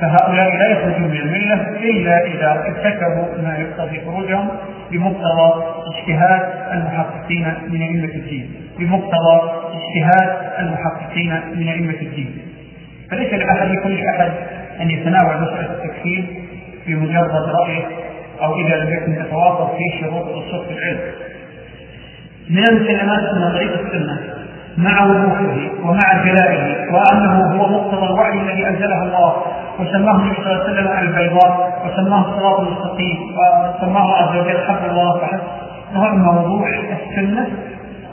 فهؤلاء 0.00 0.56
لا 0.56 0.68
يخرجون 0.68 1.08
من 1.08 1.16
الملة 1.16 1.68
إلا 1.78 2.26
إذا 2.26 2.50
ارتكبوا 2.50 3.42
ما 3.42 3.58
يقتضي 3.58 4.00
خروجهم 4.00 4.48
بمقتضى 4.90 5.64
اجتهاد 5.86 6.42
المحققين 6.72 7.52
من 7.68 7.82
أئمة 7.82 8.14
الدين. 8.14 8.50
بمقتضى 8.78 9.40
اجتهاد 9.74 10.36
المحققين 10.58 11.40
من 11.54 11.68
أئمة 11.68 12.00
الدين. 12.02 12.38
فليس 13.10 13.32
لأحد 13.32 13.68
كل 13.84 14.06
أحد 14.06 14.30
أن 14.80 14.90
يتناول 14.90 15.42
مساله 15.42 15.70
التكفير 15.72 16.24
بمجرد 16.86 17.48
رايه 17.60 17.82
أو 18.42 18.60
إذا 18.60 18.76
لم 18.76 18.92
يكن 18.92 19.12
يتوافر 19.12 19.76
فيه 19.76 20.00
شروط 20.00 20.26
الاصول 20.26 20.66
في 20.66 20.72
العلم. 20.72 21.00
من 22.50 22.64
المسلمات 22.70 23.24
أن 23.24 23.52
طريق 23.52 23.72
السنة. 23.80 24.39
مع 24.80 25.04
وضوحه 25.04 25.58
ومع 25.82 26.24
جلائه 26.24 26.92
وأنه 26.92 27.62
هو 27.62 27.68
مقتضى 27.68 28.06
الوعي 28.06 28.40
الذي 28.40 28.68
أنزله 28.68 29.02
الله 29.02 29.34
وسماه 29.78 30.16
النبي 30.16 30.36
صلى 30.36 30.52
الله 30.52 30.64
عليه 30.64 30.72
وسلم 30.72 31.08
البيضاء 31.08 31.82
وسماه 31.86 32.20
الصراط 32.20 32.60
المستقيم 32.60 33.16
وسماه 33.32 34.16
عز 34.16 34.36
وجل 34.38 34.58
حب 34.58 34.90
الله 34.90 35.18
فحسب. 35.18 35.40
رغم 35.94 36.28
وضوح 36.28 36.68
السنة 36.68 37.48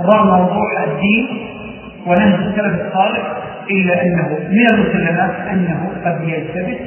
رغم 0.02 0.40
وضوح 0.40 0.82
الدين 0.82 1.48
ونهج 2.08 2.34
السلف 2.34 2.88
الصالح 2.88 3.24
الا 3.70 4.02
أنه 4.02 4.40
من 4.50 4.66
المسلمات 4.74 5.32
أنه 5.52 5.90
قد 6.06 6.22
يلتبس 6.28 6.82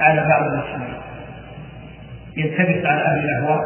على 0.00 0.26
بعض 0.28 0.42
المسلمين. 0.42 0.96
يلتبس 2.36 2.86
على 2.86 3.00
أهل 3.00 3.18
الأهواء 3.18 3.60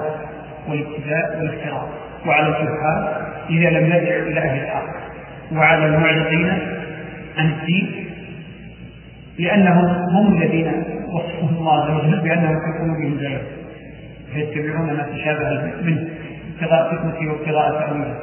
والابتداء 0.68 1.38
والافتراء 1.38 1.88
وعلى 2.26 2.46
الجهال 2.46 3.08
إذا 3.50 3.70
لم 3.70 3.86
يدعوا 3.86 4.22
إلى 4.22 4.40
أهل 4.40 4.62
الحق 4.62 5.09
وعلى 5.52 5.86
المعرضين 5.86 6.58
عن 7.38 7.50
الدين 7.52 8.06
لأنهم 9.38 9.86
هم 9.86 10.42
الذين 10.42 10.72
وصفهم 11.08 11.56
الله 11.58 11.84
عز 11.84 11.90
وجل 11.90 12.20
بأنهم 12.20 12.54
في 12.54 12.78
قلوبهم 12.82 13.18
زيغ 13.18 13.38
فيتبعون 14.34 14.86
ما 14.86 15.06
تشابه 15.14 15.72
منه 15.82 16.08
ابتغاء 16.54 16.94
فتنته 16.94 17.28
وابتغاء 17.32 17.80
تأويله 17.80 18.16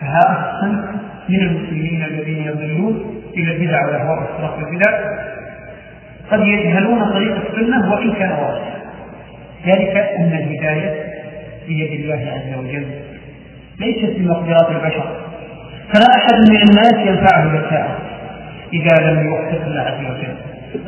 فهذا 0.00 0.50
الصنف 0.50 0.84
من 1.28 1.40
المسلمين 1.40 2.04
الذين 2.04 2.44
يضلون 2.44 3.22
إلى 3.36 3.56
البدع 3.56 3.86
والأهواء 3.86 4.18
واختلاف 4.18 4.58
البدع 4.58 5.18
قد 6.30 6.46
يجهلون 6.46 7.12
طريق 7.12 7.36
السنة 7.36 7.92
وإن 7.92 8.12
كان 8.12 8.30
واضحا. 8.30 8.78
ذلك 9.66 9.96
أن 9.96 10.32
الهداية 10.32 11.04
بيد 11.68 12.00
الله 12.00 12.32
عز 12.32 12.58
وجل 12.58 12.86
ليست 13.80 14.18
بمقدرات 14.18 14.70
البشر. 14.70 15.16
فلا 15.94 16.06
أحد 16.16 16.50
من 16.50 16.60
الناس 16.68 16.94
ينفعه 17.06 17.44
ذكاءه 17.56 17.98
إذا 18.72 19.10
لم 19.10 19.26
يوفق 19.26 19.62
الله 19.66 19.80
عز 19.80 20.04
وجل. 20.04 20.36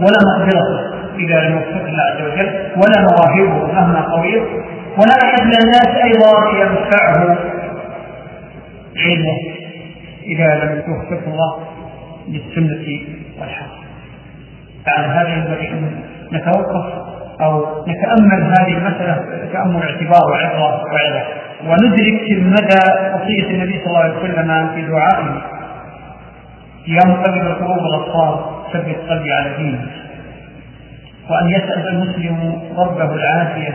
ولا 0.01 0.19
مقدرته 0.29 0.81
إذا 1.19 1.41
لم 1.41 1.53
يوفق 1.53 1.85
الله 1.87 2.03
عز 2.03 2.23
وجل. 2.23 2.49
ولا 2.77 2.99
مواهبه 3.09 3.73
مهما 3.73 4.01
قوية 4.01 4.41
ولا 4.99 5.15
أحد 5.25 5.43
من 5.43 5.57
الناس 5.65 5.89
أيضا 6.05 6.33
ينفعه 6.61 7.39
علمه 8.97 9.39
إذا 10.27 10.65
لم 10.65 10.83
يوفق 10.89 11.23
الله 11.27 11.59
للسنة 12.29 12.87
والحق. 13.41 13.81
فعلى 14.87 15.07
هذا 15.07 15.29
ينبغي 15.29 15.69
أن 15.69 16.03
نتوقف. 16.33 17.20
أو 17.43 17.85
نتأمل 17.89 18.43
هذه 18.43 18.79
المسألة 18.79 19.15
تأمل 19.53 19.83
اعتبار 19.83 20.31
وعظة 20.31 20.85
وعظة 20.85 21.23
وندرك 21.67 22.23
مدى 22.31 23.15
وصية 23.15 23.51
النبي 23.51 23.79
صلى 23.79 23.87
الله 23.87 23.99
عليه 23.99 24.19
وسلم 24.19 24.71
في 24.75 24.83
دعائه. 24.83 25.43
يا 26.89 27.01
مقلب 27.07 27.47
القلوب 27.47 27.79
والابصار 27.79 28.63
ثبت 28.73 28.97
قلبي 29.09 29.33
على 29.33 29.57
دينك 29.57 29.89
وأن 31.31 31.51
يسأل 31.51 31.89
المسلم 31.89 32.63
ربه 32.77 33.15
العافية 33.15 33.75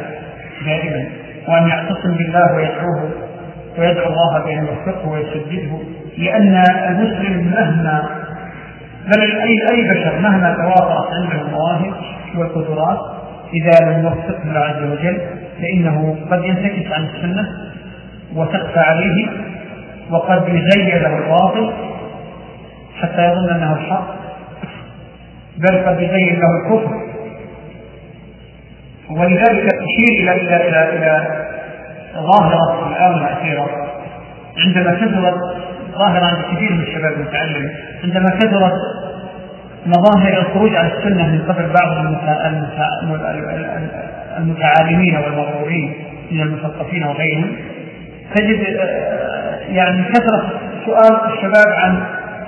دائما. 0.66 1.06
وأن 1.48 1.68
يعتصم 1.68 2.14
بالله 2.14 2.56
ويدعوه 2.56 3.10
ويدعو 3.78 4.08
الله 4.08 4.44
بأن 4.46 4.66
يوفقه 4.66 5.10
ويسدده. 5.10 5.80
لأن 6.18 6.64
المسلم 6.88 7.52
مهما 7.52 8.04
بل 9.06 9.22
أي 9.22 9.58
أي 9.72 9.90
بشر 9.90 10.20
مهما 10.20 10.54
توافرت 10.54 11.14
عنده 11.14 11.42
المواهب 11.42 11.94
والقدرات 12.38 13.00
إذا 13.56 13.86
لم 13.86 14.04
يوفقه 14.04 14.44
الله 14.44 14.60
عز 14.60 14.84
وجل 14.84 15.22
فإنه 15.62 16.18
قد 16.32 16.46
ينتكس 16.46 16.92
عن 16.92 17.06
السنة 17.06 17.48
وتخفى 18.36 18.80
عليه 18.80 19.28
وقد 20.12 20.48
يزين 20.48 21.02
له 21.02 21.18
الباطل 21.18 21.74
حتى 23.02 23.26
يظن 23.26 23.50
أنه 23.50 23.74
الحق 23.74 24.16
بل 25.58 25.78
قد 25.88 26.02
يبين 26.02 26.40
له 26.40 26.48
الكفر. 26.62 27.06
ولذلك 29.10 29.66
اشير 29.74 30.20
إلى 30.20 30.32
إلى 30.32 30.70
إلى 30.70 30.90
إلى 30.90 31.46
ظاهرة 32.14 32.84
في 32.84 32.90
الآونة 32.90 33.28
الأخيرة. 33.28 33.70
عندما 34.58 34.94
كثرت 34.94 35.36
ظاهرة 35.98 36.26
عند 36.26 36.56
كثير 36.56 36.72
من 36.74 36.82
الشباب 36.84 37.14
المتعلم 37.14 37.72
عندما 38.04 38.30
كثرت 38.30 38.74
مظاهر 39.86 40.38
الخروج 40.38 40.76
عن 40.76 40.86
السنة 40.86 41.28
من 41.28 41.42
قبل 41.42 41.74
بعض 41.82 41.98
المتعالمين 44.38 45.18
والمغرورين 45.18 45.94
من 46.32 46.42
المثقفين 46.42 47.06
وغيرهم 47.06 47.56
تجد 48.36 48.60
يعني 49.70 50.04
كثرة 50.04 50.52
سؤال 50.86 51.34
الشباب 51.34 51.74
عن 51.78 52.04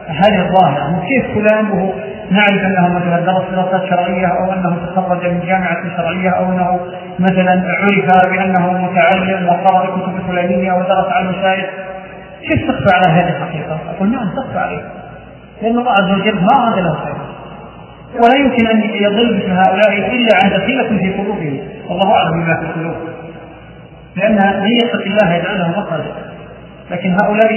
هذه 0.07 0.41
الظاهرة 0.41 1.03
كيف 1.07 1.25
فلان 1.25 1.71
وهو 1.71 1.93
نعرف 2.31 2.65
أنه 2.65 2.88
مثلا 2.88 3.19
درس 3.19 3.43
دراسات 3.51 3.89
شرعية 3.89 4.27
أو 4.27 4.53
أنه 4.53 4.77
تخرج 4.95 5.25
من 5.25 5.39
جامعة 5.47 5.97
شرعية 5.97 6.29
أو 6.29 6.51
أنه 6.51 6.79
مثلا 7.19 7.51
عرف 7.51 8.29
بأنه 8.31 8.71
متعلم 8.71 9.47
وقرأ 9.49 9.83
الكتب 9.83 10.15
الفلانية 10.15 10.73
ودرس 10.73 11.11
على 11.11 11.29
المشايخ 11.29 11.65
كيف 12.41 12.71
تخفى 12.71 12.95
على 12.95 13.21
هذه 13.21 13.38
الحقيقة؟ 13.38 13.79
أقول 13.95 14.11
نعم 14.11 14.29
تخفى 14.35 14.59
عليه 14.59 14.81
لأن 15.62 15.78
الله 15.80 15.91
عز 15.91 16.12
وجل 16.22 16.36
ما 16.36 16.47
أراد 16.60 16.80
له 16.80 16.93
خير. 16.93 17.16
ولا 18.24 18.39
يمكن 18.39 18.68
أن 18.68 18.82
يضل 18.82 19.38
مثل 19.38 19.51
هؤلاء 19.51 20.16
إلا 20.16 20.34
عن 20.43 20.49
دخيله 20.60 20.88
في 20.88 21.14
قلوبهم. 21.14 21.60
والله 21.89 22.16
أعلم 22.18 22.43
بما 22.43 22.55
في 22.55 22.62
القلوب 22.66 22.95
لأن 24.16 24.62
من 24.64 24.72
يتق 24.84 25.01
الله 25.01 25.34
يجعل 25.36 25.70
مخرجا 25.78 26.16
لكن 26.91 27.18
هؤلاء 27.24 27.51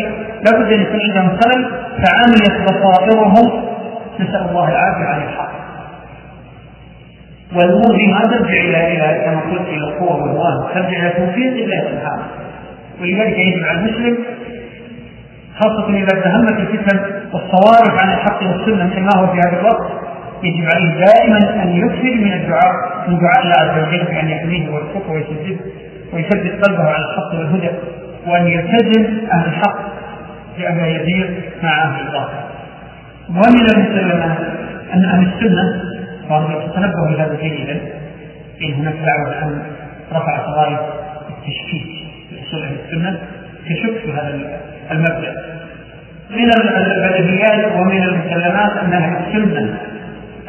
لابد 0.44 0.72
أن 0.72 0.80
يكون 0.82 1.00
عندهم 1.00 1.38
خلل 1.38 1.70
فعميت 2.02 2.62
بصائرهم. 2.64 3.62
نسأل 4.20 4.48
الله 4.50 4.68
العافية 4.68 5.04
عن 5.04 5.22
الحق. 5.22 5.50
والامور 7.56 7.96
ما 8.12 8.20
ترجع 8.20 8.60
إلى 8.60 8.92
إلى 8.92 9.24
كما 9.24 9.40
قلت 9.40 9.68
إلى 9.68 9.84
القوة 9.88 10.22
والمواهب 10.22 10.74
ترجع 10.74 10.98
إلى 10.98 11.10
توفيق 11.10 11.52
الله 11.52 11.80
سبحانه 11.80 12.24
ولذلك 13.00 13.38
يجب 13.38 13.64
على 13.64 13.78
المسلم 13.78 14.18
خاصة 15.60 15.88
إذا 15.88 16.20
تهمت 16.24 16.52
الفتن 16.60 17.00
والصوارف 17.32 18.02
عن 18.02 18.12
الحق 18.12 18.42
والسنة 18.42 18.84
مثل 18.86 19.00
ما 19.00 19.10
هو 19.16 19.26
في 19.26 19.38
هذا 19.38 19.60
الوقت 19.60 19.90
يجب 20.42 20.68
عليه 20.74 21.04
دائما 21.04 21.62
أن 21.62 21.68
يكثر 21.76 22.14
من 22.14 22.32
الدعاء 22.32 22.72
من 23.08 23.18
دعاء 23.18 23.40
الله 23.42 23.54
عز 23.58 23.88
وجل 23.88 24.04
بأن 24.04 24.28
يحميه 24.28 24.68
ويوفقه 24.68 25.12
ويسدده 25.12 25.56
ويثبت 26.12 26.64
قلبه 26.64 26.84
على 26.84 27.04
الحق 27.04 27.34
والهدى 27.34 27.70
وأن 28.26 28.46
يلتزم 28.46 29.04
أهل 29.32 29.46
الحق 29.48 29.78
لئلا 30.58 30.86
يزيغ 30.86 31.28
مع 31.62 31.82
أهل 31.82 32.06
الباطل. 32.06 32.40
ومن 33.28 33.66
المسلمات 33.76 34.38
أن 34.94 35.04
أهل 35.04 35.32
السنة 35.32 35.82
وأرجو 36.30 36.60
تتنبه 36.60 37.10
لهذا 37.10 37.38
جيدا 37.42 37.80
إن 38.62 38.72
هناك 38.74 38.94
دعوة 38.94 39.28
الآن 39.28 39.62
رفعت 40.12 40.48
راية 40.48 40.80
التشكيك 41.30 41.86
في 42.30 42.48
أصول 42.48 42.62
أهل 42.62 42.76
السنة. 42.86 43.20
تشك 43.70 44.04
في 44.04 44.12
هذا 44.12 44.40
المبدأ. 44.90 45.60
من 46.30 46.50
البديهيات 47.06 47.72
ومن 47.76 48.02
المسلمات 48.02 48.72
أن 48.82 48.92
أهل 48.92 49.16
السنة. 49.16 49.78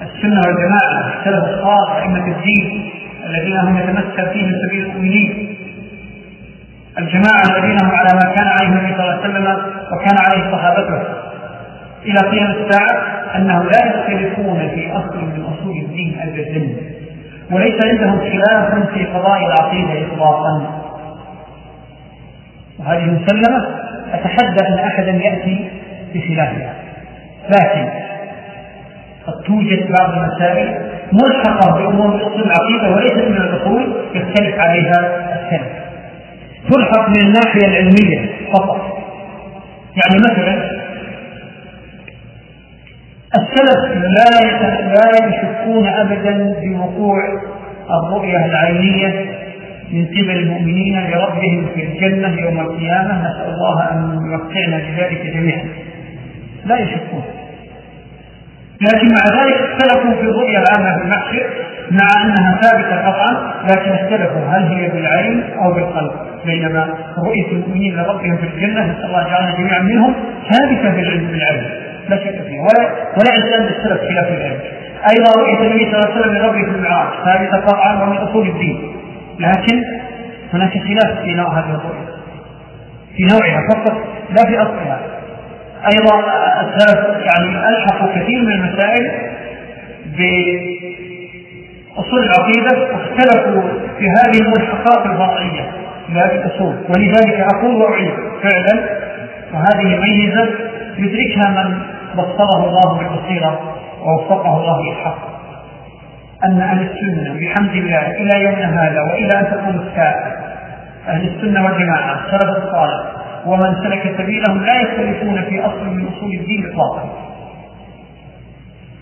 السنة 0.01 0.41
والجماعة 0.47 1.13
السلف 1.19 1.43
الصالح 1.43 1.95
أئمة 2.01 2.38
الدين 2.38 2.91
الذين 3.30 3.57
هم 3.57 3.78
يتمثل 3.78 4.30
فيهم 4.34 4.51
سبيل 4.67 4.86
المؤمنين. 4.86 5.57
الجماعة 6.97 7.43
الذين 7.51 7.78
هم 7.84 7.91
على 7.91 8.09
ما 8.13 8.36
كان 8.36 8.47
عليه 8.47 8.67
النبي 8.67 8.93
صلى 8.97 9.03
الله 9.03 9.22
عليه 9.22 9.30
وسلم 9.30 9.47
وكان 9.91 10.15
عليه 10.26 10.51
صحابته. 10.51 11.01
إلى 12.05 12.30
قيام 12.32 12.51
الساعة 12.51 13.03
أنهم 13.36 13.63
لا 13.65 13.80
يختلفون 13.86 14.69
في 14.76 14.91
أصل 14.91 15.17
من 15.17 15.43
أصول 15.43 15.78
الدين 15.78 16.19
أبدا 16.22 16.76
وليس 17.51 17.76
عندهم 17.86 18.19
خلاف 18.19 18.93
في 18.93 19.05
قضايا 19.05 19.47
العقيدة 19.47 20.13
إطلاقا. 20.13 20.80
وهذه 22.82 23.05
مسلمة 23.05 23.67
أتحدى 24.13 24.67
أن 24.67 24.79
أحدا 24.79 25.11
يأتي 25.11 25.69
بخلافها 26.13 26.73
لكن 27.49 27.89
قد 29.27 29.43
توجد 29.45 29.91
بعض 29.99 30.13
المسائل 30.17 30.91
ملحقة 31.11 31.77
بأمور 31.77 32.15
أصول 32.15 32.43
العقيدة 32.43 32.95
وليست 32.95 33.27
من 33.29 33.38
الأصول 33.38 33.95
يختلف 34.15 34.59
عليها 34.59 35.29
السلف. 35.36 35.71
تلحق 36.71 37.09
من 37.09 37.27
الناحية 37.27 37.67
العلمية 37.67 38.29
فقط. 38.53 38.82
يعني 39.95 40.21
مثلا 40.32 40.82
السلف 43.36 43.91
لا 43.95 44.41
لا 44.93 45.27
يشكون 45.27 45.88
ابدا 45.88 46.55
بوقوع 46.61 47.17
الرؤية 47.89 48.45
العينية 48.45 49.40
من 49.93 50.05
قبل 50.05 50.31
المؤمنين 50.31 51.11
لربهم 51.11 51.67
في 51.75 51.83
الجنة 51.83 52.41
يوم 52.41 52.59
القيامة 52.59 53.19
نسأل 53.19 53.53
الله 53.53 53.91
أن 53.91 54.31
يوفقنا 54.31 54.75
لذلك 54.75 55.25
جميعا. 55.35 55.63
لا 56.65 56.79
يشكون. 56.79 57.23
لكن 58.81 59.07
مع 59.07 59.41
ذلك 59.41 59.55
اختلفوا 59.55 60.13
في 60.13 60.21
الرؤيا 60.21 60.63
العامة 60.63 60.97
في 60.97 61.03
المحشر 61.03 61.43
مع 61.91 62.23
أنها 62.23 62.61
ثابتة 62.61 62.95
قطعا 63.07 63.53
لكن 63.63 63.91
اختلفوا 63.91 64.41
هل 64.47 64.63
هي 64.63 64.89
بالعين 64.89 65.43
أو 65.63 65.73
بالقلب. 65.73 66.11
بينما 66.45 66.93
رؤية 67.17 67.51
المؤمنين 67.51 67.95
لربهم 67.95 68.37
في 68.37 68.43
الجنة 68.43 68.91
نسأل 68.91 69.05
الله 69.05 69.23
جعلنا 69.23 69.57
جميعا 69.57 69.81
منهم 69.81 70.13
ثابتة 70.51 70.89
بالعلم 70.95 71.27
بالعلم 71.27 71.65
لا 72.09 72.17
شك 72.17 72.41
فيها. 72.47 72.61
ولا 72.61 72.89
ولا 72.89 73.35
إنسان 73.35 73.65
بالسلف 73.65 74.01
خلاف 74.01 74.27
ذلك 74.31 74.61
أيضا 75.09 75.41
رؤية 75.41 75.67
النبي 75.67 75.85
صلى 75.91 75.99
الله 75.99 76.11
عليه 76.11 76.21
وسلم 76.21 76.37
لربه 76.37 76.63
في 76.63 76.77
المعراج 76.77 77.07
ثابتة 77.25 77.57
قطعا 77.57 78.03
ومن 78.03 78.17
أصول 78.17 78.47
الدين. 78.47 79.01
لكن 79.39 79.84
هناك 80.53 80.73
خلاف 80.73 81.19
في 81.23 81.34
نوع 81.34 81.59
هذه 81.59 81.69
الرؤية. 81.69 82.11
في 83.17 83.23
نوعها 83.23 83.67
فقط 83.69 83.93
لا 84.29 84.43
في 84.49 84.57
أصلها. 84.61 84.99
أيضا 85.93 86.15
السلف 86.61 86.99
يعني 87.07 87.69
ألحقوا 87.69 88.09
كثير 88.15 88.41
من 88.41 88.51
المسائل 88.51 89.11
بأصول 91.97 92.19
العقيدة 92.23 92.93
واختلفوا 92.93 93.61
في 93.99 94.05
هذه 94.05 94.39
الملحقات 94.41 95.05
الفرعيه 95.05 95.71
لهذه 96.09 96.36
الأصول. 96.36 96.75
ولذلك 96.89 97.47
أقول 97.55 97.75
وأعيد 97.75 98.13
فعلا 98.43 99.01
وهذه 99.53 99.99
ميزة 99.99 100.49
يدركها 100.97 101.49
من 101.63 101.79
بصره 102.15 102.65
الله 102.65 102.97
بالبصيرة 102.97 103.59
ووفقه 104.01 104.57
الله 104.57 104.77
للحق 104.89 105.30
أن 106.45 106.61
أهل 106.61 106.89
السنة 106.89 107.33
بحمد 107.33 107.75
الله 107.75 108.11
إلى 108.11 108.43
يومنا 108.43 108.83
هذا 108.83 109.01
وإلى 109.01 109.39
أن 109.39 109.45
تقوم 109.45 109.87
الساعة. 109.87 110.37
أهل 111.07 111.27
السنة 111.27 111.65
والجماعة 111.65 112.25
السلف 112.25 112.57
الصالح 112.57 113.03
ومن 113.45 113.75
سلك 113.83 114.15
سبيلهم 114.17 114.63
لا 114.65 114.81
يختلفون 114.81 115.41
في 115.41 115.65
أصل 115.65 115.85
من 115.85 116.07
أصول 116.07 116.33
الدين 116.33 116.65
اطلاقا. 116.71 117.09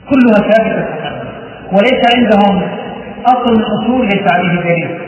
كلها 0.09 0.49
ثابتة 0.49 0.87
وليس 1.71 2.01
عندهم 2.15 2.61
أصل 3.25 3.53
من 3.57 3.63
أصول 3.63 4.05
ليس 4.05 4.33
عليه 4.33 4.61
دليل. 4.61 4.99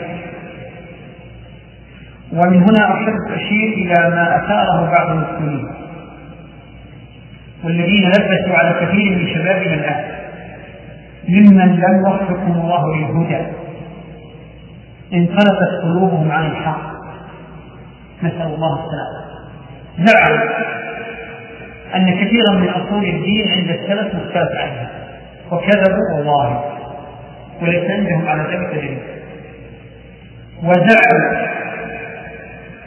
ومن 2.32 2.56
هنا 2.56 2.92
احب 2.94 3.32
أشير 3.34 3.68
إلى 3.68 4.10
ما 4.10 4.36
أثاره 4.36 4.90
بعض 4.90 5.10
المسلمين. 5.10 5.68
والذين 7.64 8.06
لبسوا 8.08 8.56
على 8.56 8.86
كثير 8.86 9.18
من 9.18 9.26
شبابنا 9.34 9.74
الآن. 9.74 10.21
ممن 11.28 11.80
لم 11.80 12.04
يوفقهم 12.06 12.60
الله 12.60 12.96
للهدى 12.96 13.46
انقلبت 15.12 15.82
قلوبهم 15.82 16.30
عن 16.30 16.46
الحق. 16.46 16.92
نسأل 18.22 18.54
الله 18.54 18.78
السلامة. 18.84 19.22
زعم 19.98 20.38
أن 21.94 22.10
كثيرا 22.10 22.52
من 22.52 22.68
أصول 22.68 23.04
الدين 23.04 23.48
عند 23.50 23.70
السلف 23.70 24.14
مختلف 24.14 24.50
عنها. 24.60 24.90
وكذبوا 25.50 26.16
والله. 26.16 26.64
وليس 27.62 27.90
عندهم 27.90 28.28
على 28.28 28.42
ذلك 28.42 28.74
دليل. 28.74 28.98
وزعم 30.62 31.46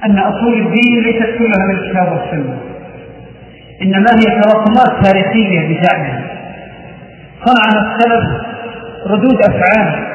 أن 0.05 0.19
أصول 0.19 0.53
الدين 0.53 1.03
ليست 1.03 1.37
كلها 1.37 1.67
من 1.67 1.75
الكتاب 1.75 2.11
والسنة. 2.11 2.57
إنما 3.81 4.11
هي 4.11 4.41
تراكمات 4.41 5.05
تاريخية 5.05 5.79
بزعمهم. 5.79 6.34
صنع 7.45 7.81
السلف 7.81 8.41
ردود 9.07 9.37
أفعال. 9.49 10.05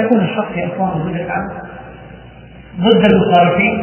أيكون 0.00 0.20
الحق 0.20 0.56
يا 0.56 0.66
إخوان 0.66 0.90
ردود 0.90 1.20
أفعال 1.20 1.50
ضد 2.80 3.12
المخالفين 3.12 3.82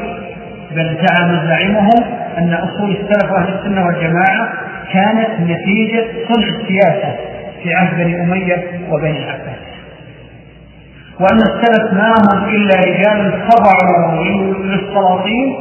بل 0.72 0.98
زعم 1.06 1.48
زعيمهم 1.48 2.04
أن 2.38 2.54
أصول 2.54 2.92
السلف 2.92 3.32
وأهل 3.32 3.54
السنة 3.54 3.86
والجماعة 3.86 4.54
كانت 4.94 5.40
نتيجة 5.40 6.06
صنع 6.34 6.48
السياسة 6.48 7.16
في 7.64 7.74
عهد 7.74 7.98
بني 7.98 8.22
أمية 8.22 8.66
وبني 8.92 9.24
العباس 9.24 9.66
وأن 11.20 11.38
السلف 11.38 11.94
ما 11.94 12.14
هم 12.14 12.50
إلا 12.50 12.76
رجال 12.76 13.42
خضعوا 13.50 14.24
للسلاطين 14.64 15.56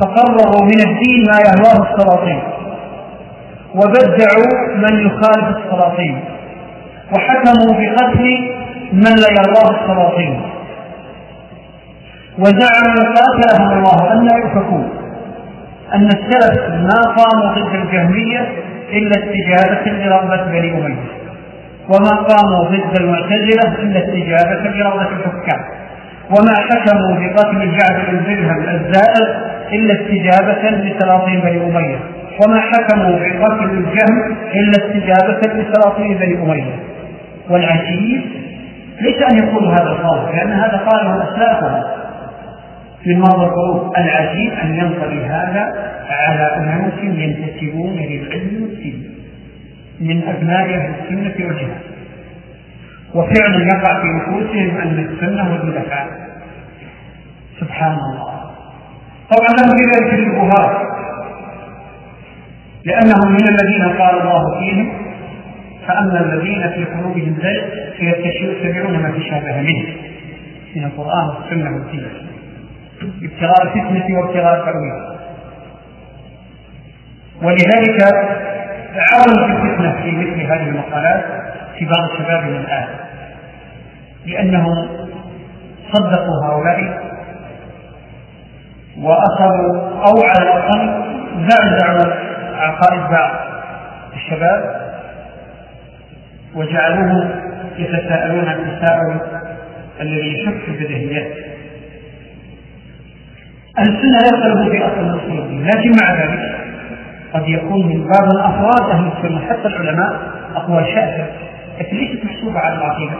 فقرروا 0.00 0.64
من 0.64 0.80
الدين 0.88 1.24
ما 1.30 1.38
يهواه 1.46 1.94
السلاطين. 1.94 2.42
وبدعوا 3.74 4.76
من 4.76 5.06
يخالف 5.06 5.56
السلاطين 5.56 6.20
وحكموا 7.16 7.72
بقتل 7.80 8.24
من 8.92 9.14
لا 9.22 9.28
يرضاه 9.38 9.80
السلاطين 9.80 10.40
وزعموا 12.38 13.14
قاتلهم 13.16 13.72
الله 13.78 14.14
لا 14.22 14.36
يؤفكون 14.36 14.88
أن 15.94 16.06
السلف 16.06 16.68
ما 16.68 17.14
قاموا 17.16 17.54
ضد 17.54 17.74
الجهمية 17.74 18.48
إلا 18.92 19.10
استجابة 19.10 19.90
لرغبة 19.90 20.44
بني 20.44 20.72
أمية 20.86 21.04
وما 21.88 22.10
قاموا 22.10 22.64
ضد 22.64 23.00
المعتزلة 23.00 23.78
إلا 23.82 23.98
استجابة 24.00 24.70
لرغبة 24.70 25.02
الحكام 25.08 25.60
وما 26.30 26.54
حكموا 26.70 27.14
بقتل 27.20 27.70
جعفر 27.78 28.10
بن 28.10 28.74
الزائر 28.74 29.48
إلا 29.72 29.94
استجابة 29.94 30.70
لسلاطين 30.70 31.40
بني 31.40 31.66
أمية 31.66 31.98
وما 32.40 32.60
حكموا 32.60 33.18
بقتل 33.18 33.70
الجهم 33.70 34.36
إلا 34.54 34.72
استجابة 34.72 35.40
لسلاطين 35.40 36.18
بني 36.18 36.42
أمية. 36.42 36.78
والعجيب 37.50 38.22
ليس 39.00 39.22
أن 39.32 39.48
يقولوا 39.48 39.72
هذا 39.72 39.90
القول 39.90 40.36
لأن 40.36 40.52
هذا 40.52 40.76
قاله 40.76 41.32
أسلافهم 41.32 41.82
في 43.02 43.14
مر 43.14 43.44
القلوب 43.46 43.92
العجيب 43.98 44.52
أن 44.52 44.74
ينطلي 44.74 45.24
هذا 45.26 45.92
على 46.10 46.56
أناس 46.56 46.92
ينتسبون 47.02 47.96
للعلم 47.96 48.62
والسن 48.62 49.02
من 50.00 50.22
أبناء 50.28 50.74
أهل 50.74 50.92
السنة 51.00 51.46
والجهاد. 51.46 51.80
وفعلا 53.14 53.64
يقع 53.64 54.02
في 54.02 54.08
نفوسهم 54.08 54.76
أن 54.76 55.08
السنة 55.12 55.52
والبدعة 55.52 56.06
سبحان 57.60 57.92
الله. 57.92 58.38
طبعا 59.30 59.48
لهم 59.58 59.76
في 59.76 59.84
ذلك 59.84 60.14
الشبهات 60.14 60.97
لأنهم 62.84 63.32
من 63.32 63.44
الذين 63.48 63.98
قال 63.98 64.20
الله 64.20 64.58
فيهم 64.58 64.92
فأما 65.86 66.20
الذين 66.20 66.70
في 66.70 66.84
قلوبهم 66.84 67.38
زيغ 67.42 67.62
فيتبعون 67.96 69.02
ما 69.02 69.10
تشابه 69.10 69.60
منه. 69.60 69.86
من 70.76 70.84
القرآن 70.84 71.28
والسنة 71.28 71.70
والدين. 71.74 72.06
ابتغاء 73.22 73.62
الفتنة 73.62 74.18
وابتغاء 74.18 74.60
التأويل. 74.60 75.18
ولذلك 77.42 77.98
في 78.94 79.52
الفتنة 79.52 80.02
في 80.02 80.10
مثل 80.10 80.40
هذه 80.40 80.68
المقالات 80.68 81.24
في 81.78 81.84
بعض 81.84 82.18
شبابنا 82.18 82.60
الآن. 82.60 82.88
لأنهم 84.26 84.88
صدقوا 85.92 86.44
هؤلاء 86.44 87.08
وأخذوا 88.98 89.90
أو 89.90 90.22
على 90.24 90.42
الأقل 90.42 91.04
زعزعوا 91.48 92.27
عقائد 92.58 93.00
بعض 93.10 93.30
الشباب 94.14 94.88
وجعلوهم 96.54 97.30
يتساءلون 97.78 98.48
التساؤل 98.48 99.20
الذي 100.00 100.34
يشك 100.34 100.58
في 100.64 100.70
البديهيات 100.70 101.36
السنة 103.78 104.18
لا 104.22 104.28
يختلف 104.32 104.70
في 104.70 104.84
أصل 104.84 105.00
الأصول 105.00 105.66
لكن 105.66 105.90
مع 106.02 106.14
ذلك 106.14 106.58
قد 107.34 107.48
يكون 107.48 107.86
من 107.86 108.04
بعض 108.04 108.32
الأفراد 108.34 108.90
أهل 108.90 109.10
السنة 109.16 109.40
حتى 109.40 109.68
العلماء 109.68 110.20
أقوال 110.54 110.84
شاذة. 110.86 111.26
لكن 111.80 111.96
ليست 111.96 112.24
محسوبة 112.24 112.60
على 112.60 112.74
العقيدة. 112.74 113.16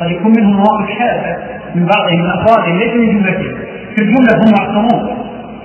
قد 0.00 0.10
يكون 0.10 0.32
منهم 0.38 0.56
مواقف 0.56 0.98
شاذة 0.98 1.36
من 1.74 1.86
بعضهم 1.94 2.20
من 2.20 2.30
أفرادهم 2.30 2.78
ليس 2.78 2.94
من 2.94 3.18
جملتهم. 3.18 3.54
في 3.96 4.02
الجملة 4.02 4.36
هم 4.36 4.52
معصومون. 4.60 5.16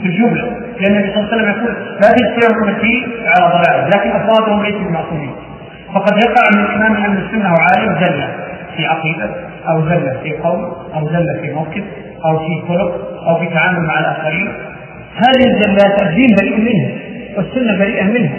في 0.02 0.08
الجملة. 0.08 0.58
لأن 0.82 0.96
النبي 0.96 1.14
صلى 1.14 1.20
الله 1.20 1.32
عليه 1.32 1.42
وسلم 1.42 1.50
يقول 1.50 1.74
لا 2.02 2.12
تجتمع 2.12 2.70
أمتي 2.70 3.08
على 3.26 3.54
ضلال 3.54 3.90
لكن 3.96 4.10
أفرادهم 4.10 4.64
ليسوا 4.64 4.80
بمعصومين 4.88 5.36
فقد 5.94 6.14
يقع 6.26 6.44
من 6.56 6.66
إمام 6.76 6.94
أهل 6.96 7.18
السنة 7.26 7.54
وعالم 7.54 8.06
زلة 8.06 8.30
في 8.78 8.86
عقيدة 8.86 9.30
أو 9.70 9.82
زلة 9.82 10.20
في 10.24 10.32
قول 10.38 10.72
أو 10.96 11.08
زلة 11.08 11.42
في 11.42 11.54
موقف 11.54 11.84
أو 12.26 12.40
في 12.40 12.68
خلق 12.68 12.92
أو 13.28 13.40
في 13.40 13.48
تعامل 13.48 13.88
مع 13.88 14.00
الآخرين. 14.00 14.54
هذه 15.16 15.48
الزلات 15.52 16.02
الدين 16.02 16.28
بريء 16.42 16.58
منها 16.60 16.92
والسنة 17.38 17.78
بريئة 17.80 18.04
منها 18.04 18.38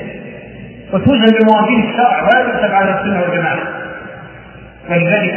وتوزن 0.93 1.38
بموازين 1.40 1.90
الشرع 1.90 2.22
ولا 2.22 2.53
تحسب 2.53 2.74
على 2.74 2.90
السنة 2.90 3.22
والجماعة. 3.22 3.59
ولذلك 4.90 5.36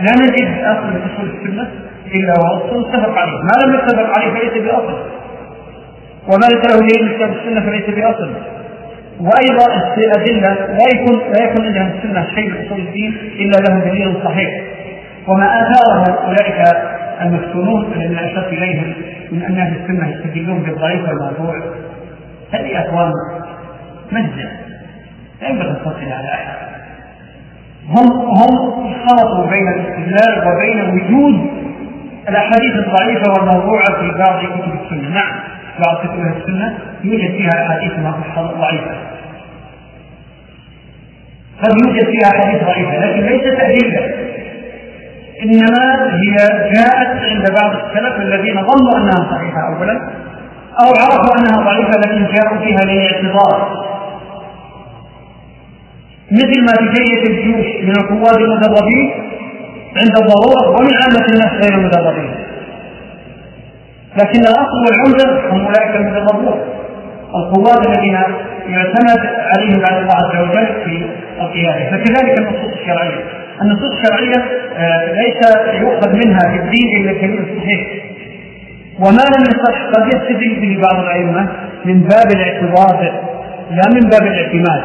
لا 0.00 0.12
نجد 0.22 0.64
أصل 0.64 0.86
من 0.86 1.02
أصول 1.14 1.30
السنة 1.34 1.68
إلا 2.14 2.32
وهو 2.38 2.80
متفق 2.80 3.18
عليه. 3.18 3.32
ما 3.32 3.66
لم 3.66 3.74
يتفق 3.74 4.18
عليه 4.18 4.30
فليس 4.30 4.64
بأصل. 4.64 4.98
وما 6.28 6.46
ليس 6.52 6.62
له 6.70 6.86
دليل 6.86 7.08
من 7.08 7.16
كتاب 7.16 7.32
السنة 7.32 7.60
فليس 7.60 7.86
بأصل. 7.90 8.34
وأيضا 9.20 9.66
الأدلة 9.98 10.54
لا 10.66 10.86
يكون 10.94 11.18
لا 11.18 11.44
يكون 11.44 11.66
عندهم 11.66 11.90
السنة 11.98 12.26
شيء 12.34 12.50
من 12.50 12.66
أصول 12.66 12.80
الدين 12.80 13.16
إلا 13.38 13.56
له 13.68 13.90
دليل 13.90 14.16
صحيح. 14.24 14.62
وما 15.28 15.62
آثاره 15.62 16.26
أولئك 16.26 16.62
المفتونون 17.22 17.92
الذين 17.92 18.18
أشرت 18.18 18.52
إليهم 18.52 18.94
من 19.32 19.42
أن 19.42 19.58
أهل 19.58 19.76
السنة 19.82 20.08
يستدلون 20.08 20.62
بالضعيف 20.62 21.00
والموضوع 21.08 21.54
هذه 22.52 22.78
أقوام 22.78 23.12
مجد 24.12 24.48
لا 25.42 25.48
ينبغي 25.48 25.70
التصل 25.70 26.12
على 26.12 26.28
أحد. 26.28 26.54
هم 27.88 28.12
هم 28.12 28.94
خلطوا 29.08 29.50
بين 29.50 29.68
الاستدلال 29.68 30.48
وبين 30.48 30.80
وجود 30.80 31.50
الأحاديث 32.28 32.74
الضعيفة 32.74 33.32
والموضوعة 33.32 34.00
في 34.00 34.10
بعض 34.18 34.38
كتب 34.44 34.72
السنة. 34.84 35.08
نعم. 35.08 35.53
بعض 35.86 36.06
كتب 36.06 36.36
السنة 36.36 36.78
يوجد 37.04 37.30
فيها 37.30 37.66
احاديث 37.66 37.92
ضعيفه 38.60 38.96
قد 41.62 41.72
يوجد 41.86 42.04
فيها 42.04 42.28
احاديث 42.34 42.64
ضعيفه 42.64 42.98
لكن 42.98 43.26
ليست 43.26 43.60
ادله 43.60 44.14
انما 45.42 46.10
هي 46.22 46.36
جاءت 46.74 47.22
عند 47.22 47.44
بعض 47.60 47.76
السلف 47.76 48.20
الذين 48.20 48.54
ظنوا 48.54 48.98
انها 48.98 49.30
صحيحه 49.30 49.76
اولا 49.76 49.92
أو 50.80 50.88
عرفوا 51.00 51.38
أنها 51.38 51.64
ضعيفة 51.70 51.90
لكن 52.06 52.34
جاءوا 52.34 52.58
فيها 52.58 52.80
للاعتبار 52.94 53.84
مثل 56.32 56.60
ما 56.60 56.72
في 56.78 57.02
جية 57.02 57.22
الجيوش 57.30 57.66
من 57.82 57.92
القواد 57.96 58.36
المدربين 58.40 59.10
عند 59.96 60.16
الضرورة 60.22 60.70
ومن 60.70 60.90
عامة 61.02 61.26
الناس 61.32 61.64
غير 61.64 61.78
المدربين 61.78 62.43
لكن 64.20 64.40
الأصل 64.40 64.78
والعمدة 64.86 65.50
هم 65.50 65.66
أولئك 65.66 65.96
المدربون 65.96 66.60
القواد 67.34 67.86
الذين 67.86 68.14
يعتمد 68.68 69.20
عليهم 69.56 69.78
بعد 69.88 70.02
الله 70.02 70.14
عز 70.14 70.40
وجل 70.42 70.66
في 70.84 71.06
القيادة. 71.40 71.90
فكذلك 71.90 72.38
النصوص 72.38 72.72
الشرعية. 72.80 73.24
النصوص 73.62 73.90
الشرعية 73.98 74.44
آه، 74.76 75.12
ليس 75.12 75.40
يؤخذ 75.80 76.12
منها 76.26 76.38
في 76.38 76.56
الدين 76.56 77.00
إلا 77.00 77.10
الكلمة 77.10 77.40
الصحيح 77.40 77.80
وما 78.98 79.24
لم 79.36 79.42
يصح 79.42 79.82
قد 79.94 80.06
يستدل 80.06 80.60
به 80.60 80.80
بعض 80.82 81.04
الأئمة 81.04 81.48
من 81.84 82.00
باب 82.00 82.26
الاعتراض 82.36 83.02
لا 83.70 83.82
من 83.94 84.10
باب 84.10 84.22
الاعتماد. 84.22 84.82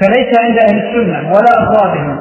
فليس 0.00 0.38
عند 0.38 0.58
أهل 0.58 0.78
السنة 0.78 1.18
ولا 1.28 1.52
أفرادهم 1.62 2.20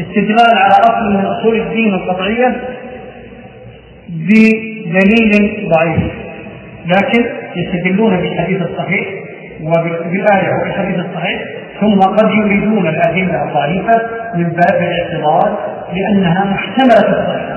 استدلال 0.00 0.56
على 0.58 0.74
أصل 0.80 1.12
من 1.12 1.26
أصول 1.26 1.60
الدين 1.60 1.94
القطعية 1.94 2.56
بدليل 4.86 5.70
ضعيف. 5.76 6.12
لكن 6.86 7.24
يستدلون 7.56 8.16
بالحديث 8.16 8.62
الصحيح 8.62 9.06
وبالآية 9.62 10.50
وبالحديث 10.54 10.96
الصحيح 10.98 11.42
ثم 11.80 11.98
قد 11.98 12.30
يريدون 12.30 12.86
الأدلة 12.86 13.44
الضعيفة 13.44 14.02
من 14.34 14.44
باب 14.44 14.82
الاعتراض 14.82 15.58
لأنها 15.92 16.44
محتملة 16.44 17.20
الصحة 17.20 17.56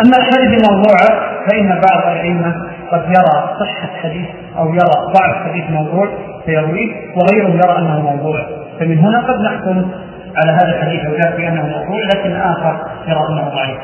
أما 0.00 0.16
الحديث 0.18 0.60
الموضوعة 0.60 1.08
فإن 1.50 1.68
بعض 1.68 2.12
الأئمة 2.12 2.54
قد 2.90 3.02
يرى 3.02 3.56
صحة 3.60 3.88
حديث 4.02 4.28
أو 4.58 4.68
يرى 4.68 5.12
ضعف 5.14 5.48
حديث 5.48 5.70
موضوع 5.70 6.08
فيرويه 6.46 6.92
وغيره 7.16 7.48
يرى 7.48 7.78
أنه 7.78 8.00
موضوع. 8.00 8.46
فمن 8.80 8.98
هنا 8.98 9.20
قد 9.20 9.40
نحكم 9.40 9.90
على 10.36 10.52
هذا 10.52 10.76
الحديث 10.76 11.04
أو 11.04 11.12
ذاك 11.12 11.36
بأنه 11.36 11.62
موضوع 11.62 11.98
لكن 12.14 12.36
آخر 12.36 12.76
يرى 13.08 13.20
أنه 13.30 13.48
ضعيف. 13.48 13.78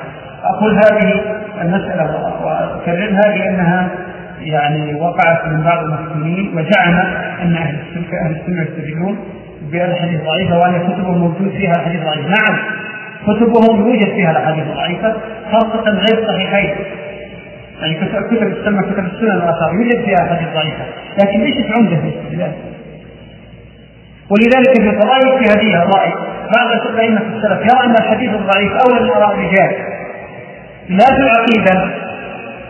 أقول 0.45 0.73
هذه 0.75 1.21
المسألة 1.61 2.05
وأكررها 2.45 3.37
لأنها 3.37 3.89
يعني 4.41 4.95
وقعت 4.95 5.47
من 5.47 5.63
بعض 5.63 5.85
المسلمين 5.85 6.59
وزعم 6.59 6.95
أن 7.43 7.55
أهل 7.57 7.77
السنة 7.81 8.21
أهل 8.25 8.37
السنة 8.41 8.63
يستدلون 8.63 9.19
بالاحاديث 9.73 10.21
ضعيفه 10.21 10.59
وأن 10.59 10.79
كتبهم 10.89 11.19
موجود 11.19 11.51
فيها 11.51 11.73
احاديث 11.77 12.01
ضعيفه، 12.01 12.29
نعم 12.29 12.59
كتبهم 13.27 13.89
يوجد 13.89 14.13
فيها 14.15 14.31
الاحاديث 14.31 14.65
الضعيفه 14.65 15.15
خاصة 15.53 15.85
غير 15.91 16.29
صحيحين. 16.29 16.77
يعني 17.81 17.95
كتب 17.95 18.29
تسمى 18.63 18.83
كتب 18.83 19.05
السنن 19.05 19.37
والاثار 19.37 19.75
يوجد 19.75 20.05
فيها 20.05 20.27
احاديث 20.27 20.49
ضعيفة. 20.55 20.85
لكن 21.23 21.41
ليست 21.41 21.79
عمده 21.79 21.97
في 21.97 22.09
الاستدلال 22.09 22.53
ولذلك 24.31 24.81
في 24.81 24.89
الفضائل 24.91 25.45
في 25.45 25.51
هذه 25.51 25.83
الرأي 25.83 26.13
بعض 26.57 26.87
الأئمة 26.91 27.21
السلف 27.21 27.61
يرى 27.61 27.85
أن 27.85 27.95
الحديث 28.01 28.31
الضعيف 28.31 28.73
اولى 28.73 29.05
من 29.05 29.11
اراء 29.11 29.35
الرجال. 29.35 29.90
لا 30.91 31.07
في 31.07 31.23
العقيدة 31.23 31.95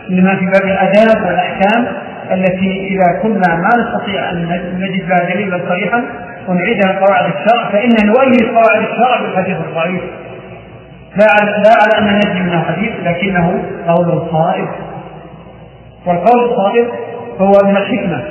انما 0.09 0.35
في 0.35 0.45
باب 0.45 0.63
الاداب 0.63 1.25
والأحكام 1.25 1.87
التي 2.31 2.87
إذا 2.87 3.21
كنا 3.21 3.55
ما 3.55 3.69
نستطيع 3.79 4.29
أن 4.29 4.61
نجد 4.79 5.09
لها 5.09 5.33
دليلا 5.33 5.59
صريحا 5.69 6.03
ونعيدها 6.47 6.99
قواعد 6.99 7.25
الشرع 7.25 7.71
فإن 7.71 7.89
نؤيد 8.07 8.55
قواعد 8.55 8.89
الشرع 8.91 9.21
بالحديث 9.21 9.57
الضعيف. 9.57 10.01
لا 11.19 11.27
على 11.41 11.51
لا 11.51 11.73
على 11.81 12.09
أن 12.09 12.15
نجد 12.15 12.35
منه 12.35 12.61
حديث 12.61 12.91
لكنه 13.03 13.63
قول 13.87 14.27
صائب. 14.31 14.67
والقول 16.05 16.51
الصائب 16.51 16.87
هو 17.39 17.51
من 17.65 17.77
الحكمة. 17.77 18.23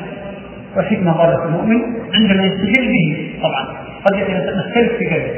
والحكمة 0.77 1.13
قالت 1.13 1.47
المؤمن 1.47 1.83
عندما 2.15 2.43
يستجيب 2.43 2.91
به 2.91 3.31
طبعا. 3.43 3.67
قد 4.07 4.17
نختلف 4.57 4.93
في 4.99 5.05
ذلك. 5.05 5.35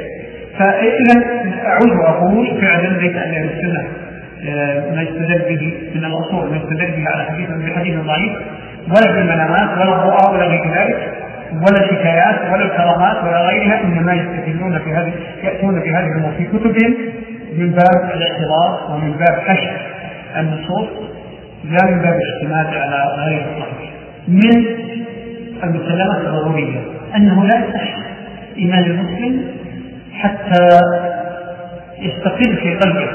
فإذا 0.59 1.25
أعود 1.65 1.99
وأقول 1.99 2.61
فعلا 2.61 2.87
ليس 2.87 3.15
ان 3.15 3.49
السنة. 3.49 4.02
ما 4.95 5.01
يستدل 5.01 5.41
به 5.49 5.73
من 5.95 6.05
الأصول 6.05 6.49
ما 6.49 6.57
يستدل 6.57 6.91
به 6.91 7.09
على 7.09 7.23
حديث 7.23 7.49
بحديث 7.49 7.99
ضعيف. 7.99 8.31
ولا 8.87 9.13
في 9.13 9.19
المنامات 9.19 9.77
ولا 9.77 9.95
الرؤى 9.95 10.33
ولا 10.33 10.45
غير 10.45 10.63
ذلك 10.77 11.11
ولا 11.53 11.83
الحكايات 11.83 12.51
ولا 12.51 12.65
الكرامات 12.65 13.23
ولا 13.23 13.41
غيرها 13.41 13.81
إنما 13.83 14.13
يستدلون 14.13 14.79
في 14.79 14.89
هذه 14.91 15.13
يأتون 15.43 15.81
في 15.81 15.89
هذه 15.89 16.05
الأمور. 16.05 16.31
في 16.37 16.45
كتبهم 16.45 16.93
من 17.57 17.69
باب 17.69 18.11
الاعتراض 18.15 18.91
ومن 18.91 19.11
باب 19.11 19.39
حشد 19.47 19.71
النصوص 20.37 20.87
لا 21.63 21.91
من 21.91 22.01
باب 22.01 22.19
الاعتماد 22.21 22.75
على 22.81 23.25
غير 23.25 23.41
الصحيح. 23.41 23.91
من 24.27 24.65
المسلمات 25.63 26.17
الضروريه 26.17 26.79
انه 27.15 27.45
لا 27.45 27.59
يصح 27.59 27.97
إيمان 28.57 28.83
المسلم 28.83 29.51
حتى 30.13 30.79
يستقر 31.99 32.55
في 32.55 32.75
قلبه. 32.75 33.09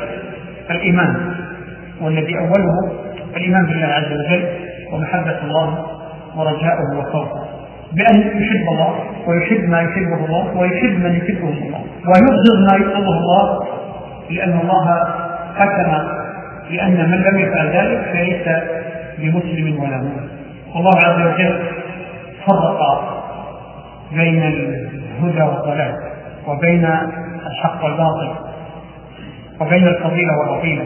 الإيمان 0.71 1.35
والذي 2.01 2.39
أوله 2.39 2.93
الإيمان 3.37 3.67
بالله 3.67 3.87
عز 3.87 4.13
وجل 4.13 4.49
ومحبة 4.93 5.39
الله 5.45 5.87
ورجاؤه 6.37 6.99
وخوفه 6.99 7.45
بأن 7.93 8.21
يحب 8.21 8.69
الله 8.73 8.95
ويحب 9.27 9.69
ما 9.69 9.81
يحبه 9.81 10.25
الله 10.27 10.57
ويحب 10.57 11.01
من 11.05 11.15
يحبه 11.17 11.49
الله. 11.49 11.85
ويبغض 12.07 12.71
ما 12.71 12.77
يبغضه 12.77 13.19
الله 13.19 13.67
لأن 14.31 14.61
الله 14.61 15.05
حكم 15.57 15.91
لأن 16.71 17.11
من 17.11 17.19
لم 17.23 17.39
يفعل 17.39 17.67
ذلك 17.69 18.03
فليس 18.13 18.49
بمسلم 19.19 19.83
ولا 19.83 19.97
مؤمن. 19.97 20.29
والله 20.75 20.97
عز 21.05 21.21
وجل 21.27 21.63
فرق 22.47 22.81
بين 24.13 24.43
الهدى 24.43 25.43
والضلال 25.43 25.95
وبين 26.47 26.85
الحق 27.47 27.85
والباطل. 27.85 28.48
وبين 29.61 29.87
الفضيلة 29.87 30.39
والرضيلة 30.39 30.85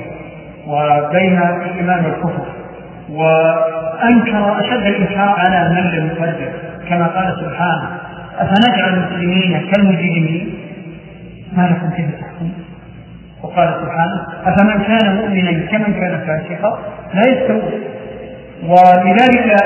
وبين 0.66 1.38
الإيمان 1.42 2.04
والكفر 2.04 2.46
وأنكر 3.10 4.60
أشد 4.60 4.86
الإنكار 4.86 5.34
على 5.38 5.68
من 5.68 5.90
لم 5.90 6.08
كما 6.88 7.06
قال 7.06 7.36
سبحانه 7.40 7.98
أفنجعل 8.38 8.94
المسلمين 8.94 9.70
كالمجرمين؟ 9.72 10.54
ما 11.52 11.62
لكم 11.62 11.90
كيف 11.96 12.20
تحكم؟ 12.20 12.50
وقال 13.42 13.74
سبحانه 13.82 14.26
أفمن 14.46 14.82
كان 14.82 15.16
مؤمنا 15.16 15.66
كمن 15.66 15.94
كان 16.00 16.20
فاسقا 16.26 16.78
لا 17.14 17.20
يستوون 17.30 17.72
ولذلك 18.62 19.56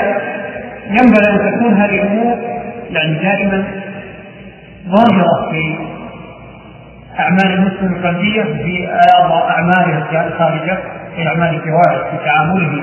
ينبغي 0.87 1.31
أن 1.33 1.53
تكون 1.53 1.75
هذه 1.75 2.03
الأمور 2.03 2.39
يعني 2.91 3.15
دائما 3.15 3.65
ظاهرة 4.89 5.51
في 5.51 5.79
أعمال 7.21 7.47
المسلم 7.47 7.95
القلبية 7.97 8.43
في 8.43 8.89
أعماله 9.51 10.27
الخارجة 10.27 10.79
في 11.17 11.27
أعمال 11.29 11.49
الجوارح 11.55 12.11
في 12.11 12.17
تعامله 12.25 12.83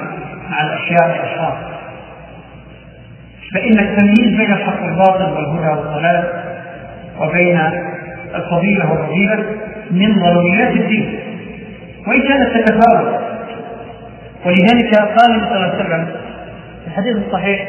مع 0.49 0.63
الأشياء 0.63 1.09
والأشخاص 1.09 1.53
فإن 3.53 3.79
التمييز 3.79 4.38
بين 4.38 4.51
الحق 4.53 4.84
والباطل 4.84 5.23
والهدى 5.34 5.67
والضلال 5.79 6.23
وبين 7.19 7.59
الفضيلة 8.36 8.91
والرذيلة 8.91 9.45
من 9.91 10.15
ضروريات 10.21 10.71
الدين. 10.75 11.19
وإن 12.07 12.21
كانت 12.21 12.57
تتفاوت 12.57 13.19
ولذلك 14.45 14.95
قال 14.97 15.31
النبي 15.31 15.45
صلى 15.45 15.55
الله 15.55 15.67
عليه 15.73 15.75
وسلم 15.86 16.05
في 16.84 16.88
الحديث 16.88 17.15
الصحيح 17.27 17.67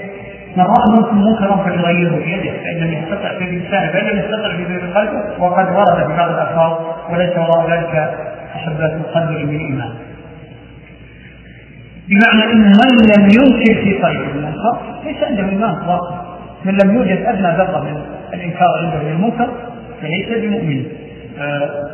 من 0.57 0.63
راى 0.65 0.97
منكم 0.97 1.21
منكرا 1.25 1.57
فليغيره 1.65 2.17
بيده 2.17 2.51
فإن 2.63 2.77
لم 2.77 2.93
يستطع 2.93 3.39
بلسانه 3.39 3.93
فإن 3.93 4.07
لم 4.07 4.19
يستطع 4.19 4.49
بقلبه 4.49 5.43
وقد 5.45 5.69
ورد 5.77 6.07
في 6.07 6.17
بعض 6.17 6.31
الألفاظ 6.31 6.73
وليس 7.11 7.33
وراء 7.37 7.71
ذلك 7.71 8.15
حبات 8.55 8.93
القدر 8.93 9.31
من 9.47 9.55
الايمان 9.57 9.95
بمعنى 12.09 12.53
إن 12.53 12.61
من 12.61 12.97
لم 13.19 13.25
ينكر 13.25 13.83
في 13.83 13.95
قلبه 14.03 14.31
المنكر 14.35 14.79
ليس 15.05 15.23
عنده 15.23 15.49
إيمان 15.49 15.71
اطلاقا 15.71 16.39
من 16.65 16.79
لم 16.85 16.95
يوجد 16.95 17.25
أدنى 17.27 17.57
ذرة 17.57 17.81
من 17.81 18.03
الإنكار 18.35 18.69
عنده 18.79 19.09
للمنكر 19.09 19.49
فليس 20.03 20.39
بمؤمن. 20.45 20.85
آه 21.39 21.91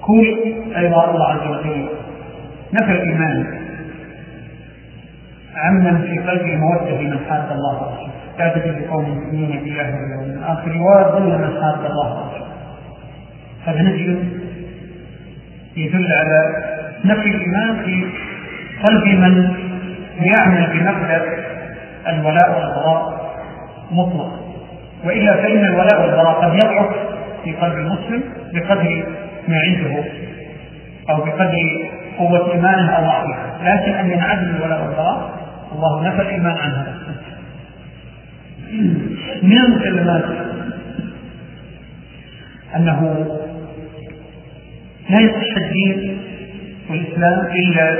كل 0.00 0.54
أيضا 0.76 1.10
الله 1.10 1.28
عز 1.28 1.46
وجل 1.50 1.86
نفى 2.72 2.92
الإيمان. 2.92 3.65
عمن 5.56 6.02
في 6.02 6.18
قلبه 6.18 6.56
موده 6.56 7.00
لمن 7.00 7.18
حاد 7.30 7.52
الله 7.52 7.74
ورسوله 7.74 8.10
لا 8.38 8.48
تجد 8.48 8.86
قوم 8.90 9.04
يؤمنون 9.04 9.50
بالله 9.64 9.94
واليوم 9.94 10.38
الآخر 10.38 10.74
يوادون 10.74 11.26
من 11.26 11.62
حاد 11.62 11.84
الله 11.90 12.14
ورسوله 12.14 12.46
هذا 13.66 13.82
نفي 13.82 14.18
يدل 15.76 16.12
على 16.12 16.64
نفي 17.04 17.28
الإيمان 17.28 17.84
في 17.84 18.04
قلب 18.88 19.04
من 19.06 19.50
يعمل 20.20 20.66
بمبدا 20.72 21.22
الولاء 22.08 22.50
والبراء 22.50 23.26
مطلق. 23.90 24.40
وإلا 25.04 25.36
فإن 25.36 25.64
الولاء 25.64 26.02
والبراء 26.02 26.34
قد 26.34 26.54
يضعف 26.54 26.88
في 27.44 27.52
قلب 27.52 27.74
المسلم 27.74 28.22
بقدر 28.52 29.04
ما 29.48 29.56
عنده 29.66 30.04
أو 31.10 31.16
بقدر 31.16 31.88
قوة 32.18 32.52
إيمانه 32.52 32.90
أو 32.90 33.04
ضعفه، 33.04 33.36
لكن 33.62 33.92
أن 33.92 34.10
ينعدم 34.10 34.56
الولاء 34.56 34.82
والبراء 34.82 35.30
الله 35.76 36.08
نفى 36.08 36.22
الإيمان 36.22 36.56
عنها. 36.56 36.94
من 39.42 39.58
المسلمات 39.58 40.24
أنه 42.76 43.00
لا 45.10 45.20
يصح 45.20 45.56
الدين 45.56 46.18
والإسلام 46.90 47.46
إلا 47.46 47.96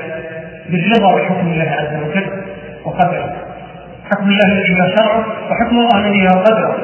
بالرضا 0.71 1.15
بحكم 1.17 1.47
الله 1.47 1.71
عز 1.71 2.03
وجل 2.03 2.31
وقدره. 2.85 3.37
حكم 4.05 4.29
الله 4.29 4.53
الذي 4.53 4.75
شرعه 4.99 5.27
وحكم 5.51 5.77
الله 5.79 6.07
الذي 6.07 6.27
قدره. 6.29 6.77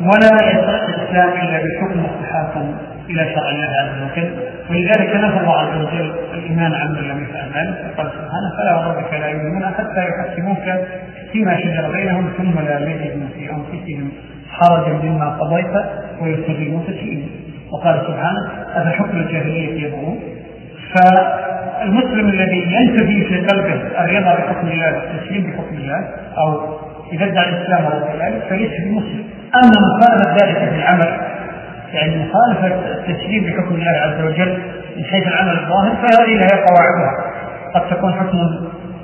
ولا 0.00 0.50
يصح 0.50 0.88
الإسلام 0.88 1.28
إلا 1.28 1.62
بالحكم 1.62 2.04
والتحاكم 2.04 2.74
إلى 3.10 3.34
شرع 3.34 3.50
الله 3.50 3.66
عز 3.66 4.02
وجل 4.02 4.30
ولذلك 4.70 5.16
نفى 5.16 5.40
الله 5.40 5.58
عز 5.58 5.76
وجل 5.80 6.14
الإيمان 6.34 6.72
عن 6.74 6.88
من 6.92 7.08
لم 7.08 7.22
يفعل 7.24 7.48
ذلك. 7.54 7.76
قال 7.96 8.06
سبحانه 8.06 8.56
فلا 8.58 8.76
وربك 8.76 9.12
لا 9.12 9.28
يؤمنون 9.28 9.66
حتى 9.66 10.08
يحكموك 10.08 10.86
فيما 11.32 11.60
شجر 11.60 11.92
بينهم 11.92 12.28
ثم 12.38 12.60
لا 12.60 12.78
يجدوا 12.78 13.28
في 13.34 13.50
أنفسهم 13.50 14.10
حرجا 14.50 14.92
مما 14.92 15.28
قضيت 15.28 15.84
ويسلموا 16.20 16.80
تسليما 16.86 17.26
وقال 17.72 18.00
سبحانه 18.06 18.40
أفحكم 18.74 19.16
الجاهلية 19.18 19.86
يبغون؟ 19.86 20.20
فالمسلم 20.94 22.28
الذي 22.28 22.74
ينتفي 22.74 23.24
في 23.24 23.46
قلبه 23.46 23.74
الرضا 24.04 24.34
بحكم 24.34 24.66
الله 24.66 24.96
والتسليم 24.96 25.50
بحكم 25.50 25.76
الله 25.76 26.08
أو 26.38 26.78
إذا 27.12 27.24
ادعى 27.24 27.48
الإسلام 27.48 27.84
أو 27.84 27.98
ذلك 28.20 28.42
فليس 28.50 28.70
بمسلم. 28.84 29.24
أما 29.54 29.72
مخالفة 29.86 30.32
ذلك 30.32 30.70
في 30.70 30.76
العمل 30.76 31.20
يعني 31.94 32.24
مخالفة 32.24 32.66
التسليم 32.66 33.44
بحكم 33.44 33.74
الله 33.74 33.90
عز 33.90 34.24
وجل 34.24 34.58
من 34.96 35.04
حيث 35.04 35.26
العمل 35.26 35.58
الظاهر 35.58 35.96
فهذه 35.96 36.34
لها 36.34 36.64
قواعدها. 36.66 37.12
قد 37.74 37.96
تكون 37.96 38.14
حكم 38.14 38.38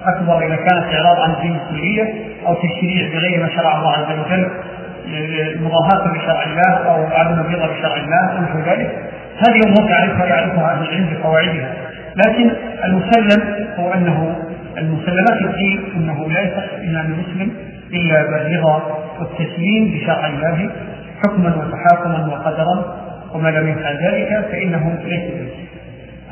أكبر 0.04 0.46
إذا 0.46 0.56
كانت 0.56 0.94
إعراض 0.94 1.20
عن 1.20 1.30
الدين 1.30 1.56
الكلية 1.60 2.14
أو 2.46 2.54
تشريع 2.54 3.08
بغير 3.14 3.42
ما 3.42 3.48
شرع 3.48 3.78
الله 3.78 3.92
عز 3.92 4.18
وجل 4.18 4.50
مضاهاة 5.60 6.12
بشرع 6.14 6.42
الله 6.42 6.90
أو 6.90 7.06
عدم 7.06 7.40
الرضا 7.40 7.66
بشرع 7.66 7.96
الله 7.96 8.36
أو 8.36 8.42
نحو 8.42 8.58
ذلك. 8.58 8.90
هذه 9.38 9.60
أمور 9.66 9.90
يعرفها 9.90 10.26
يعرفها 10.26 10.72
أهل 10.72 10.82
العلم 10.82 11.08
بقواعدها. 11.12 11.74
لكن 12.26 12.50
المسلم 12.84 13.66
هو 13.78 13.92
أنه 13.92 14.36
المسلمات 14.78 15.42
الدين 15.42 15.84
أنه 15.96 16.28
لا 16.28 16.40
يصح 16.40 16.72
إيمان 16.80 17.04
المسلم 17.06 17.52
إلا 17.92 18.22
بالرضا 18.22 18.82
والتسليم 19.20 19.94
بشرع 19.94 20.26
الله 20.26 20.70
حكما 21.24 21.56
وتحاكما 21.56 22.26
وقدرا 22.32 22.96
وما 23.34 23.48
لم 23.48 23.68
يفعل 23.68 23.96
ذلك 24.06 24.46
فإنه 24.50 24.98
ليس 25.04 25.30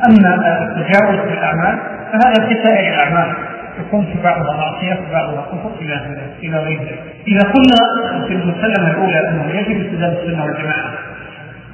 أما 0.08 0.62
التجاوز 0.62 1.20
في 1.20 1.34
الأعمال 1.34 1.78
فهذا 2.12 2.48
في 2.48 2.68
سائر 2.68 2.94
الأعمال 2.94 3.34
يكون 3.80 4.04
في 4.04 4.22
بعضها 4.22 4.56
معصية 4.56 4.94
في 4.94 5.12
بعضها 5.12 5.46
كفر 5.46 5.70
إلى 5.80 6.00
إلى 6.42 6.58
غير 6.58 6.80
ذلك. 6.80 7.02
إذا 7.28 7.40
قلنا 7.50 8.26
في 8.26 8.32
المسلمة 8.34 8.90
الأولى 8.90 9.28
أنه 9.28 9.50
يجب 9.50 9.80
التزام 9.80 10.10
السنة 10.10 10.44
والجماعة 10.44 10.90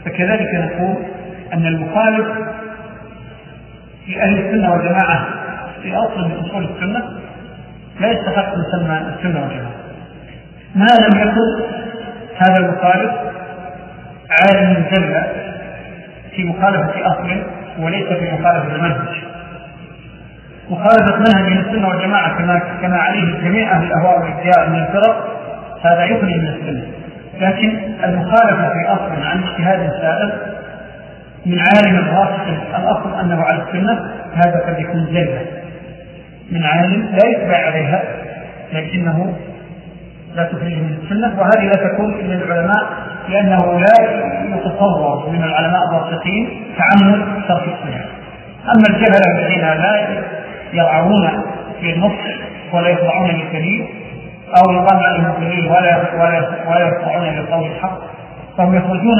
فكذلك 0.04 0.54
نقول 0.54 0.96
أن 1.52 1.66
المخالف 1.66 2.26
لأهل 4.08 4.38
السنة 4.38 4.72
والجماعة 4.72 5.26
في 5.82 5.96
أصل 5.96 6.28
من 6.28 6.36
أصول 6.46 6.64
السنة 6.64 7.02
لا 8.00 8.10
يستحق 8.10 8.52
مسمى 8.56 8.98
السنة 8.98 9.40
والجماعة. 9.42 9.74
ما 10.74 10.86
لم 10.86 11.28
يكن 11.28 11.64
هذا 12.38 12.56
المخالف 12.58 13.12
عالم 14.30 14.84
جل 14.92 15.22
في 16.36 16.44
مخالفة 16.44 17.06
أصل 17.06 17.42
وليس 17.78 18.06
في 18.08 18.32
مخالفة 18.32 18.74
المنهج 18.76 19.24
مخالفة 20.70 21.16
منهج 21.16 21.56
السنة 21.58 21.88
والجماعة 21.88 22.38
كما 22.38 22.62
كما 22.82 22.96
عليه 22.96 23.40
جميع 23.44 23.72
أهل 23.72 23.86
الأهواء 23.86 24.20
والابتداء 24.20 24.68
من 24.68 24.78
الفرق 24.78 25.34
هذا 25.82 26.04
يغني 26.04 26.38
من 26.38 26.48
السنة. 26.48 26.86
لكن 27.40 27.78
المخالفة 28.04 28.68
في 28.68 28.88
أصل 28.88 29.22
عن 29.22 29.42
اجتهاد 29.42 29.90
سائر 30.00 30.32
من 31.46 31.58
عالم 31.58 32.08
راسخ 32.08 32.74
الأصل 32.78 33.20
أنه 33.20 33.42
على 33.42 33.62
السنة 33.62 34.10
هذا 34.34 34.62
قد 34.66 34.80
يكون 34.80 35.06
زلة 35.06 35.46
من 36.50 36.64
عالم 36.64 37.02
لا 37.02 37.28
يتبع 37.28 37.56
عليها 37.56 38.02
لكنه 38.72 39.36
لا 40.34 40.44
تخرج 40.44 40.62
من 40.72 40.98
السنة 41.02 41.40
وهذه 41.40 41.64
لا 41.66 41.88
تكون 41.88 42.14
إلا 42.14 42.34
العلماء 42.34 42.84
لأنه 43.28 43.80
لا 43.80 43.94
يتصور 44.56 45.30
من 45.30 45.44
العلماء 45.44 45.80
الراسخين 45.88 46.62
تعمد 46.78 47.24
ترك 47.48 47.62
السنة 47.62 48.04
أما 48.64 48.86
الجهلة 48.90 49.20
الذين 49.38 49.60
لا 49.60 50.22
يرعون 50.72 51.30
في 51.80 51.92
النص 51.92 52.18
ولا 52.72 52.88
يخضعون 52.88 53.30
للدليل 53.30 53.86
أو 54.58 54.72
يقام 54.72 54.98
عليهم 54.98 55.30
الدليل 55.30 55.66
ولا 55.70 56.14
ولا 56.14 56.48
ولا 56.68 56.88
يخضعون 56.88 57.24
لقول 57.24 57.66
الحق 57.70 57.98
فهم 58.58 58.74
يخرجون 58.74 59.18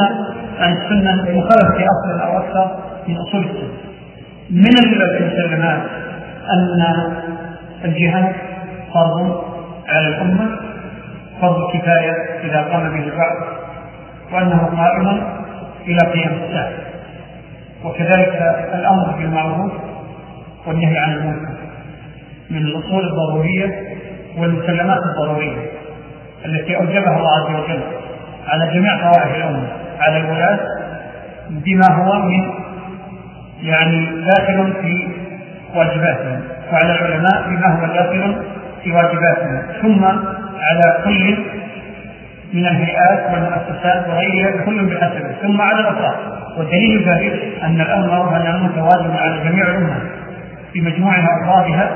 عن 0.61 0.73
السنة 0.73 1.23
بمخالفة 1.23 1.85
أصل 1.87 2.21
أو 2.21 2.39
أكثر 2.39 2.77
من 3.09 3.17
أصول 3.17 3.41
السنة. 3.45 3.75
من 4.51 4.73
المسلمات 4.85 5.83
أن 6.51 6.95
الجهاد 7.85 8.33
فرض 8.95 9.45
على 9.89 10.09
الأمة 10.09 10.74
فرض 11.41 11.73
كفاية 11.73 12.13
إذا 12.45 12.63
قام 12.63 12.89
به 12.89 13.05
البعض 13.05 13.37
وأنه 14.33 14.71
قائم 14.77 15.23
إلى 15.87 16.13
قيام 16.13 16.33
الساعة. 16.45 16.73
وكذلك 17.85 18.35
الأمر 18.75 19.13
بالمعروف 19.19 19.73
والنهي 20.67 20.99
عن 20.99 21.13
المنكر 21.13 21.55
من 22.51 22.57
الأصول 22.59 23.05
الضرورية 23.05 23.97
والمسلمات 24.39 24.99
الضرورية 24.99 25.71
التي 26.45 26.77
أوجبها 26.77 27.17
الله 27.19 27.31
عز 27.31 27.55
وجل 27.65 27.81
على 28.49 28.75
جميع 28.75 29.13
طوائف 29.13 29.37
الأمة 29.37 29.69
على 30.01 30.17
الولاة 30.19 30.59
بما 31.51 31.93
هو 31.93 32.23
من 32.23 32.51
يعني 33.63 34.07
داخل 34.07 34.73
في 34.83 35.09
واجباتهم 35.75 36.41
وعلى 36.73 36.93
العلماء 36.93 37.49
بما 37.49 37.67
هو 37.67 37.87
داخل 37.87 38.43
في 38.85 38.93
واجباتهم 38.93 39.63
ثم 39.83 40.05
على 40.61 41.05
كل 41.05 41.39
من 42.53 42.67
الهيئات 42.67 43.33
والمؤسسات 43.33 44.09
وغيرها 44.09 44.65
كل 44.65 44.87
بحسبه 44.87 45.35
ثم 45.43 45.61
على 45.61 45.81
الافراد 45.81 46.15
والدليل 46.59 47.09
ذلك 47.09 47.63
أن 47.63 47.81
الأمر 47.81 48.37
الامر 48.37 48.83
واجب 48.83 49.17
على 49.17 49.51
جميع 49.51 49.69
الأمة 49.69 49.97
في 50.73 50.81
مجموعها 50.81 51.29
وافرادها 51.29 51.91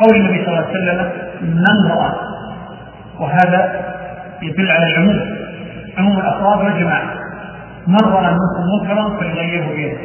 قول 0.00 0.20
النبي 0.20 0.44
صلى 0.44 0.48
الله 0.48 0.66
عليه 0.66 0.70
وسلم 0.70 1.10
من 1.42 1.90
راى 1.90 2.12
وهذا 3.20 3.80
يدل 4.42 4.70
على 4.70 4.86
العموم 4.86 5.20
عموم 5.98 6.18
الافراد 6.18 6.64
والجماعة. 6.64 7.14
من 7.86 7.98
رأى 8.04 8.32
منكم 8.32 8.64
منكرا 8.80 9.16
فليغيره 9.20 9.74
بيده. 9.74 9.98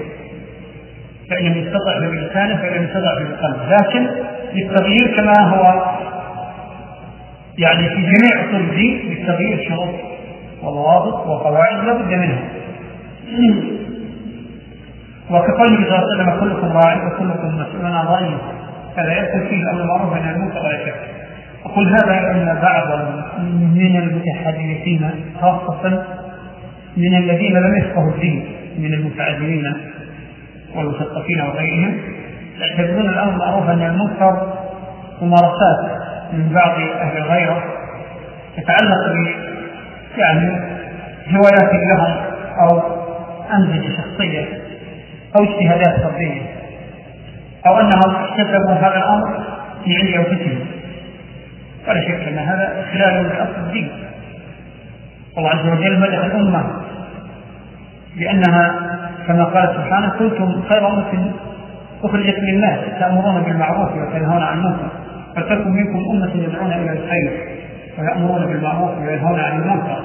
فإن 1.29 1.45
لم 1.45 1.57
يستطع 1.57 1.99
بلسانه 1.99 2.55
فإن 2.55 2.73
لم 2.73 2.83
يستطع 2.83 3.13
بقلبه 3.13 3.75
لكن 3.75 4.07
للتغيير 4.53 5.15
كما 5.15 5.41
هو 5.41 5.85
يعني 7.57 7.89
في 7.89 7.95
جميع 7.95 8.45
أصول 8.45 8.59
الدين 8.61 8.99
للتغيير 9.09 9.69
شروط 9.69 9.95
وضوابط 10.63 11.27
وقواعد 11.27 11.85
لا 11.85 11.93
بد 11.93 12.13
منها. 12.13 12.43
وكقول 15.29 15.67
النبي 15.67 15.85
صلى 15.89 15.97
الله 15.97 16.13
عليه 16.13 16.23
وسلم 16.23 16.39
كلكم 16.39 16.77
راع 16.77 17.07
وكلكم 17.07 17.47
مسؤول 17.47 17.85
عن 17.85 18.05
رأيه 18.05 18.37
هذا 18.95 19.17
يدخل 19.19 19.49
فيه 19.49 19.63
الامر 19.63 19.81
المعروف 19.81 20.13
عن 20.13 20.35
المنكر 20.35 20.59
ولا 20.59 20.85
شك. 20.85 20.95
قل 21.75 21.87
هذا 21.89 22.31
أن 22.31 22.59
بعض 22.61 22.99
من 23.75 23.95
المتحدثين 23.95 25.09
خاصة 25.41 26.03
من 26.97 27.17
الذين 27.17 27.53
لم 27.53 27.77
يفقهوا 27.77 28.11
الدين 28.11 28.45
من 28.77 28.93
المتعلمين 28.93 29.73
والمثقفين 30.75 31.41
وغيرهم 31.41 31.97
يعتبرون 32.59 33.09
الأمر 33.09 33.37
معروف 33.37 33.69
أن 33.69 33.81
المنكر 33.81 34.53
ممارسات 35.21 35.94
من 36.33 36.49
بعض 36.53 36.79
أهل 36.79 37.17
الغيرة 37.17 37.63
تتعلق 38.57 39.13
ب 39.13 39.27
يعني 40.17 40.49
هوايات 41.29 41.73
لهم 41.73 42.15
أو 42.59 42.81
أنزجة 43.53 43.97
شخصية 43.97 44.45
أو 45.39 45.43
اجتهادات 45.43 46.01
فردية 46.03 46.41
أو 47.67 47.79
أنهم 47.79 48.15
اكتسبوا 48.15 48.73
هذا 48.73 48.97
الأمر 48.97 49.43
في 49.85 49.95
عند 49.97 50.25
أنفسهم 50.27 50.65
ولا 51.87 52.01
شك 52.01 52.27
أن 52.27 52.37
هذا 52.37 52.85
خلال 52.93 53.23
لأصل 53.23 53.65
الدين. 53.67 53.91
الله 55.37 55.49
عز 55.49 55.67
وجل 55.67 55.99
مدح 55.99 56.23
الأمة 56.23 56.63
لأنها 58.15 58.75
كما 59.27 59.43
قال 59.43 59.75
سبحانه 59.75 60.09
كنتم 60.19 60.63
خير 60.69 60.87
أمة 60.87 61.31
أخرجت 62.03 62.39
للناس 62.39 62.79
تأمرون 62.99 63.41
بالمعروف 63.41 63.89
وتنهون 63.91 64.43
عن 64.43 64.57
المنكر. 64.57 65.04
فلتكن 65.35 65.71
منكم 65.71 65.99
أمة 66.11 66.31
يدعون 66.35 66.71
إلى 66.71 66.91
الخير 66.91 67.31
ويأمرون 67.99 68.45
بالمعروف 68.45 68.97
وينهون 68.97 69.39
عن 69.39 69.61
المنكر. 69.61 69.99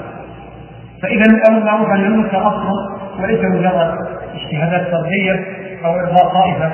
فإذا 1.03 1.25
الأمر 1.31 1.59
بالمعروف 1.59 1.89
عن 1.89 2.05
المنكر 2.05 2.49
أصلا 2.49 3.01
وليس 3.23 3.41
مجرد 3.41 3.95
اجتهادات 4.35 4.87
فردية 4.91 5.47
أو 5.85 6.01
إرضاء 6.01 6.29
طائفة 6.29 6.73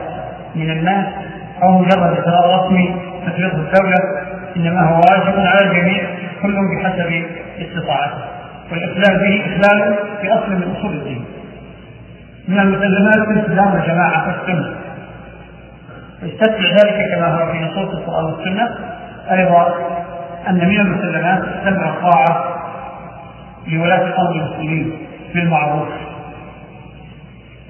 من 0.54 0.70
الناس 0.70 1.06
أو 1.62 1.78
مجرد 1.78 2.18
إجراء 2.18 2.64
رسمي 2.64 2.96
تفرضه 3.26 3.58
الدولة 3.58 4.26
إنما 4.56 4.80
هو 4.80 5.00
واجب 5.10 5.40
على 5.40 5.70
الجميع 5.70 6.04
كل 6.42 6.56
بحسب 6.76 7.24
استطاعته. 7.58 8.24
والإخلال 8.72 9.18
به 9.20 9.42
إخلال 9.46 9.94
في 10.20 10.32
أصل 10.32 10.50
من 10.50 10.74
أصول 10.78 10.92
الدين. 10.92 11.24
من 12.48 12.58
المسلمات 12.58 13.28
الإسلام 13.28 13.74
والجماعة 13.74 14.26
والسنة. 14.28 14.85
يستتبع 16.22 16.70
ذلك 16.70 17.14
كما 17.14 17.26
هو 17.26 17.52
في 17.52 17.58
نصوص 17.58 17.94
القرآن 17.94 18.24
والسنة 18.24 18.68
أيضا 19.30 19.74
أن 20.48 20.68
من 20.68 20.80
المسلمات 20.80 21.42
سمع 21.64 21.88
الطاعة 21.88 22.56
لولاة 23.68 24.02
الأمر 24.06 24.30
المسلمين 24.30 24.92
بالمعروف. 25.34 25.88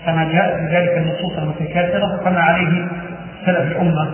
كما 0.07 0.25
جاء 0.33 0.61
بذلك 0.61 0.99
النصوص 0.99 1.39
المتكاثرة 1.39 2.15
وكما 2.21 2.41
عليه 2.41 2.87
سلف 3.47 3.73
الأمة 3.73 4.11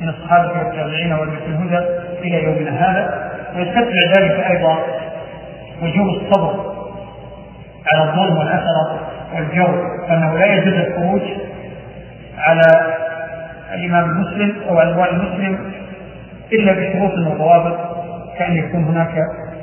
من 0.00 0.08
الصحابة 0.08 0.48
والتابعين 0.58 1.12
والبيت 1.12 1.42
الهدى 1.48 1.86
إلى 2.20 2.44
يومنا 2.44 2.70
هذا. 2.70 3.30
ويستتبع 3.56 4.02
ذلك 4.18 4.46
أيضا 4.50 4.78
وجوب 5.82 6.08
الصبر 6.08 6.74
على 7.92 8.10
الظلم 8.10 8.38
والأثر 8.38 8.98
والجور 9.34 9.98
فأنه 10.08 10.38
لا 10.38 10.46
يجوز 10.46 10.74
الخروج 10.74 11.22
على 12.38 12.94
الإمام 13.74 14.10
المسلم 14.10 14.56
أو 14.68 14.80
أنواع 14.80 15.08
المسلم 15.10 15.58
إلا 16.52 16.72
بشروط 16.72 17.12
وضوابط 17.12 17.76
كأن 18.38 18.56
يكون 18.56 18.84
هناك 18.84 19.14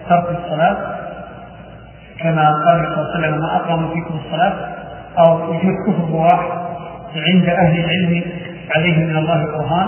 ترك 0.10 0.26
الصلاة. 0.30 0.78
كما 2.20 2.46
قال 2.66 2.86
صلى 2.86 3.02
الله 3.02 3.12
عليه 3.16 3.20
وسلم 3.28 3.40
ما 3.42 3.56
أقام 3.56 3.88
فيكم 3.94 4.20
الصلاة 4.26 4.54
أو 5.20 5.50
وجود 5.50 5.74
كفر 5.88 6.06
بواح 6.12 6.40
عند 7.16 7.50
أهل 7.50 7.80
العلم 7.80 8.24
عليه 8.76 9.06
من 9.06 9.18
الله 9.18 9.46
برهان 9.46 9.88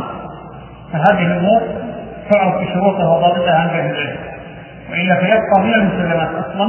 فهذه 0.93 1.25
الأمور 1.27 1.61
تعرف 2.31 2.61
بشروطها 2.61 3.15
وضابطها 3.17 3.55
عند 3.59 3.69
أهل 3.69 3.89
العلم. 3.91 4.17
وإلا 4.91 5.15
فيبقى 5.15 5.63
من 5.63 5.73
المسلمات 5.73 6.29
أصلا 6.29 6.67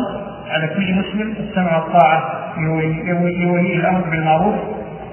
على 0.50 0.66
كل 0.68 0.94
مسلم 0.94 1.34
السمع 1.48 1.76
والطاعة 1.76 2.22
لولي 2.58 3.74
الأمر 3.76 4.00
بالمعروف 4.10 4.54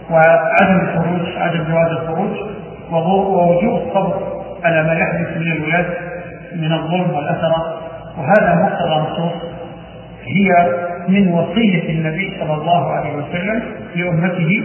وعدم 0.09 0.79
الخروج 0.79 1.37
عدم 1.37 1.63
جواز 1.63 1.91
الخروج 1.91 2.37
ووجوب 2.91 3.81
الصبر 3.87 4.13
على 4.63 4.83
ما 4.83 4.93
يحدث 4.93 5.37
من 5.37 5.51
الولاد 5.51 5.85
من 6.55 6.71
الظلم 6.73 7.09
والأثر. 7.15 7.53
وهذا 8.17 8.55
مقتضى 8.55 9.11
نصوص 9.11 9.33
هي 10.23 10.49
من 11.07 11.31
وصية 11.31 11.89
النبي 11.89 12.37
صلى 12.39 12.53
الله 12.53 12.91
عليه 12.91 13.13
وسلم 13.15 13.63
لأمته 13.95 14.63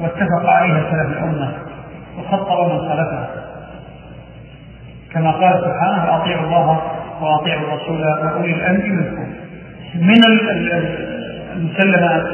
واتفق 0.00 0.46
عليها 0.46 0.82
سلف 0.90 1.18
الأمة 1.18 1.52
وخطر 2.18 2.72
من 2.72 2.78
خالفها. 2.78 3.28
كما 5.12 5.30
قال 5.30 5.60
سبحانه 5.60 6.16
أطيعوا 6.16 6.46
الله 6.46 6.82
وأطيعوا 7.20 7.62
الرسول 7.62 8.00
وأولي 8.00 8.54
الأمر 8.54 8.86
منكم. 8.86 9.26
من 9.94 10.20
المسلمات 11.56 12.26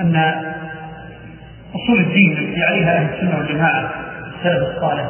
أن 0.00 0.16
أصول 1.74 2.00
الدين 2.00 2.32
التي 2.32 2.64
عليها 2.64 2.96
أهل 2.98 3.14
السنة 3.14 3.38
والجماعة 3.38 3.90
السلف 4.36 4.62
الصالح. 4.76 5.04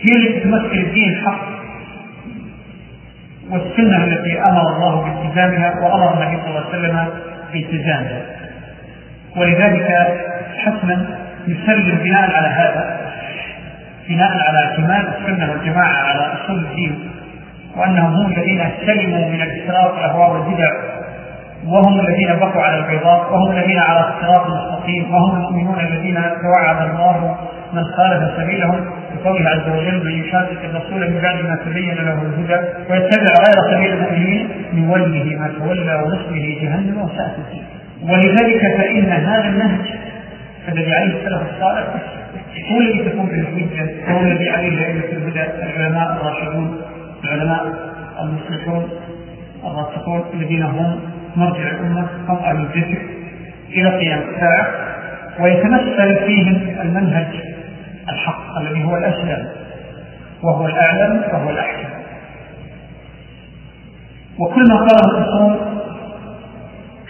هي 0.00 0.26
التي 0.26 0.40
تمثل 0.40 0.72
الدين 0.74 1.08
الحق 1.08 1.52
والسنة 3.50 4.04
التي 4.04 4.40
أمر 4.40 4.76
الله 4.76 5.02
بالتزامها 5.04 5.80
وأمر 5.80 6.14
النبي 6.14 6.42
صلى 6.42 6.48
الله 6.48 6.66
عليه 6.66 6.78
وسلم 6.78 7.08
بالتزامها. 7.52 8.22
ولذلك 9.36 10.16
حتما 10.58 11.06
يسلم 11.46 11.98
بناء 12.04 12.30
على 12.30 12.48
هذا 12.48 13.00
بناء 14.08 14.30
على 14.48 14.58
اعتماد 14.58 15.04
السنة 15.20 15.50
والجماعة 15.50 15.94
على 15.94 16.34
أصول 16.34 16.58
الدين 16.58 17.10
وأنهم 17.76 18.14
هم 18.14 18.32
الذين 18.32 18.70
سلموا 18.86 19.28
من 19.28 19.42
الاختلاط 19.42 19.94
والأهواء 19.94 20.30
والبدع 20.30 20.70
وهم 21.66 22.00
الذين 22.00 22.38
بقوا 22.40 22.62
على 22.62 22.78
البيضاء 22.78 23.32
وهم 23.32 23.52
الذين 23.52 23.78
على 23.78 24.00
الصراط 24.00 24.46
المستقيم 24.46 25.14
وهم 25.14 25.36
المؤمنون 25.36 25.80
الذين 25.80 26.14
توعد 26.14 26.90
الله 26.90 27.36
من 27.72 27.84
خالف 27.84 28.36
سبيلهم 28.36 28.80
بقوله 29.14 29.50
عز 29.50 29.68
وجل 29.68 30.04
من 30.04 30.10
يشاكك 30.10 30.64
الرسول 30.64 31.10
من 31.10 31.20
بعد 31.22 31.44
ما 31.44 31.58
تبين 31.64 31.94
له 31.94 32.22
الهدى 32.22 32.68
ويتبع 32.90 33.32
غير 33.46 33.74
سبيل 33.74 33.92
المؤمنين 33.92 34.48
نوله 34.74 35.36
ما 35.38 35.52
تولى 35.58 35.94
ونصله 35.94 36.58
جهنم 36.62 37.02
وساءت 37.02 37.38
ولذلك 38.02 38.60
فإن 38.76 39.04
هذا 39.04 39.48
النهج 39.48 39.86
الذي 40.68 40.94
عليه 40.94 41.14
السلف 41.18 41.42
الصالح 41.54 41.86
هو 42.72 42.80
الذي 42.80 43.10
تكون 43.10 43.26
به 43.26 43.34
الحجة 43.34 44.12
هو 44.12 44.20
الذي 44.20 44.50
عليه 44.50 44.86
أئمة 44.86 45.04
الهدى 45.04 45.44
العلماء 45.62 46.12
الراشدون 46.12 46.76
العلماء 47.24 47.66
المصلحون 48.20 48.88
الراسخون 49.64 50.22
الذين 50.34 50.62
هم 50.62 51.00
مرجع 51.36 51.70
الأمة 51.70 52.06
هم 52.28 52.36
أهل 52.36 52.56
الذكر 52.56 53.02
إلى 53.68 53.98
قيام 53.98 54.18
الساعة 54.18 54.66
ويتمثل 55.40 56.26
فيهم 56.26 56.80
المنهج 56.80 57.26
الحق 58.08 58.58
الذي 58.60 58.84
هو 58.84 58.96
الأسلم 58.96 59.48
وهو 60.42 60.66
الأعلم 60.66 61.22
وهو 61.32 61.50
الأحكم. 61.50 61.88
وكل 64.38 64.68
ما 64.68 64.76
قاله 64.76 65.18
الأصول 65.18 65.56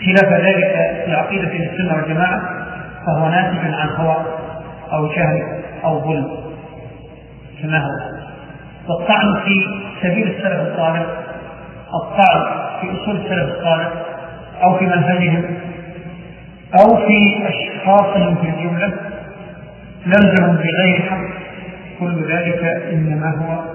خلاف 0.06 0.32
ذلك 0.32 1.02
في 1.04 1.12
عقيدة 1.12 1.52
السنة 1.52 1.94
والجماعة 1.94 2.40
فهو 3.06 3.28
ناتج 3.28 3.58
عن 3.58 3.88
هوى 3.88 4.16
أو 4.92 5.06
جهل 5.06 5.42
أو 5.84 6.00
ظلم. 6.00 6.28
كما 7.62 7.78
هو؟ 7.78 8.22
والطعن 8.88 9.40
في 9.44 9.66
سبيل 10.02 10.28
السلف 10.28 10.60
الصالح 10.72 11.06
الطعن 11.94 12.42
في 12.80 13.02
أصول 13.02 13.16
السلف 13.16 13.58
الصالح 13.58 14.11
أو 14.62 14.78
في 14.78 14.84
منهجهم 14.86 15.44
أو 16.80 16.96
في 16.96 17.48
أشخاصهم 17.48 18.34
في 18.34 18.48
الجملة 18.48 18.92
لمزهم 20.06 20.56
بغير 20.56 21.10
حق. 21.10 21.42
كل 22.00 22.32
ذلك 22.32 22.64
إنما 22.92 23.30
هو 23.30 23.72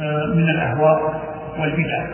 آه، 0.00 0.26
من 0.26 0.48
الأهواء 0.50 1.20
والبدع 1.58 2.04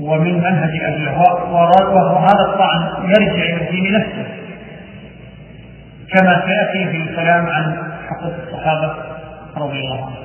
ومن 0.00 0.34
منهج 0.34 0.70
أهل 0.84 1.02
الهواء. 1.02 1.50
وهذا 1.92 2.52
الطعن 2.52 3.04
يرجع 3.04 3.42
إلى 3.42 3.68
الدين 3.68 3.92
نفسه 3.94 4.26
كما 6.14 6.42
سيأتي 6.46 6.90
في 6.90 6.96
الكلام 6.96 7.46
عن 7.46 7.76
حقوق 8.08 8.32
الصحابة 8.46 8.94
رضي 9.56 9.80
الله 9.80 9.96
عنهم. 9.96 10.22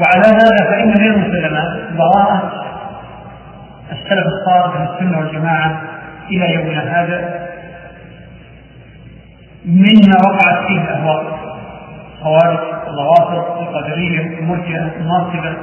وعلى 0.00 0.26
هذا 0.26 0.70
فإن 0.70 0.88
من 0.88 1.12
المسلمات 1.14 1.78
براءة 1.98 2.69
السلف 3.92 4.26
الصالح 4.26 4.80
من 4.80 4.86
السنة 4.86 5.18
والجماعة 5.18 5.82
إلى 6.30 6.54
يومنا 6.54 7.00
هذا. 7.00 7.50
مما 9.64 10.16
وقعت 10.26 10.66
فيه 10.66 10.80
الأهواء 10.80 11.38
خوارج 12.22 12.58
الروافض 12.88 13.60
القدرية 13.60 14.38
المرجئة 14.38 14.90
الناصبة 15.00 15.56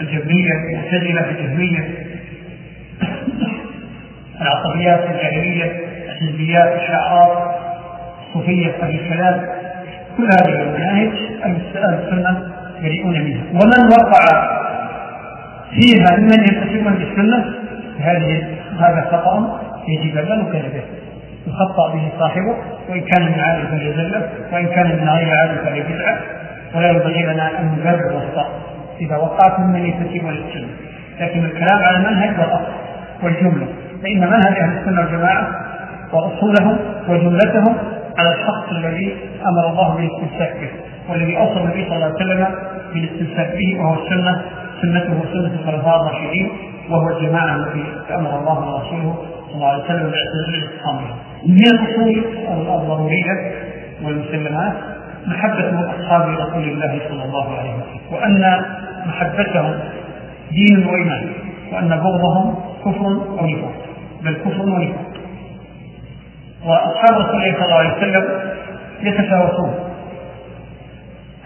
الجبرية 0.00 0.52
المعتزلة 0.52 1.30
الجهمية 1.30 1.80
العصبيات 4.42 5.10
الجاهلية 5.10 5.80
الحزبيات 6.08 6.82
الشعارات 6.82 7.54
الصوفية 8.26 8.72
أهل 8.82 9.00
الكلام. 9.00 9.46
كل 10.16 10.24
هذه 10.24 10.62
المناهج 10.62 11.12
أهل 11.44 11.56
السنة 11.76 12.52
بريئون 12.82 13.24
منها. 13.24 13.42
ومن 13.50 13.88
وقع 13.92 14.59
فيها 15.70 16.16
ممن 16.18 16.38
ينتسبون 16.40 16.94
للسنة 16.94 17.44
هذه 18.00 18.44
هذا 18.78 19.08
خطأ 19.12 19.60
يجب 19.88 20.18
أن 20.18 20.24
لا 20.24 20.36
نكلفه 20.36 20.82
يخطأ 21.46 21.94
به 21.94 22.08
صاحبه 22.18 22.54
وإن 22.88 23.00
كان 23.00 23.26
من 23.26 23.40
عالم 23.40 23.66
فليزله 23.66 24.28
وإن 24.52 24.66
كان 24.66 24.86
من 24.86 25.08
غير 25.08 25.28
عالم 25.36 25.56
فليبدعه. 25.64 26.18
ولا 26.74 26.90
ينبغي 26.90 27.22
لنا 27.22 27.60
أن 27.60 27.76
نجرب 27.78 28.10
الأخطاء 28.10 28.50
إذا 29.00 29.16
وقعت 29.16 29.60
ممن 29.60 29.86
ينتسبون 29.86 30.30
للسنة 30.30 30.68
لكن 31.20 31.44
الكلام 31.44 31.82
على 31.82 31.96
المنهج 31.96 32.40
والأصل 32.40 32.72
والجملة. 33.22 33.66
فإن 34.02 34.20
منهج 34.20 34.58
أهل 34.58 34.78
السنة 34.78 35.00
والجماعة 35.00 35.48
وأصولهم 36.12 36.78
وجملتهم 37.08 37.76
على 38.18 38.34
الشخص 38.34 38.68
الذي 38.70 39.16
أمر 39.46 39.70
الله 39.70 39.94
بالاستمساك 39.94 40.56
به 40.60 40.70
والذي 41.08 41.36
أوصى 41.36 41.60
النبي 41.60 41.84
صلى 41.84 41.96
الله 41.96 42.06
عليه 42.06 42.14
وسلم 42.14 42.46
بالاستمساك 42.94 43.56
به 43.56 43.80
وهو 43.80 44.04
السنة 44.04 44.42
سنته 44.82 45.24
سنة 45.32 45.52
الخلفاء 45.60 45.96
الراشدين 46.00 46.48
وهو 46.90 47.08
الجماعة 47.08 47.56
التي 47.56 47.84
أمر 48.14 48.38
الله 48.38 48.58
ورسوله 48.74 49.14
صلى 49.46 49.54
الله 49.54 49.68
عليه 49.68 49.84
وسلم 49.84 50.10
بالاعتصام 50.10 50.96
بها. 50.96 51.16
من 51.46 51.66
الأصول 51.74 52.24
الضرورية 52.80 53.52
والمسلمات؟ 54.02 54.72
محبة 55.26 55.90
أصحاب 55.90 56.28
رسول 56.28 56.62
الله 56.62 57.00
صلى 57.08 57.24
الله 57.24 57.58
عليه 57.58 57.70
وسلم 57.70 58.00
وأن 58.12 58.64
محبتهم 59.06 59.78
دين 60.50 60.86
وإيمان 60.86 61.32
وأن 61.72 61.88
بغضهم 61.88 62.54
كفر 62.84 63.06
ونفاق 63.42 63.74
بل 64.22 64.34
كفر 64.34 64.62
ونفاق. 64.62 65.10
وأصحاب 66.66 67.20
رسول 67.20 67.42
الله 67.42 67.54
صلى 67.54 67.64
الله 67.64 67.76
عليه 67.76 67.96
وسلم 67.96 68.24
يتفاوتون. 69.00 69.74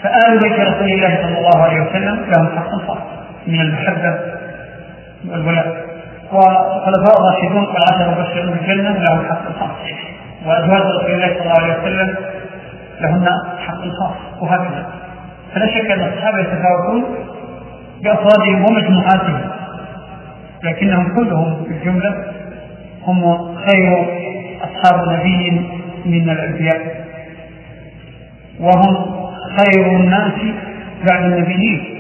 فآل 0.03 0.39
بيت 0.39 0.61
رسول 0.61 0.89
الله 0.89 1.17
صلى 1.23 1.39
الله 1.39 1.63
عليه 1.63 1.81
وسلم 1.81 2.25
لهم 2.37 2.49
حق 2.59 2.71
خاص 2.87 3.14
من 3.47 3.61
المحبة 3.61 4.19
والولاء 5.29 5.85
وخلفاء 6.33 7.21
الراشدون 7.21 7.67
والعشر 7.67 8.13
المبشرون 8.13 8.51
بالجنة 8.51 8.99
لهم 8.99 9.25
حق 9.29 9.59
خاص 9.61 9.71
وأزواج 10.47 10.83
رسول 10.83 11.11
الله 11.15 11.29
صلى 11.29 11.41
الله 11.41 11.61
عليه 11.63 11.83
وسلم 11.83 12.17
لهن 13.01 13.29
حق 13.59 13.81
خاص 14.01 14.43
وهكذا. 14.43 14.87
فلا 15.55 15.67
شك 15.67 15.91
أن 15.91 16.01
الصحابة 16.01 16.39
يتفاوتون 16.39 17.05
بأفرادهم 18.03 18.65
ومجموعاتهم. 18.65 19.41
لكنهم 20.63 21.15
كلهم 21.15 21.65
في 21.65 21.71
الجملة 21.71 22.25
هم 23.07 23.55
خير 23.57 24.07
أصحاب 24.61 25.09
نبي 25.09 25.71
من 26.05 26.31
الأنبياء. 26.31 27.05
وهم 28.61 29.15
خير 29.57 29.87
الناس 29.87 30.33
بعد 31.11 31.25
النبيين. 31.25 31.94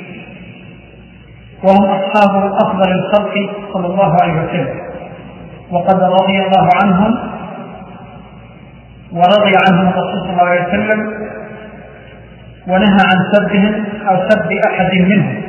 وهم 1.65 1.85
أصحاب 1.85 2.53
أفضل 2.65 2.93
الخلق 2.93 3.35
صلى 3.73 3.87
الله 3.87 4.17
عليه 4.23 4.33
وسلم. 4.33 4.79
وقد 5.71 6.03
رضي 6.03 6.39
الله 6.47 6.69
عنهم 6.83 7.12
ورضي 9.12 9.53
عنهم 9.69 9.89
الرسول 9.89 10.21
صلى 10.21 10.31
الله 10.31 10.43
عليه 10.43 10.69
وسلم 10.69 11.01
ونهى 12.69 13.03
عن 13.11 13.19
سبهم 13.33 13.85
أو 14.09 14.29
سب 14.29 14.51
أحد 14.69 14.91
منهم. 14.95 15.43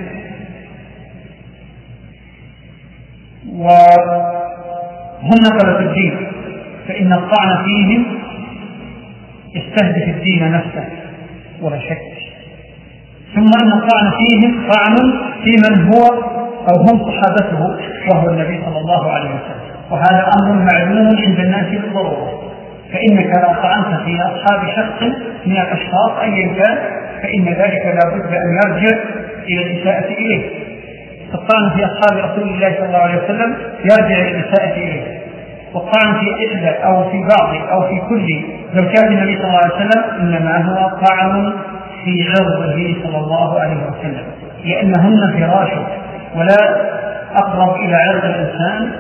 وهم 3.59 5.31
نقلة 5.47 5.79
الدين 5.79 6.27
فإن 6.87 7.13
الطعن 7.13 7.65
فيهم 7.65 8.05
يستهدف 9.55 10.07
الدين 10.07 10.51
نفسه 10.51 10.87
ولا 11.61 11.79
شك. 11.79 12.24
ثم 13.35 13.51
أن 13.63 13.71
الطعن 13.77 14.11
فيهم 14.17 14.69
طعن 14.71 14.95
في 15.43 15.51
من 15.65 15.93
هو 15.93 16.03
أو 16.69 16.81
هم 16.81 17.11
صحابته 17.11 17.61
وهو 18.11 18.29
النبي 18.29 18.61
صلى 18.65 18.79
الله 18.79 19.11
عليه 19.11 19.29
وسلم. 19.29 19.65
وهذا 19.91 20.29
أمر 20.41 20.67
معلوم 20.73 21.09
عند 21.27 21.39
الناس 21.39 21.65
بالضرورة. 21.65 22.41
فإنك 22.93 23.37
لو 23.37 23.53
طعنت 23.63 24.01
في 24.05 24.15
أصحاب 24.21 24.67
شخص 24.75 25.03
من 25.45 25.57
الأشخاص 25.57 26.11
أيا 26.21 26.47
كان 26.53 26.77
فإن 27.23 27.45
ذلك 27.45 27.85
لا 27.85 28.15
بد 28.15 28.33
أن 28.33 28.59
يرجع 28.65 28.97
إلى 29.47 29.61
الإساءة 29.61 30.13
إليه. 30.13 30.49
الطعن 31.33 31.69
في 31.75 31.85
أصحاب 31.85 32.31
رسول 32.31 32.49
الله 32.49 32.75
صلى 32.77 32.85
الله 32.85 32.99
عليه 32.99 33.23
وسلم 33.23 33.55
يرجع 33.79 34.21
إلى 34.21 34.31
الإساءة 34.31 34.73
إليه. 34.73 35.25
والطعن 35.73 36.13
في 36.13 36.47
إحدى 36.47 36.69
أو 36.85 37.11
في 37.11 37.17
بعض 37.17 37.55
أو 37.71 37.81
في 37.81 38.01
كل 38.09 38.43
زوجات 38.75 39.03
النبي 39.03 39.37
صلى 39.37 39.47
الله 39.47 39.59
عليه 39.63 39.75
وسلم 39.75 40.03
إنما 40.19 40.57
هو 40.57 40.89
طعن 41.05 41.53
في 42.05 42.25
عرضه 42.29 42.95
صلى 43.03 43.17
الله 43.17 43.59
عليه 43.59 43.77
وسلم 43.77 44.25
لأنهن 44.65 45.39
فراشه 45.39 45.87
ولا 46.35 46.57
أقرب 47.35 47.75
إلى 47.75 47.95
عرض 47.95 48.25
الإنسان 48.25 48.91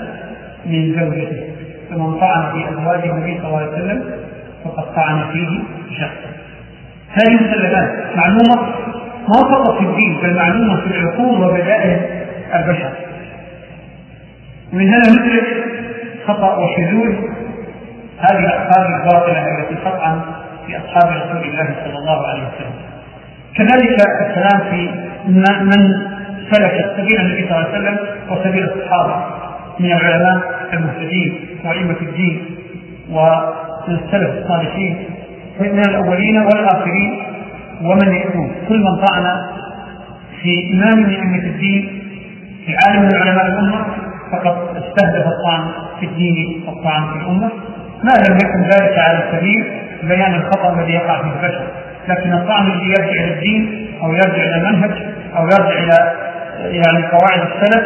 من 0.65 0.99
زوجته. 0.99 1.43
فمن 1.89 2.19
طعن 2.19 2.53
في 2.53 2.69
أزواج 2.69 3.07
النبي 3.09 3.37
صلى 3.37 3.47
الله 3.47 3.57
عليه 3.57 3.71
وسلم 3.71 4.03
فقد 4.63 4.95
طعن 4.95 5.27
فيه 5.33 5.59
شخصا. 5.99 6.29
هذه 7.11 7.33
مسلمات 7.33 7.89
معلومة 8.15 8.55
ما 9.27 9.49
فقط 9.51 9.77
في 9.77 9.83
الدين 9.83 10.17
بل 10.23 10.35
معلومة 10.35 10.81
في 10.81 10.87
العقول 10.87 11.43
وبدائل 11.43 12.01
البشر. 12.55 12.91
ومن 14.73 14.87
هنا 14.87 14.97
ندرك 14.97 15.47
خطأ 16.27 16.57
وشذوذ. 16.57 17.15
هذه 18.19 18.39
الأفكار 18.39 18.87
الباطلة 18.95 19.45
التي 19.59 19.75
تطعن 19.75 20.21
في 20.67 20.77
أصحاب 20.77 21.13
رسول 21.21 21.49
الله 21.49 21.75
صلى 21.85 21.97
الله 21.97 22.27
عليه 22.27 22.41
وسلم. 22.41 22.94
كذلك 23.57 24.01
الكلام 24.21 24.59
في 24.71 24.89
من 25.61 26.05
سلك 26.51 26.93
سبيل 26.97 27.19
النبي 27.19 27.47
صلى 27.47 27.57
الله 27.57 27.69
عليه 27.69 27.77
وسلم 27.77 27.97
وسبيل 28.29 28.63
الصحابة 28.63 29.25
من 29.79 29.91
العلماء 29.91 30.41
المهتدين 30.73 31.45
وأئمة 31.65 31.95
الدين 32.01 32.45
ومن 33.09 33.95
السلف 34.05 34.29
الصالحين 34.43 34.97
من 35.59 35.79
الأولين 35.89 36.37
والآخرين 36.37 37.23
ومن 37.81 38.15
يكون 38.15 38.51
كل 38.69 38.79
من 38.79 39.05
طعن 39.05 39.23
في 40.41 40.73
إمام 40.73 40.99
من 41.03 41.09
أئمة 41.09 41.43
الدين 41.47 42.01
في 42.65 42.75
عالم 42.85 43.01
من 43.01 43.15
علماء 43.15 43.45
الأمة 43.45 43.85
فقد 44.31 44.57
استهدف 44.77 45.27
الطعن 45.27 45.71
في 45.99 46.05
الدين 46.05 46.63
والطعن 46.67 47.03
في 47.13 47.15
الأمة. 47.19 47.49
ما 48.03 48.13
لم 48.29 48.35
يكن 48.43 48.61
ذلك 48.61 48.99
على 48.99 49.23
سبيل 49.31 49.63
بيان 50.03 50.33
الخطأ 50.33 50.79
الذي 50.79 50.93
يقع 50.93 51.21
في 51.21 51.27
البشر. 51.27 51.67
لكن 52.07 52.33
الطعن 52.33 52.67
الذي 52.71 52.85
يرجع 52.87 53.23
إلى 53.23 53.33
الدين 53.33 53.87
أو 54.03 54.13
يرجع 54.13 54.43
إلى 54.43 54.55
المنهج 54.55 54.91
أو 55.37 55.43
يرجع 55.43 55.79
إلى 55.83 56.13
يعني 56.59 57.07
قواعد 57.07 57.47
السلف 57.51 57.83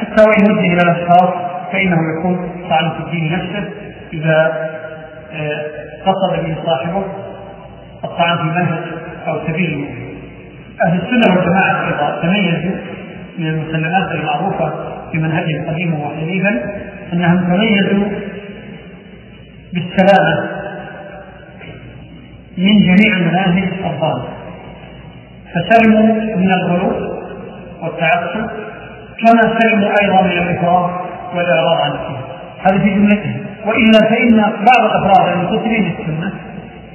حتى 0.00 0.22
وإن 0.22 0.52
وجه 0.52 0.72
إلى 0.72 0.82
الأشخاص 0.82 1.34
فإنه 1.72 1.98
يكون 2.18 2.50
طعن 2.70 2.90
في 2.90 3.00
الدين 3.00 3.32
نفسه. 3.32 3.68
آه، 5.32 5.62
قصد 6.06 6.44
به 6.44 6.56
صاحبه 6.66 7.04
الطعن 8.04 8.36
في 8.36 8.42
المنهج 8.42 8.84
أو 9.28 9.40
سبيل 9.46 9.88
أهل 10.84 11.00
السنة 11.00 11.36
والجماعة 11.36 11.86
أيضا 11.86 12.22
تميزوا 12.22 12.76
من 13.38 13.46
المسلمات 13.46 14.10
المعروفة 14.14 14.72
في 15.12 15.18
منهجهم 15.18 15.70
قديما 15.70 15.98
وحديثا 15.98 16.80
أنهم 17.12 17.38
تميزوا 17.38 18.08
بالسلامة 19.72 20.65
من 22.58 22.78
جميع 22.78 23.16
المناهج 23.16 23.68
الضالة 23.84 24.24
فسلموا 25.54 26.14
من 26.36 26.50
الغلو 26.52 27.16
والتعصب 27.82 28.46
كما 29.20 29.58
سلموا 29.60 29.90
أيضا 30.02 30.22
من 30.22 30.30
الإفراط 30.38 30.90
والإعراض 31.34 31.80
عن 31.80 31.90
الدين. 31.92 32.20
هذا 32.66 32.78
في 32.78 32.94
جملتهم 32.94 33.46
وإلا 33.66 33.98
فإن 34.10 34.36
بعض 34.40 34.84
الأفراد 34.90 35.28
المنتصرين 35.32 35.84
للسنة 35.84 36.32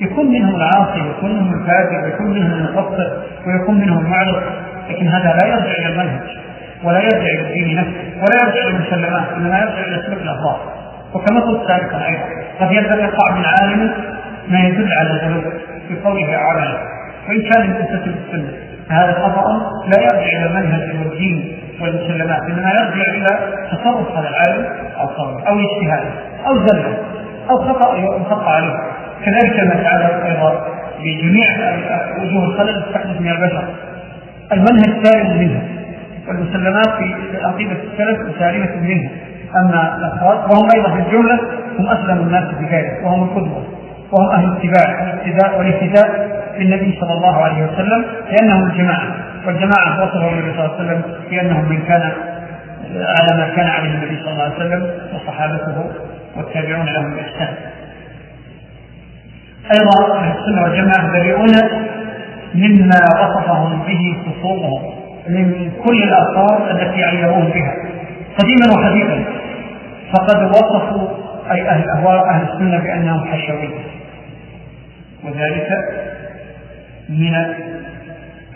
يكون 0.02 0.28
منهم 0.32 0.56
العاصي 0.56 1.02
ويكون 1.02 1.32
منهم 1.32 1.62
الفاجر 1.62 2.04
ويكون 2.04 2.28
منهم 2.28 2.52
المقصر 2.52 3.12
ويكون 3.48 3.76
منهم 3.76 4.06
المعرض 4.06 4.42
لكن 4.90 5.08
هذا 5.08 5.38
لا 5.42 5.48
يرجع 5.48 5.72
إلى 5.72 5.88
المنهج 5.90 6.38
ولا 6.84 7.00
يرجع 7.00 7.18
إلى 7.18 7.42
الدين 7.48 7.76
نفسه 7.78 8.22
ولا 8.22 8.36
يرجع 8.44 8.68
إلى 8.68 8.78
المسلمات 8.78 9.28
إنما 9.38 9.60
يرجع 9.60 9.88
إلى 9.88 10.04
سلوك 10.06 10.22
الأفراد 10.22 10.60
وكما 11.14 11.40
قلت 11.40 11.68
سابقا 11.68 12.06
أيضا 12.06 12.26
قد 12.60 12.72
يقع 13.00 13.36
من 13.36 13.46
عالم 13.46 13.92
ما 14.48 14.60
يدل 14.60 14.94
على 14.94 15.10
الغلو 15.12 15.42
في 15.88 15.96
قوله 16.04 16.36
أو 16.36 16.50
عمله 16.50 16.78
وإن 17.30 17.42
كان 17.50 17.66
يمتثل 17.66 18.12
بالسنة 18.12 18.54
فهذا 18.90 19.14
خطأ 19.14 19.72
لا 19.88 20.02
يرجع 20.04 20.38
إلى 20.38 20.46
المنهج 20.46 21.00
والدين 21.00 21.58
والمسلمات 21.82 22.42
إنما 22.42 22.72
يرجع 22.72 23.12
إلى 23.14 23.28
تصرف 23.72 24.12
هذا 24.12 24.30
العالم 24.30 24.66
أو 25.00 25.08
قوله 25.08 25.48
أو 25.48 25.60
اجتهاده 25.60 26.10
أو 26.48 26.68
زله 26.68 26.98
أو 27.50 27.58
خطأ 27.58 27.98
يخطأ 27.98 28.50
عليه. 28.50 28.74
كذلك 29.26 29.60
المسألة 29.60 30.26
أيضا 30.26 30.66
بجميع 31.00 31.46
وجوه 32.20 32.44
الخلل 32.46 32.84
تحدث 32.94 33.22
من 33.22 33.30
البشر. 33.32 33.64
المنهج 34.52 35.06
سالم 35.06 35.40
منها 35.40 35.62
والمسلمات 36.28 36.88
في 36.88 37.16
عقيدة 37.44 37.76
السلف 37.92 38.40
سالمة 38.40 38.76
منها 38.76 39.10
أما 39.56 39.98
الأفراد 39.98 40.38
وهم 40.38 40.68
أيضا 40.76 40.94
في 40.96 41.00
الجملة 41.08 41.40
هم 41.80 41.88
أسلم 41.88 42.18
الناس 42.18 42.44
بذلك 42.60 43.02
وهم 43.04 43.24
القدوة. 43.24 43.64
وهم 44.12 44.32
أهل 44.32 44.46
الاتباع 44.46 45.04
الاقتداء 45.04 45.58
والاهتداء 45.58 46.32
بالنبي 46.58 46.98
صلى 47.02 47.14
الله 47.14 47.38
عليه 47.44 47.64
وسلم 47.64 48.06
لأنهم 48.32 48.64
الجماعة 48.70 49.16
والجماعة 49.46 50.04
وصفهم 50.04 50.34
النبي 50.34 50.58
صلى 50.58 50.66
الله 50.66 50.76
عليه 50.76 50.86
وسلم 50.86 51.02
بأنهم 51.30 51.70
من 51.70 51.82
كان 51.82 52.12
على 52.92 53.38
ما 53.38 53.56
كان 53.56 53.68
عليه 53.68 53.90
النبي 53.90 54.20
صلى 54.24 54.32
الله 54.32 54.44
عليه 54.44 54.56
وسلم 54.56 54.92
وصحابته 55.14 55.86
والتابعون 56.38 56.86
لهم 56.86 57.16
بإحسان. 57.16 57.56
أيضا 59.74 60.18
أهل 60.18 60.32
السنة 60.38 60.64
والجماعة 60.64 61.12
بريئون 61.12 61.54
مما 62.56 63.00
وصفهم 63.22 63.84
به 63.88 64.18
خصومهم 64.26 64.94
من 65.28 65.72
كل 65.86 66.04
الآثار 66.04 66.72
التي 66.72 67.04
عيروهم 67.04 67.46
بها. 67.46 67.76
قديما 68.40 68.78
وحديثا 68.78 69.24
فقد 70.14 70.44
وصفوا 70.44 71.08
أي 71.52 71.70
أهل 71.70 71.84
الأهواء 71.84 72.30
أهل 72.30 72.44
السنة 72.44 72.78
بأنهم 72.78 73.26
حشوية. 73.26 74.01
وذلك 75.23 75.69
من 77.10 77.35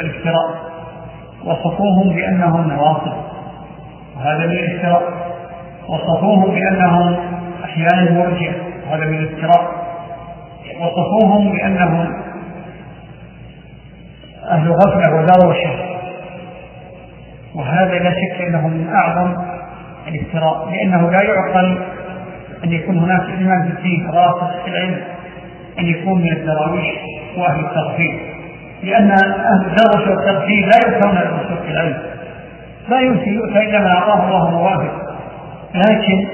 الافتراء. 0.01 0.65
وصفوهم 1.45 2.15
بأنهم 2.15 2.69
نواصب. 2.69 3.13
وهذا 4.17 4.45
من 4.47 4.51
الافتراء. 4.51 5.03
وصفوهم 5.89 6.51
بأنهم 6.51 7.15
أحيانا 7.63 8.11
مرجع 8.11 8.51
وهذا 8.87 9.05
من 9.05 9.17
الافتراء. 9.17 9.85
وصفوهم 10.81 11.51
بأنهم 11.51 12.21
أهل 14.49 14.71
غفلة 14.71 15.15
وذروشة 15.15 15.95
وهذا 17.55 17.93
لا 17.99 18.11
شك 18.11 18.41
أنه 18.41 18.67
من 18.67 18.93
أعظم 18.93 19.33
الافتراء. 20.07 20.69
لأنه 20.69 21.11
لا 21.11 21.23
يعقل 21.23 21.77
أن 22.63 22.71
يكون 22.71 22.97
هناك 22.97 23.21
إمام 23.21 23.63
في 23.63 23.77
الدين 23.77 24.09
راسخ 24.09 24.63
في 24.63 24.69
العلم. 24.69 25.14
أن 25.79 25.85
يكون 25.85 26.21
من 26.21 26.31
الدراويش 26.31 26.87
وأهل 27.37 27.65
التغفير 27.65 28.19
لأن 28.83 29.11
أهل 29.11 29.65
الدروش 29.65 30.07
والتغفير 30.07 30.65
لا 30.65 30.87
يؤتون 30.87 31.17
الرسول 31.17 31.57
في 31.65 31.71
العلم. 31.71 31.97
لا 32.89 32.99
يؤتي 32.99 33.29
يؤتى 33.29 33.59
إلا 33.59 33.79
ما 33.79 33.91
أعطاه 33.91 34.27
الله 34.27 34.49
مواهب 34.51 34.91
لكن 35.75 36.27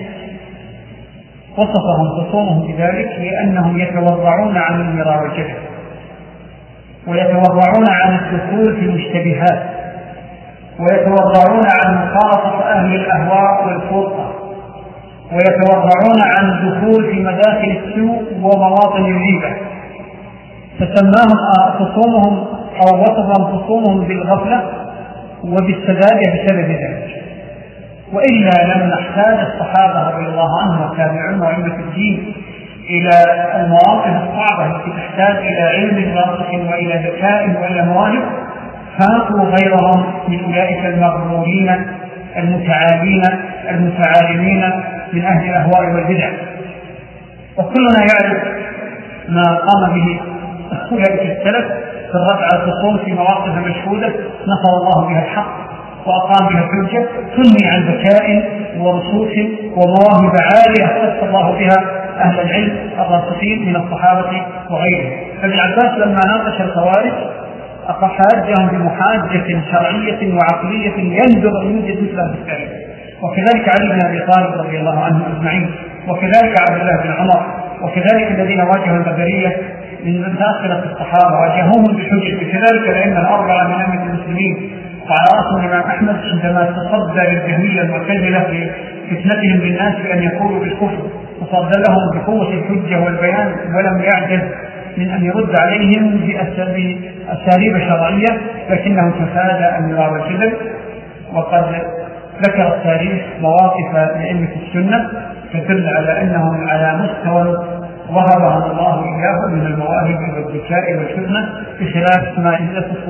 وصفهم 1.58 2.10
خصومهم 2.18 2.68
بذلك 2.68 3.10
لأنهم 3.20 3.80
يتورعون 3.80 4.58
عن 4.58 4.82
المراء 4.82 5.24
والجهل 5.24 5.58
ويتورعون 7.08 7.86
عن 7.90 8.20
الدخول 8.20 8.76
في 8.76 8.86
المشتبهات 8.86 9.64
ويتورعون 10.80 11.64
عن 11.86 11.96
مخالطة 11.96 12.64
أهل 12.64 12.96
الأهواء 12.96 13.68
والفرقة. 13.68 14.31
ويتورعون 15.32 16.20
عن 16.26 16.50
الدخول 16.52 17.12
في 17.12 17.20
مداخل 17.20 17.78
السوء 17.84 18.24
ومواطن 18.42 19.06
الريبة. 19.06 19.56
فسماهم 20.80 21.38
خصومهم 21.80 22.46
أو 22.82 23.02
وصفهم 23.02 23.58
خصومهم 23.58 24.08
بالغفلة 24.08 24.64
وبالسذاجة 25.44 26.32
بسبب 26.34 26.70
ذلك. 26.72 27.22
وإلا 28.14 28.74
لم 28.74 28.90
نحتاج 28.90 29.40
الصحابة 29.40 30.10
رضي 30.10 30.26
الله 30.26 30.62
عنهم 30.62 30.82
والتابعون 30.82 31.40
وأئمة 31.42 31.76
الدين 31.76 32.34
إلى 32.90 33.10
المواقف 33.56 34.08
الصعبة 34.08 34.76
التي 34.76 34.92
تحتاج 34.92 35.38
إلى 35.38 35.62
علم 35.62 36.18
راسخ 36.18 36.54
وإلى 36.72 37.10
ذكاء 37.10 37.62
وإلى 37.62 37.86
مواهب 37.86 38.24
فاقوا 39.00 39.46
غيرهم 39.46 40.14
من 40.28 40.44
أولئك 40.44 40.86
المغرورين 40.86 41.88
المتعالين 42.38 43.22
المتعالمين 43.70 44.64
من 45.14 45.26
أهل 45.26 45.50
الأهواء 45.50 45.94
والبدع. 45.94 46.30
وكلنا 47.58 48.00
يعرف 48.00 48.44
ما 49.30 49.44
قام 49.44 49.94
به 49.94 50.20
أولئك 50.92 51.22
السلف 51.22 51.66
في 52.12 52.18
الرد 52.18 52.44
على 52.54 52.64
الخصوم 52.64 52.98
في 52.98 53.14
مواقف 53.14 53.58
مشهودة 53.58 54.08
نصر 54.48 54.72
الله 54.82 55.08
بها 55.10 55.24
الحق 55.24 55.58
وأقام 56.06 56.48
بها 56.50 56.64
الحجة 56.64 57.06
ثني 57.36 57.70
عن 57.70 57.84
ذكاء 57.84 58.50
ورسوخ 58.78 59.32
ومواهب 59.76 60.36
عالية 60.54 60.88
خص 60.88 61.24
الله 61.24 61.52
بها 61.52 62.02
أهل 62.18 62.40
العلم 62.40 62.90
الراسخين 63.00 63.66
من 63.70 63.76
الصحابة 63.76 64.46
وغيرهم. 64.70 65.12
فابن 65.42 65.60
عباس 65.60 65.98
لما 65.98 66.20
ناقش 66.28 66.62
الخوارج 66.62 67.14
حاجهم 67.88 68.68
بمحاجة 68.68 69.62
شرعية 69.72 70.34
وعقلية 70.34 70.98
يندر 70.98 71.62
أن 71.62 71.72
يوجد 71.72 72.04
مثلها 72.04 72.34
في 72.34 72.40
التاريخ 72.40 72.91
وكذلك 73.22 73.70
علي 73.76 73.94
بن 73.94 74.08
أبي 74.08 74.20
طالب 74.20 74.54
رضي 74.54 74.80
الله 74.80 75.00
عنه 75.04 75.28
أجمعين 75.38 75.72
وكذلك 76.08 76.56
عبد 76.70 76.82
الله 76.82 77.04
بن 77.04 77.12
عمر 77.12 77.46
وكذلك 77.82 78.32
الذين 78.32 78.62
واجهوا 78.62 78.98
البدرية 78.98 79.58
من 80.06 80.22
متأخرة 80.22 80.84
الصحابة 80.92 81.40
واجهوهم 81.40 81.96
بحجة. 81.98 82.52
كذلك 82.52 82.90
الأئمة 82.90 83.20
الأربعة 83.20 83.68
من 83.68 83.74
أئمة 83.74 84.04
المسلمين 84.04 84.72
وعلى 85.10 85.28
رأسهم 85.38 85.66
الإمام 85.66 85.90
أحمد 85.90 86.16
عندما 86.24 86.66
تصدى 86.66 87.22
للجهمية 87.22 87.82
المعتزلة 87.82 88.44
في 88.44 88.70
فتنتهم 89.10 89.60
بالناس 89.60 89.96
بأن 89.96 90.24
يقولوا 90.24 90.60
بالكفر 90.60 91.10
وصد 91.42 91.76
لهم 91.76 92.22
بقوة 92.22 92.54
الحجة 92.54 93.00
والبيان 93.00 93.56
ولم 93.76 94.02
يعجز 94.02 94.42
من 94.98 95.10
أن 95.10 95.26
يرد 95.26 95.60
عليهم 95.60 96.18
بأساليب 96.18 97.78
شرعية 97.78 98.42
لكنه 98.70 99.12
تفادى 99.12 99.66
أن 99.66 99.90
يراوي 99.90 100.22
وقد 101.34 101.66
ذكر 102.42 102.68
التاريخ 102.68 103.24
مواقف 103.42 103.94
لأئمة 103.94 104.50
السنة 104.68 105.12
تدل 105.54 105.88
على 105.88 106.22
أنهم 106.22 106.68
على 106.68 107.04
مستوى 107.04 107.68
وهبهم 108.10 108.72
الله 108.72 109.04
إياه 109.04 109.56
من 109.56 109.66
المواهب 109.66 110.20
والذكاء 110.36 110.98
والحكمة 110.98 111.50
بخلاف 111.80 112.40
ما 112.40 112.54
يتصف 112.54 113.06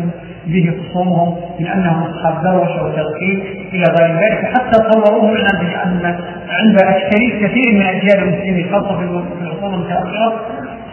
به 0.47 0.73
خصومهم 0.81 1.35
من 1.59 1.67
أنهم 1.67 2.03
أصحاب 2.03 2.43
دروشة 2.43 2.83
وتغفيل 2.83 3.67
إلى 3.73 3.83
غير 3.99 4.15
ذلك. 4.15 4.45
حتى 4.45 4.91
صوروه 4.91 5.37
لنا 5.37 5.83
أن 5.83 6.15
عند 6.49 6.81
أكثرية 6.81 7.47
كثير 7.47 7.73
من 7.73 7.81
أجيال 7.81 8.23
المسلمين 8.23 8.69
خاصة 8.71 8.97
في 8.97 9.03
العصور 9.41 9.73
المتأخرة 9.73 10.33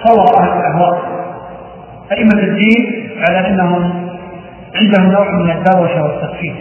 صور 0.04 0.40
أهل 0.40 0.60
الأهواء. 0.60 1.02
أئمة 2.12 2.42
الدين 2.42 3.10
على 3.28 3.48
أنهم 3.48 4.08
عندهم 4.74 5.12
نوع 5.12 5.30
من 5.30 5.50
الدروشة 5.50 6.02
والتغفيل 6.02 6.54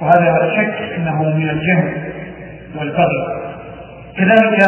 وهذا 0.00 0.24
لا 0.24 0.56
شك 0.56 0.82
أنه 0.96 1.22
من 1.22 1.50
الجهل 1.50 2.12
والبغي 2.78 3.26
كذلك 4.16 4.58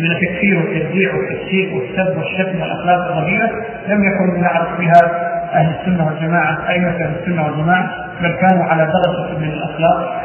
من 0.00 0.10
التكفير 0.10 0.56
والتبديع 0.58 1.14
والتفسير 1.14 1.74
والسب 1.74 2.18
والشتم 2.18 2.60
والأخلاق 2.60 3.12
الرذيله 3.12 3.50
لم 3.88 4.04
يكن 4.04 4.42
يعرف 4.42 4.78
بها 4.80 5.28
أهل 5.54 5.74
السنة 5.80 6.06
والجماعة 6.06 6.68
أئمة 6.68 6.88
أهل 6.88 7.12
السنة 7.20 7.44
والجماعة 7.46 7.90
بل 8.22 8.32
كانوا 8.32 8.64
على 8.64 8.82
درجة 8.86 9.38
من 9.38 9.48
الأخلاق 9.48 10.22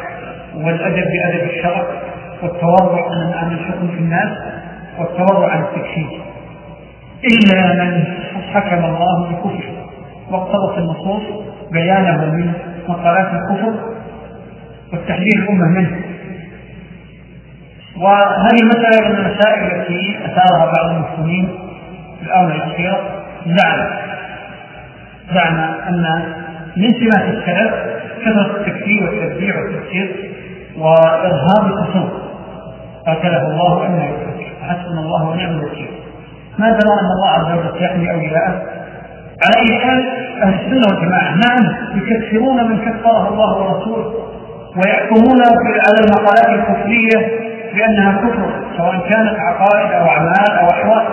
والأدب 0.56 1.04
بأدب 1.04 1.50
الشرع 1.50 1.84
والتورع 2.42 3.06
عن 3.36 3.52
الحكم 3.52 3.88
في 3.88 3.98
الناس 3.98 4.38
والتورع 4.98 5.48
عن 5.48 5.62
التكفير. 5.62 6.20
إلا 7.24 7.84
من 7.84 8.04
حكم 8.54 8.84
الله 8.84 9.30
بكفر 9.30 9.64
واقتضت 10.30 10.78
النصوص 10.78 11.22
بيانه 11.72 12.24
من 12.24 12.52
مقالات 12.88 13.26
الكفر 13.26 13.74
والتحذير 14.94 15.38
الامه 15.42 15.68
منه. 15.68 16.00
وهذه 17.96 18.58
المسألة 18.62 19.08
من 19.08 19.16
المسائل 19.16 19.80
التي 19.80 20.18
أثارها 20.24 20.72
بعض 20.76 20.90
المسلمين 20.90 21.48
في 22.20 22.26
الآونة 22.26 22.54
الأخيرة 22.54 23.00
زعم. 23.46 23.86
زعم 25.34 25.58
أن 25.88 26.04
من 26.76 26.88
سمات 26.92 27.24
السلف 27.34 27.74
كثرة 28.24 28.56
التكفير 28.56 29.02
والتبديع 29.02 29.56
والتفسير 29.56 30.30
وإرهاب 30.78 31.66
الخصوم 31.66 32.10
قاتله 33.06 33.46
الله 33.50 33.86
أن 33.86 33.94
يفكر 33.94 34.46
حسبنا 34.62 35.00
الله 35.00 35.28
ونعم 35.28 35.50
الوكيل. 35.58 35.88
ما 36.58 36.70
درى 36.70 36.92
أن 37.00 37.10
الله 37.16 37.28
عز 37.30 37.58
وجل 37.58 37.84
يحمي 37.84 38.10
أولياءه 38.10 38.62
على 39.42 39.56
أي 39.70 39.78
حال 39.78 40.08
أهل 40.42 40.54
السنة 40.54 40.82
والجماعة 40.94 41.34
نعم 41.34 41.76
يكفرون 41.96 42.70
من 42.70 42.78
كفره 42.78 43.28
الله 43.28 43.56
ورسوله؟ 43.56 44.14
ويحكمون 44.76 45.40
على 45.86 45.98
المقالات 46.04 46.48
الكفرية 46.48 47.44
بأنها 47.74 48.12
كفر 48.12 48.50
سواء 48.76 48.92
كانت 49.10 49.38
عقائد 49.38 49.92
أو 49.92 50.08
أعمال 50.08 50.50
أو 50.60 50.66
أحوال. 50.70 51.06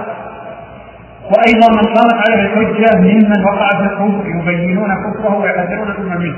وأيضا 1.24 1.68
من 1.72 1.94
قامت 1.94 2.30
عليه 2.30 2.42
الحجة 2.42 3.00
ممن 3.00 3.44
وقع 3.46 3.70
في 3.70 3.84
الكفر 3.84 4.28
يبينون 4.28 4.90
كفره 4.90 5.36
ويحذرون 5.38 5.88
الأمة 5.92 6.18
منه. 6.18 6.38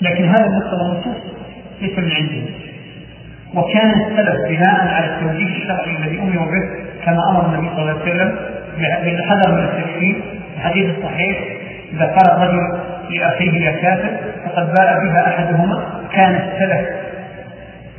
لكن 0.00 0.24
هذا 0.24 0.48
مقتضى 0.48 0.82
النصوص 0.82 1.22
ليس 1.80 1.98
من 1.98 2.12
عندهم 2.12 2.46
وكان 3.54 3.90
السلف 3.90 4.48
بناء 4.48 4.88
على 4.94 5.06
التوجيه 5.06 5.56
الشرعي 5.56 5.96
الذي 5.96 6.18
أمروا 6.18 6.46
به 6.46 6.68
كما 7.04 7.30
أمر 7.30 7.46
النبي 7.46 7.68
صلى 7.76 7.82
الله 7.82 8.00
عليه 8.00 8.12
وسلم 8.12 8.36
بالحذر 8.78 9.52
من 9.52 9.64
التكفير. 9.64 10.22
الحديث 10.56 10.98
الصحيح 10.98 11.38
إذا 11.92 12.06
قال 12.06 12.30
الرجل 12.36 12.78
لأخيه 13.10 13.66
يا 13.66 13.70
كافر 13.82 14.10
فقد 14.44 14.72
باء 14.78 15.04
بها 15.04 15.28
أحدهما. 15.28 15.99
كان 16.12 16.34
السلف 16.34 16.88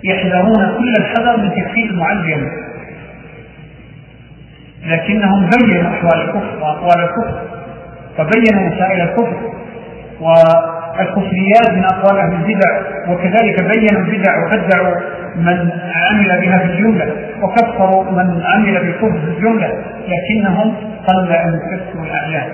يحذرون 0.03 0.77
كل 0.77 0.93
الحذر 0.99 1.37
من 1.37 1.49
تكفير 1.49 1.85
المعلم. 1.85 2.51
لكنهم 4.85 5.49
بينوا 5.49 5.91
أحوال 5.91 6.21
الكفر 6.21 6.57
وأقوال 6.61 6.99
الكفر 7.03 7.41
وبينوا 8.19 8.69
مسائل 8.75 9.01
الكفر 9.01 9.51
والكفريات 10.21 11.71
من 11.71 11.83
أقوال 11.83 12.19
أهل 12.19 12.33
البدع 12.33 12.81
وكذلك 13.09 13.63
بينوا 13.75 14.01
البدع 14.01 14.31
وبدعوا 14.45 14.95
من 15.35 15.69
عمل 15.95 16.41
بها 16.41 16.57
في 16.59 16.65
الجملة 16.65 17.15
وكفروا 17.41 18.11
من 18.11 18.41
عمل 18.45 18.73
بالكفر 18.73 19.19
في 19.19 19.37
الجملة 19.37 19.73
لكنهم 20.07 20.75
قل 21.07 21.31
أن 21.33 21.59
يكفروا 21.73 22.05
الأعيان 22.05 22.49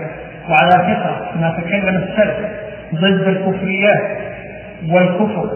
وعلى 0.50 0.72
فكرة 0.72 1.32
ما 1.42 1.58
تكلم 1.62 1.96
السلف 1.96 2.36
ضد 2.96 3.28
الكفريات 3.28 4.04
والكفر 4.90 5.50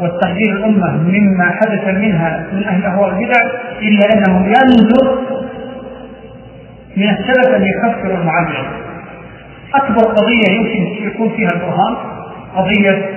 والتحذير 0.00 0.52
الأمة 0.56 0.96
مما 0.96 1.44
حدث 1.44 1.88
منها 1.94 2.46
من 2.52 2.64
أهل 2.64 2.84
أهواء 2.84 3.08
البدع 3.08 3.40
إلا 3.82 4.06
أنه 4.14 4.46
ينظر 4.46 5.18
من 6.96 7.08
السلف 7.10 7.54
أن 7.56 7.62
يكفر 7.64 8.20
المعلم 8.20 8.66
أكبر 9.74 10.02
قضية 10.02 10.54
يمكن 10.56 11.06
يكون 11.06 11.28
فيها 11.36 11.48
البرهان 11.54 11.96
قضية 12.56 13.10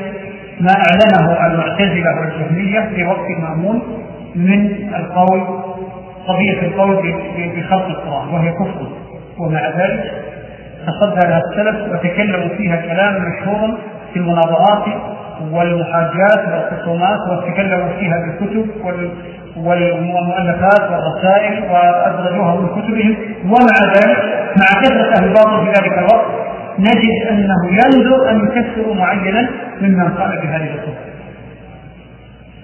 ما 0.60 0.72
أعلنه 0.74 1.46
المعتزلة 1.48 2.20
والجهمية 2.20 2.90
في 2.96 3.04
وقت 3.06 3.26
المأمون 3.38 3.82
من 4.36 4.72
القول 4.96 5.42
قضية 6.28 6.62
القول 6.62 6.96
بخلق 7.56 7.86
القرآن 7.88 8.28
وهي 8.28 8.52
كفر. 8.52 8.88
ومع 9.40 9.70
ذلك 9.70 10.12
تصدى 10.88 11.28
لها 11.28 11.42
السلف 11.50 11.94
وتكلموا 11.94 12.56
فيها 12.58 12.76
كلاما 12.76 13.20
مشهورا 13.20 13.78
في 14.14 14.20
المناظرات 14.20 14.86
والمحاجات 15.52 16.40
والخصومات 16.52 17.20
وتكلموا 17.32 17.90
فيها 18.00 18.18
بالكتب 18.18 18.66
والمؤلفات 19.58 20.82
والرسائل 20.92 21.64
وأدرجوها 21.72 22.56
من 22.56 22.68
كتبهم. 22.68 23.16
ومع 23.46 23.94
ذلك 23.96 24.18
مع 24.58 24.82
كثرة 24.82 25.14
أهل 25.18 25.28
الباطل 25.28 25.66
في 25.66 25.72
ذلك 25.72 25.98
الوقت 25.98 26.26
نجد 26.80 27.28
أنه 27.30 27.68
ينذر 27.72 28.30
أن 28.32 28.38
يكفر 28.46 28.94
معينا 28.94 29.50
ممن 29.82 30.10
قال 30.10 30.42
بهذه 30.42 30.64
الكفر 30.74 31.12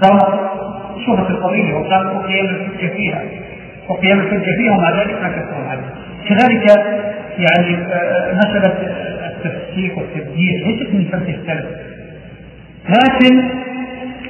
صارت 0.01 0.39
شهرة 1.05 1.29
القضية 1.29 1.73
وكان 1.73 2.09
قيام 2.09 2.45
الحجة 2.45 2.93
فيها. 2.95 3.21
وقيام 3.89 4.19
الحجة 4.19 4.55
فيها 4.57 4.71
ومع 4.77 4.89
ذلك 4.89 5.21
ما 5.21 5.29
كفروا 5.29 5.67
عليه 5.69 6.07
كذلك 6.29 6.69
يعني 7.37 7.93
آه، 7.93 8.33
مسألة 8.33 8.73
التفسيق 9.27 9.97
والتبديل 9.97 10.67
ليست 10.67 10.93
من 10.93 11.05
فلسفة 11.11 11.41
السلف 11.41 11.65
لكن 12.89 13.49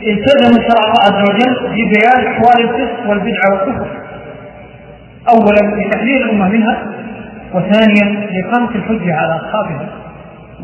التزم 0.07 0.61
شرع 0.61 0.83
الله 0.85 1.01
عز 1.07 1.29
وجل 1.29 1.67
ببيان 1.69 2.27
أحوال 2.33 2.69
الفسق 2.69 3.09
والبدعه 3.09 3.51
والكفر. 3.51 3.87
اولا 5.29 5.81
لتحليل 5.81 6.21
الأمة 6.23 6.49
منها 6.49 6.83
وثانيا 7.53 8.27
لاقامه 8.31 8.69
الحجة 8.75 9.15
على 9.15 9.35
أصحابها. 9.35 9.89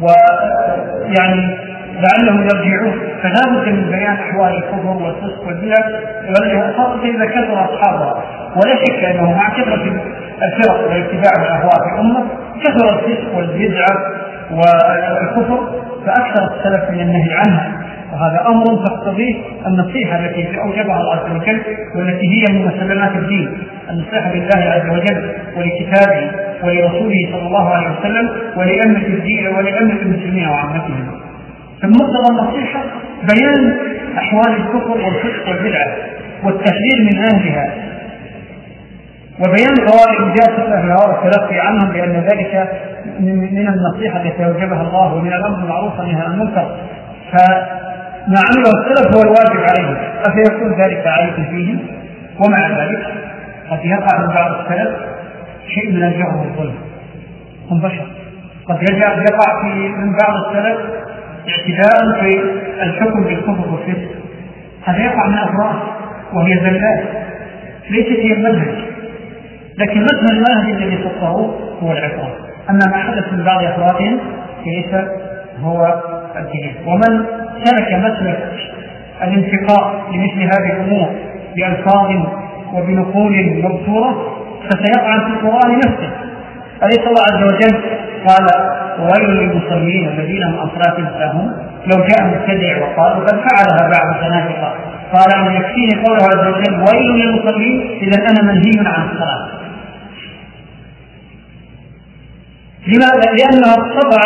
ويعني 0.02 1.58
لعلهم 1.94 2.42
يرجعون. 2.42 3.00
فلا 3.24 3.52
بد 3.52 3.68
من 3.70 3.90
بيان 3.92 4.14
أحوال 4.14 4.56
الكفر 4.56 4.88
والفسق 4.88 5.48
والبدع 5.48 6.72
خاصة 6.78 7.04
إذا 7.04 7.26
كثر 7.26 7.66
أصحابها. 7.66 8.24
ولا 8.56 8.76
شك 8.86 9.04
أنه 9.04 9.32
مع 9.32 9.50
كثرة 9.50 10.02
الفرق 10.44 10.90
والاتباع 10.90 11.32
الاهواء 11.44 11.76
في 11.84 11.96
الأمة 11.96 12.26
كثر 12.64 13.00
الفسق 13.00 13.36
والبدعه 13.38 14.23
والكفر 14.52 15.70
فأكثر 16.06 16.44
السلف 16.56 16.92
من 16.92 17.00
النهي 17.00 17.30
عنها 17.48 17.72
وهذا 18.14 18.48
أمر 18.48 18.86
تقتضيه 18.86 19.36
النصيحة 19.68 20.20
التي 20.20 20.60
أوجبها 20.60 20.98
الله 21.02 21.16
عز 21.16 21.32
وجل 21.36 21.62
والتي 21.96 22.28
هي 22.28 22.54
من 22.54 22.66
مسلمات 22.66 23.16
الدين. 23.16 23.58
النصيحة 23.90 24.34
لله 24.34 24.72
عز 24.72 24.90
وجل 24.90 25.32
ولكتابه 25.58 26.32
ولرسوله 26.64 27.30
صلى 27.32 27.48
الله 27.48 27.70
عليه 27.70 28.00
وسلم 28.00 28.30
ولأمة 28.58 29.06
الدين 29.08 29.48
ولأمة 29.48 30.02
المسلمين 30.02 30.48
وعامتهم. 30.48 31.08
فمقتضى 31.82 32.30
النصيحة 32.32 32.84
بيان 33.34 33.78
أحوال 34.18 34.56
الكفر 34.58 34.92
والفسق 34.92 35.50
والبدعة 35.50 35.88
والتحذير 36.44 36.98
من 37.00 37.18
أهلها. 37.34 37.83
وبيان 39.44 39.76
جاءت 40.36 40.60
أهل 40.60 40.86
الهوى 40.86 41.16
والتلقي 41.16 41.60
عنهم 41.60 41.92
بان 41.94 42.12
ذلك 42.12 42.70
من 43.20 43.68
النصيحة 43.68 44.22
التي 44.22 44.46
أوجبها 44.46 44.82
الله 44.82 45.14
ومن 45.14 45.34
الأمر 45.34 45.58
المعروف 45.58 46.00
والنهي 46.00 46.22
عن 46.22 46.32
المنكر. 46.32 46.78
ما 48.28 48.40
عمله 48.50 48.72
السلف 48.80 49.16
هو 49.16 49.22
الواجب 49.22 49.66
عليهم. 49.70 49.98
أفيكون 50.28 50.72
ذلك 50.82 51.08
عليكم 51.08 51.44
فيهم؟ 51.44 51.80
ومع 52.46 52.70
ذلك 52.70 53.08
قد 53.72 53.86
يقع 53.86 54.20
من 54.20 54.34
بعض 54.34 54.52
السلف 54.52 54.96
شيء 55.68 55.92
من 55.92 56.04
الجهل 56.04 56.36
والظلم. 56.36 56.76
هم 57.72 57.80
بشر. 57.80 58.08
قد 58.68 58.82
يقع 58.82 59.62
في 59.62 59.90
من 59.90 60.18
بعض 60.22 60.36
السلف 60.46 60.80
اعتداء 61.50 62.22
في 62.22 62.44
الحكم 62.84 63.24
بالكفر 63.24 63.72
والفسق 63.72 64.12
هذا 64.84 65.00
يقع 65.00 65.28
من 65.28 65.38
أفراد 65.38 65.80
وهي 66.34 66.60
زلات. 66.60 67.04
ليست 67.90 68.20
هي 68.20 68.34
المنهج 68.34 68.93
لكن 69.78 70.02
مثل 70.02 70.26
المنهج 70.34 70.82
الذي 70.82 70.98
فطروه 70.98 71.60
هو 71.84 71.92
العقاب 71.92 72.34
أما 72.70 72.80
ما 72.92 72.98
حدث 72.98 73.34
من 73.34 73.44
بعض 73.44 73.64
افرادهم 73.64 74.20
فليس 74.66 75.06
هو 75.64 76.02
الدين 76.36 76.76
ومن 76.86 77.26
سلك 77.64 77.94
مسلك 77.94 78.50
الانتقاء 79.22 80.04
لمثل 80.12 80.42
هذه 80.42 80.74
الأمور 80.74 81.10
بألفاظ 81.56 82.12
وبنقول 82.74 83.62
مبتورة 83.64 84.38
فسيطعن 84.70 85.20
في 85.20 85.28
القرآن 85.28 85.76
نفسه. 85.76 86.10
أليس 86.84 87.00
الله 87.08 87.24
عز 87.32 87.44
وجل 87.44 87.82
قال 88.28 88.48
ويل 89.00 89.30
للمصلين 89.30 90.08
الذين 90.10 90.44
هم 90.44 90.56
أصلاة 90.56 91.20
ساهون 91.20 91.54
لو 91.86 92.06
جاء 92.06 92.28
مبتدع 92.28 92.78
وقال 92.78 93.26
قد 93.26 93.36
فعلها 93.36 93.92
بعض 93.92 94.16
الزنادقة 94.16 94.74
قال 95.14 95.48
أن 95.48 95.54
يكفيني 95.54 96.04
قوله 96.06 96.24
عز 96.24 96.48
وجل 96.48 96.76
ويل 96.76 97.26
للمصلين 97.26 98.00
إذا 98.02 98.22
أنا 98.30 98.52
منهي 98.52 98.90
عن 98.90 99.08
الصلاة 99.10 99.63
لماذا؟ 102.88 103.32
لأنها 103.40 103.76
طبع 103.76 104.22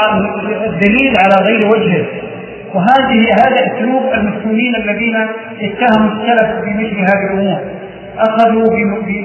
الدليل 0.66 1.14
على 1.24 1.36
غير 1.48 1.62
وجهه. 1.76 2.06
وهذه 2.74 3.22
هذا 3.42 3.56
أسلوب 3.68 4.04
المسلمين 4.14 4.76
الذين 4.76 5.16
اتهموا 5.62 6.12
السلف 6.12 6.50
بمثل 6.66 7.00
هذه 7.00 7.34
الأمور. 7.34 7.60
أخذوا 8.18 8.66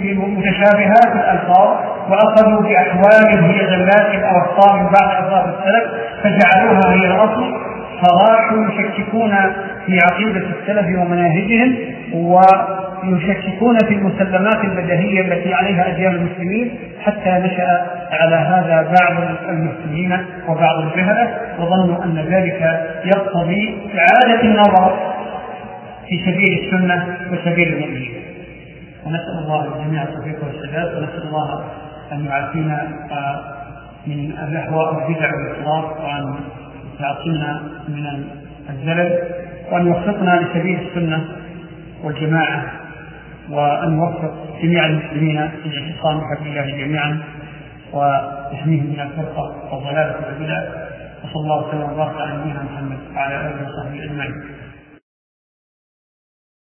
بمتشابهات 0.02 1.12
الألفاظ 1.14 1.68
وأخذوا 2.10 2.60
بأحوال 2.62 3.44
هي 3.44 3.66
زلات 3.66 4.22
أو 4.24 4.38
أخطاء 4.38 4.76
من 4.76 4.86
بعض 4.86 5.24
الفاظ 5.24 5.48
السلف 5.48 5.84
فجعلوها 6.22 6.92
هي 6.94 7.06
الاصل 7.06 7.71
فراحوا 8.02 8.66
يشككون 8.70 9.30
في 9.86 9.98
عقيدة 10.12 10.46
السلف 10.46 10.98
ومناهجهم 10.98 11.76
ويشككون 12.12 13.78
في 13.88 13.94
المسلمات 13.94 14.64
البدهيه 14.64 15.20
التي 15.20 15.54
عليها 15.54 15.88
اجيال 15.88 16.16
المسلمين 16.16 16.78
حتى 17.00 17.30
نشأ 17.30 17.86
على 18.10 18.36
هذا 18.36 18.94
بعض 19.00 19.28
المسلمين 19.48 20.18
وبعض 20.48 20.78
الجهلة 20.78 21.30
وظنوا 21.58 22.04
أن 22.04 22.18
ذلك 22.18 22.88
يقتضي 23.04 23.78
إعادة 23.98 24.42
النظر 24.42 25.12
في 26.08 26.18
سبيل 26.18 26.64
السنة 26.64 27.16
وسبيل 27.32 27.74
المؤمنين. 27.74 28.12
ونسأل 29.06 29.38
الله 29.44 29.64
الجميع 29.64 30.02
التوفيق 30.02 30.44
والسداد 30.44 30.94
ونسأل 30.96 31.22
الله 31.28 31.64
أن 32.12 32.26
يعافينا 32.26 32.88
من 34.06 34.32
الأهواء 34.48 34.94
والبدع 34.94 35.30
والاطلاق 35.34 36.04
وان 36.04 36.34
يعصمنا 37.02 37.62
من 37.88 38.24
الزلل 38.70 39.18
وأن 39.72 39.86
يوفقنا 39.86 40.40
لسبيل 40.40 40.78
السنة 40.80 41.24
والجماعة 42.04 42.64
وأن 43.50 43.98
يوفق 43.98 44.34
جميع 44.62 44.86
المسلمين 44.86 45.50
للاعتصام 45.64 46.20
بحبل 46.20 46.46
الله 46.46 46.84
جميعا 46.84 47.18
ويحميهم 47.92 48.86
من 48.86 49.00
الفرقة 49.00 49.74
والضلالة 49.74 50.14
والبدع. 50.26 50.62
وصلى 51.24 51.42
الله 51.42 51.68
وسلم 51.68 51.92
وبارك 51.92 52.20
على 52.20 52.38
نبينا 52.38 52.62
محمد 52.62 52.98
وعلى 53.16 53.34
آله 53.36 53.68
وصحبه 53.68 54.04
أجمعين. 54.04 54.34